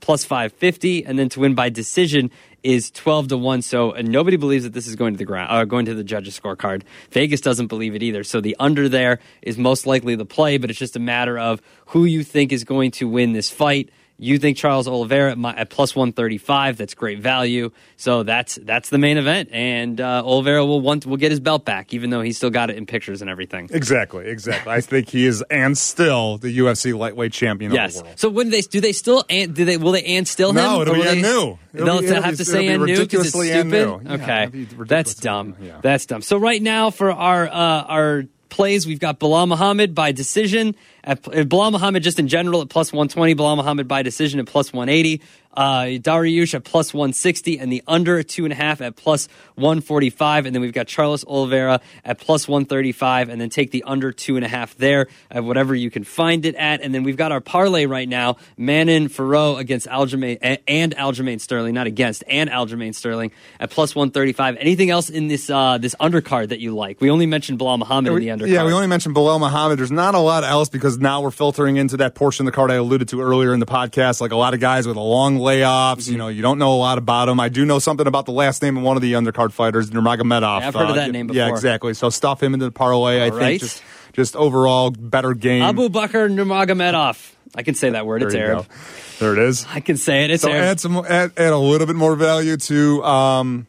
plus 0.00 0.24
550 0.24 1.04
and 1.04 1.18
then 1.18 1.28
to 1.30 1.40
win 1.40 1.54
by 1.54 1.68
decision 1.68 2.30
is 2.62 2.90
12 2.90 3.28
to 3.28 3.38
1 3.38 3.62
so 3.62 3.90
nobody 4.02 4.36
believes 4.36 4.64
that 4.64 4.72
this 4.72 4.86
is 4.86 4.96
going 4.96 5.14
to 5.14 5.18
the 5.18 5.24
ground 5.24 5.50
uh, 5.50 5.64
going 5.64 5.86
to 5.86 5.94
the 5.94 6.04
judges 6.04 6.38
scorecard. 6.38 6.82
Vegas 7.10 7.40
doesn't 7.40 7.68
believe 7.68 7.94
it 7.94 8.02
either. 8.02 8.24
So 8.24 8.40
the 8.40 8.56
under 8.58 8.88
there 8.88 9.20
is 9.42 9.58
most 9.58 9.86
likely 9.86 10.14
the 10.14 10.26
play 10.26 10.58
but 10.58 10.70
it's 10.70 10.78
just 10.78 10.96
a 10.96 11.00
matter 11.00 11.38
of 11.38 11.62
who 11.86 12.04
you 12.04 12.24
think 12.24 12.52
is 12.52 12.64
going 12.64 12.90
to 12.92 13.08
win 13.08 13.32
this 13.32 13.50
fight 13.50 13.90
you 14.20 14.36
think 14.38 14.56
Charles 14.56 14.88
Oliveira 14.88 15.30
at, 15.30 15.38
my, 15.38 15.54
at 15.54 15.70
plus 15.70 15.94
135 15.94 16.76
that's 16.76 16.94
great 16.94 17.20
value 17.20 17.70
so 17.96 18.22
that's 18.24 18.56
that's 18.62 18.90
the 18.90 18.98
main 18.98 19.16
event 19.16 19.48
and 19.52 20.00
uh, 20.00 20.22
Oliveira 20.24 20.66
will 20.66 20.80
want 20.80 21.06
will 21.06 21.16
get 21.16 21.30
his 21.30 21.38
belt 21.40 21.64
back 21.64 21.94
even 21.94 22.10
though 22.10 22.20
he's 22.20 22.36
still 22.36 22.50
got 22.50 22.68
it 22.70 22.76
in 22.76 22.84
pictures 22.86 23.22
and 23.22 23.30
everything 23.30 23.68
Exactly, 23.72 24.26
exactly. 24.26 24.72
I 24.72 24.80
think 24.80 25.08
he 25.08 25.24
is 25.26 25.42
and 25.50 25.78
still 25.78 26.36
the 26.38 26.56
UFC 26.58 26.96
lightweight 26.98 27.32
champion 27.32 27.70
of 27.72 27.76
Yes. 27.76 27.96
the 27.98 28.04
world. 28.04 28.18
So 28.18 28.28
when 28.28 28.50
they 28.50 28.60
do 28.62 28.80
they 28.80 28.92
still 28.92 29.24
and 29.30 29.54
do 29.54 29.64
they 29.64 29.76
will 29.76 29.92
they 29.92 30.02
and 30.04 30.26
still 30.26 30.50
him? 30.50 30.56
No, 30.56 30.82
it'll 30.82 30.94
be 30.94 31.02
they- 31.02 31.22
new. 31.22 31.58
It'll 31.74 31.86
They'll 31.86 32.00
be- 32.00 32.06
it'll 32.06 32.22
have 32.22 32.32
be- 32.32 32.36
to 32.38 32.44
say 32.44 32.66
and 32.68 32.84
new 32.84 32.96
because 32.98 33.26
it's 33.26 33.30
stupid. 33.30 33.72
Yeah, 34.04 34.14
okay, 34.14 34.66
that's 34.86 35.14
dumb. 35.14 35.54
yeah. 35.60 35.78
That's 35.82 36.06
dumb. 36.06 36.22
So 36.22 36.38
right 36.38 36.60
now 36.60 36.90
for 36.90 37.12
our 37.12 37.46
uh, 37.46 37.52
our 37.52 38.24
plays, 38.48 38.86
we've 38.86 38.98
got 38.98 39.20
Belal 39.20 39.46
Muhammad 39.46 39.94
by 39.94 40.10
decision. 40.10 40.74
At, 41.08 41.22
Belal 41.22 41.72
Muhammad 41.72 42.02
just 42.02 42.18
in 42.18 42.28
general 42.28 42.60
at 42.60 42.68
plus 42.68 42.92
120. 42.92 43.34
Belal 43.34 43.56
Muhammad 43.56 43.88
by 43.88 44.02
decision 44.02 44.40
at 44.40 44.46
plus 44.46 44.74
180. 44.74 45.22
Uh, 45.54 45.98
Dariush 45.98 46.54
at 46.54 46.62
plus 46.62 46.92
160 46.92 47.58
and 47.58 47.72
the 47.72 47.82
under 47.88 48.22
two 48.22 48.44
and 48.44 48.52
a 48.52 48.54
half 48.54 48.80
at 48.82 48.94
plus 48.94 49.26
145. 49.54 50.44
And 50.46 50.54
then 50.54 50.60
we've 50.60 50.74
got 50.74 50.86
Charles 50.86 51.24
Oliveira 51.24 51.80
at 52.04 52.20
plus 52.20 52.46
135 52.46 53.30
and 53.30 53.40
then 53.40 53.48
take 53.48 53.70
the 53.70 53.82
under 53.84 54.12
two 54.12 54.36
and 54.36 54.44
a 54.44 54.48
half 54.48 54.76
there 54.76 55.08
at 55.30 55.42
whatever 55.42 55.74
you 55.74 55.90
can 55.90 56.04
find 56.04 56.44
it 56.44 56.54
at. 56.54 56.82
And 56.82 56.94
then 56.94 57.02
we've 57.02 57.16
got 57.16 57.32
our 57.32 57.40
parlay 57.40 57.86
right 57.86 58.08
now. 58.08 58.36
Manon 58.58 59.08
Fiorot 59.08 59.58
against 59.58 59.88
Aljamain 59.88 60.60
and 60.68 60.94
Aljamain 60.94 61.40
Sterling, 61.40 61.74
not 61.74 61.86
against, 61.86 62.22
and 62.28 62.50
Aljamain 62.50 62.94
Sterling 62.94 63.32
at 63.58 63.70
plus 63.70 63.96
135. 63.96 64.58
Anything 64.58 64.90
else 64.90 65.08
in 65.08 65.28
this 65.28 65.48
uh, 65.48 65.78
this 65.78 65.94
undercard 65.98 66.50
that 66.50 66.60
you 66.60 66.76
like? 66.76 67.00
We 67.00 67.10
only 67.10 67.26
mentioned 67.26 67.58
Belal 67.58 67.78
Muhammad 67.78 68.12
in 68.12 68.20
the 68.20 68.28
undercard. 68.28 68.50
Yeah, 68.50 68.66
we 68.66 68.74
only 68.74 68.86
mentioned 68.86 69.16
Belal 69.16 69.40
Muhammad. 69.40 69.78
There's 69.78 69.90
not 69.90 70.14
a 70.14 70.20
lot 70.20 70.44
else 70.44 70.68
because 70.68 70.97
now 71.00 71.20
we're 71.20 71.30
filtering 71.30 71.76
into 71.76 71.96
that 71.98 72.14
portion 72.14 72.46
of 72.46 72.52
the 72.52 72.56
card 72.56 72.70
I 72.70 72.74
alluded 72.74 73.08
to 73.08 73.20
earlier 73.20 73.52
in 73.54 73.60
the 73.60 73.66
podcast. 73.66 74.20
Like 74.20 74.32
a 74.32 74.36
lot 74.36 74.54
of 74.54 74.60
guys 74.60 74.86
with 74.86 74.96
a 74.96 75.00
long 75.00 75.38
layoffs, 75.38 75.96
Mm-hmm. 76.02 76.12
you 76.12 76.18
know, 76.18 76.28
you 76.28 76.42
don't 76.42 76.58
know 76.58 76.72
a 76.74 76.76
lot 76.76 76.98
about 76.98 77.26
them. 77.26 77.40
I 77.40 77.48
do 77.48 77.64
know 77.64 77.78
something 77.78 78.06
about 78.06 78.26
the 78.26 78.32
last 78.32 78.62
name 78.62 78.76
of 78.76 78.82
one 78.82 78.96
of 78.96 79.02
the 79.02 79.12
undercard 79.14 79.52
fighters, 79.52 79.90
Nurmagomedov. 79.90 80.60
Yeah, 80.60 80.68
I've 80.68 80.74
heard 80.74 80.88
of 80.90 80.94
that 80.96 81.08
Uh, 81.08 81.12
name 81.12 81.30
Yeah, 81.30 81.48
exactly. 81.48 81.94
So 81.94 82.10
stuff 82.10 82.42
him 82.42 82.54
into 82.54 82.66
the 82.66 82.72
parlay. 82.72 83.20
I 83.22 83.30
All 83.30 83.38
think 83.38 83.60
just 83.60 83.82
just 84.12 84.34
overall 84.36 84.90
better 84.90 85.34
game. 85.34 85.62
Abu 85.62 85.88
Bakr 85.88 86.28
Nurmagomedov. 86.34 87.32
I 87.54 87.62
can 87.62 87.74
say 87.74 87.90
that 87.90 88.04
word. 88.06 88.20
there 88.22 88.28
It's 88.28 88.34
Arab. 88.36 88.68
go. 88.68 88.74
There 89.20 89.32
it 89.32 89.38
is. 89.48 89.66
I 89.68 89.80
can 89.80 89.96
say 89.96 90.24
it. 90.24 90.30
It's 90.30 90.42
So 90.42 90.50
Arab. 90.50 90.62
add 90.64 90.80
some 90.80 90.96
add, 90.98 91.32
add 91.36 91.52
a 91.52 91.58
little 91.58 91.86
bit 91.86 91.96
more 91.96 92.14
value 92.14 92.56
to 92.56 93.02
um, 93.04 93.66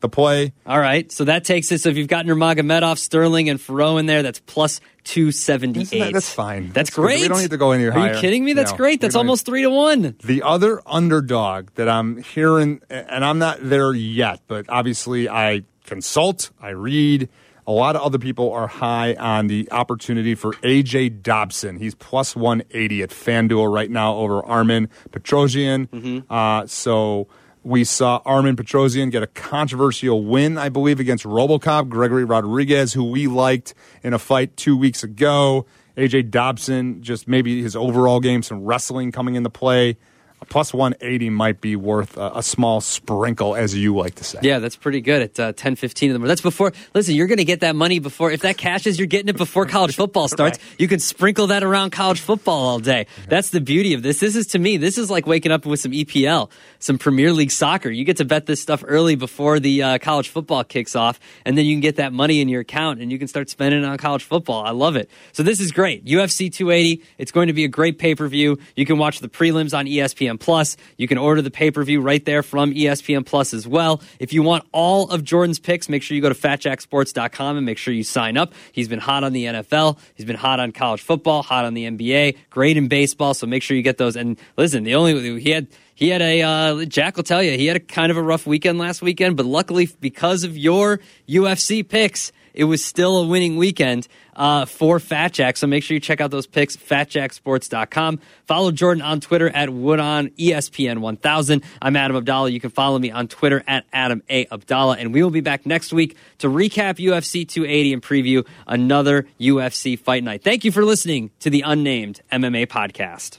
the 0.00 0.08
play. 0.08 0.52
All 0.66 0.78
right, 0.80 1.10
so 1.10 1.24
that 1.24 1.44
takes 1.44 1.70
it. 1.72 1.80
So 1.80 1.88
if 1.88 1.96
you've 1.96 2.08
got 2.08 2.24
Nurmagomedov, 2.26 2.98
Sterling, 2.98 3.48
and 3.48 3.58
Fiorot 3.58 4.00
in 4.00 4.06
there, 4.06 4.22
that's 4.22 4.40
plus 4.40 4.80
two 5.04 5.32
seventy 5.32 5.80
eight. 5.82 5.98
That- 6.00 6.12
that's 6.12 6.32
fine. 6.32 6.64
That's, 6.66 6.74
That's 6.74 6.90
good. 6.90 7.02
great. 7.02 7.20
We 7.22 7.28
don't 7.28 7.40
need 7.40 7.50
to 7.50 7.56
go 7.56 7.72
any 7.72 7.84
Are 7.84 7.92
higher. 7.92 8.14
you 8.14 8.20
kidding 8.20 8.44
me? 8.44 8.52
That's 8.52 8.70
No, 8.72 8.76
great. 8.76 9.00
That's 9.00 9.14
almost 9.16 9.46
three 9.46 9.62
to 9.62 9.70
one. 9.70 10.14
The 10.24 10.42
other 10.42 10.82
underdog 10.86 11.70
that 11.76 11.88
I'm 11.88 12.22
hearing, 12.22 12.80
and 12.90 13.24
I'm 13.24 13.38
not 13.38 13.58
there 13.60 13.92
yet, 13.92 14.40
but 14.48 14.66
obviously 14.68 15.28
I 15.28 15.62
consult, 15.84 16.50
I 16.60 16.70
read. 16.70 17.28
A 17.66 17.72
lot 17.72 17.96
of 17.96 18.02
other 18.02 18.18
people 18.18 18.50
are 18.52 18.66
high 18.66 19.12
on 19.16 19.46
the 19.48 19.68
opportunity 19.70 20.34
for 20.34 20.52
AJ 20.62 21.22
Dobson. 21.22 21.76
He's 21.78 21.94
plus 21.94 22.34
180 22.34 23.02
at 23.02 23.10
FanDuel 23.10 23.70
right 23.70 23.90
now 23.90 24.14
over 24.14 24.42
Armen 24.42 24.88
Petrosyan. 25.10 26.24
Uh, 26.30 26.66
so 26.66 27.28
we 27.68 27.84
saw 27.84 28.22
Armen 28.24 28.56
Petrosyan 28.56 29.10
get 29.10 29.22
a 29.22 29.26
controversial 29.26 30.24
win, 30.24 30.56
I 30.56 30.70
believe, 30.70 31.00
against 31.00 31.24
Robocop, 31.24 31.90
Gregory 31.90 32.24
Rodrigues, 32.24 32.94
who 32.94 33.04
we 33.04 33.26
liked 33.26 33.74
in 34.02 34.14
a 34.14 34.18
fight 34.18 34.56
two 34.56 34.74
weeks 34.74 35.02
ago. 35.02 35.66
AJ 35.94 36.30
Dobson, 36.30 37.02
just 37.02 37.28
maybe 37.28 37.60
his 37.60 37.76
overall 37.76 38.20
game, 38.20 38.42
some 38.42 38.64
wrestling 38.64 39.12
coming 39.12 39.34
into 39.34 39.50
play. 39.50 39.98
A 40.40 40.44
plus 40.44 40.72
180 40.72 41.30
might 41.30 41.60
be 41.60 41.76
worth 41.76 42.16
a, 42.16 42.32
a, 42.36 42.42
small 42.42 42.80
sprinkle, 42.80 43.56
as 43.56 43.74
you 43.74 43.96
like 43.96 44.14
to 44.16 44.24
say. 44.24 44.38
Yeah, 44.42 44.58
that's 44.60 44.76
pretty 44.76 45.00
good 45.00 45.22
at 45.22 45.40
uh, 45.40 45.52
10 45.52 45.76
15 45.76 46.10
in 46.10 46.12
the 46.12 46.18
morning. 46.18 46.28
That's 46.28 46.40
before, 46.40 46.72
listen, 46.94 47.14
you're 47.14 47.26
going 47.26 47.38
to 47.38 47.44
get 47.44 47.60
that 47.60 47.74
money 47.74 47.98
before, 47.98 48.30
if 48.30 48.42
that 48.42 48.56
cashes, 48.56 48.98
you're 48.98 49.06
getting 49.06 49.28
it 49.28 49.36
before 49.36 49.66
college 49.66 49.96
football 49.96 50.28
starts. 50.28 50.58
right. 50.58 50.80
You 50.80 50.88
can 50.88 51.00
sprinkle 51.00 51.48
that 51.48 51.64
around 51.64 51.90
college 51.90 52.20
football 52.20 52.68
all 52.68 52.78
day. 52.78 53.06
That's 53.28 53.50
the 53.50 53.60
beauty 53.60 53.94
of 53.94 54.02
this. 54.02 54.20
This 54.20 54.36
is, 54.36 54.46
to 54.48 54.58
me, 54.58 54.76
this 54.76 54.96
is 54.96 55.10
like 55.10 55.26
waking 55.26 55.52
up 55.52 55.66
with 55.66 55.80
some 55.80 55.92
EPL, 55.92 56.50
some 56.78 56.98
Premier 56.98 57.32
League 57.32 57.50
soccer. 57.50 57.90
You 57.90 58.04
get 58.04 58.18
to 58.18 58.24
bet 58.24 58.46
this 58.46 58.62
stuff 58.62 58.84
early 58.86 59.16
before 59.16 59.58
the 59.58 59.82
uh, 59.82 59.98
college 59.98 60.28
football 60.28 60.62
kicks 60.64 60.94
off, 60.94 61.18
and 61.44 61.58
then 61.58 61.64
you 61.64 61.74
can 61.74 61.80
get 61.80 61.96
that 61.96 62.12
money 62.12 62.40
in 62.40 62.48
your 62.48 62.60
account 62.60 63.00
and 63.00 63.10
you 63.10 63.18
can 63.18 63.28
start 63.28 63.50
spending 63.50 63.82
it 63.82 63.86
on 63.86 63.98
college 63.98 64.24
football. 64.24 64.64
I 64.64 64.70
love 64.70 64.96
it. 64.96 65.10
So 65.32 65.42
this 65.42 65.60
is 65.60 65.72
great. 65.72 66.04
UFC 66.04 66.52
280. 66.52 67.02
It's 67.18 67.32
going 67.32 67.48
to 67.48 67.52
be 67.52 67.64
a 67.64 67.68
great 67.68 67.98
pay 67.98 68.14
per 68.14 68.28
view. 68.28 68.58
You 68.76 68.86
can 68.86 68.98
watch 68.98 69.20
the 69.20 69.28
prelims 69.28 69.76
on 69.76 69.86
ESPN 70.28 70.40
Plus. 70.40 70.76
You 70.96 71.08
can 71.08 71.18
order 71.18 71.42
the 71.42 71.50
pay 71.50 71.70
per 71.70 71.82
view 71.82 72.00
right 72.00 72.24
there 72.24 72.42
from 72.42 72.72
ESPN 72.72 73.24
Plus 73.24 73.54
as 73.54 73.66
well. 73.66 74.02
If 74.18 74.32
you 74.32 74.42
want 74.42 74.64
all 74.72 75.10
of 75.10 75.24
Jordan's 75.24 75.58
picks, 75.58 75.88
make 75.88 76.02
sure 76.02 76.14
you 76.14 76.22
go 76.22 76.28
to 76.28 76.34
fatjacksports.com 76.34 77.56
and 77.56 77.66
make 77.66 77.78
sure 77.78 77.92
you 77.94 78.04
sign 78.04 78.36
up. 78.36 78.52
He's 78.72 78.88
been 78.88 78.98
hot 78.98 79.24
on 79.24 79.32
the 79.32 79.44
NFL. 79.44 79.98
He's 80.14 80.26
been 80.26 80.36
hot 80.36 80.60
on 80.60 80.72
college 80.72 81.00
football, 81.00 81.42
hot 81.42 81.64
on 81.64 81.74
the 81.74 81.84
NBA, 81.84 82.36
great 82.50 82.76
in 82.76 82.88
baseball. 82.88 83.34
So 83.34 83.46
make 83.46 83.62
sure 83.62 83.76
you 83.76 83.82
get 83.82 83.98
those. 83.98 84.16
And 84.16 84.38
listen, 84.56 84.84
the 84.84 84.94
only 84.94 85.40
he 85.40 85.50
had 85.50 85.68
he 85.94 86.08
had 86.10 86.22
a 86.22 86.42
uh, 86.42 86.84
Jack 86.84 87.16
will 87.16 87.24
tell 87.24 87.42
you 87.42 87.52
he 87.52 87.66
had 87.66 87.76
a 87.76 87.80
kind 87.80 88.10
of 88.10 88.16
a 88.16 88.22
rough 88.22 88.46
weekend 88.46 88.78
last 88.78 89.02
weekend, 89.02 89.36
but 89.36 89.46
luckily 89.46 89.88
because 90.00 90.44
of 90.44 90.56
your 90.56 91.00
UFC 91.28 91.86
picks, 91.86 92.32
it 92.58 92.64
was 92.64 92.84
still 92.84 93.18
a 93.18 93.26
winning 93.26 93.56
weekend 93.56 94.08
uh, 94.34 94.64
for 94.66 94.98
Fat 94.98 95.32
Jack. 95.32 95.56
So 95.56 95.68
make 95.68 95.84
sure 95.84 95.94
you 95.94 96.00
check 96.00 96.20
out 96.20 96.32
those 96.32 96.48
picks, 96.48 96.76
fatjacksports.com. 96.76 98.18
Follow 98.46 98.72
Jordan 98.72 99.00
on 99.00 99.20
Twitter 99.20 99.48
at 99.48 99.68
Woodon 99.68 100.34
ESPN 100.36 100.98
1000. 100.98 101.62
I'm 101.80 101.94
Adam 101.94 102.22
Abdalla. 102.22 102.50
You 102.50 102.58
can 102.58 102.70
follow 102.70 102.98
me 102.98 103.12
on 103.12 103.28
Twitter 103.28 103.62
at 103.68 103.84
Adam 103.92 104.24
A. 104.28 104.46
Abdalla. 104.46 104.96
And 104.98 105.14
we 105.14 105.22
will 105.22 105.30
be 105.30 105.40
back 105.40 105.66
next 105.66 105.92
week 105.92 106.16
to 106.38 106.48
recap 106.48 106.96
UFC 106.96 107.48
280 107.48 107.92
and 107.92 108.02
preview 108.02 108.46
another 108.66 109.28
UFC 109.38 109.96
fight 109.96 110.24
night. 110.24 110.42
Thank 110.42 110.64
you 110.64 110.72
for 110.72 110.84
listening 110.84 111.30
to 111.38 111.50
the 111.50 111.62
Unnamed 111.62 112.20
MMA 112.32 112.66
podcast. 112.66 113.38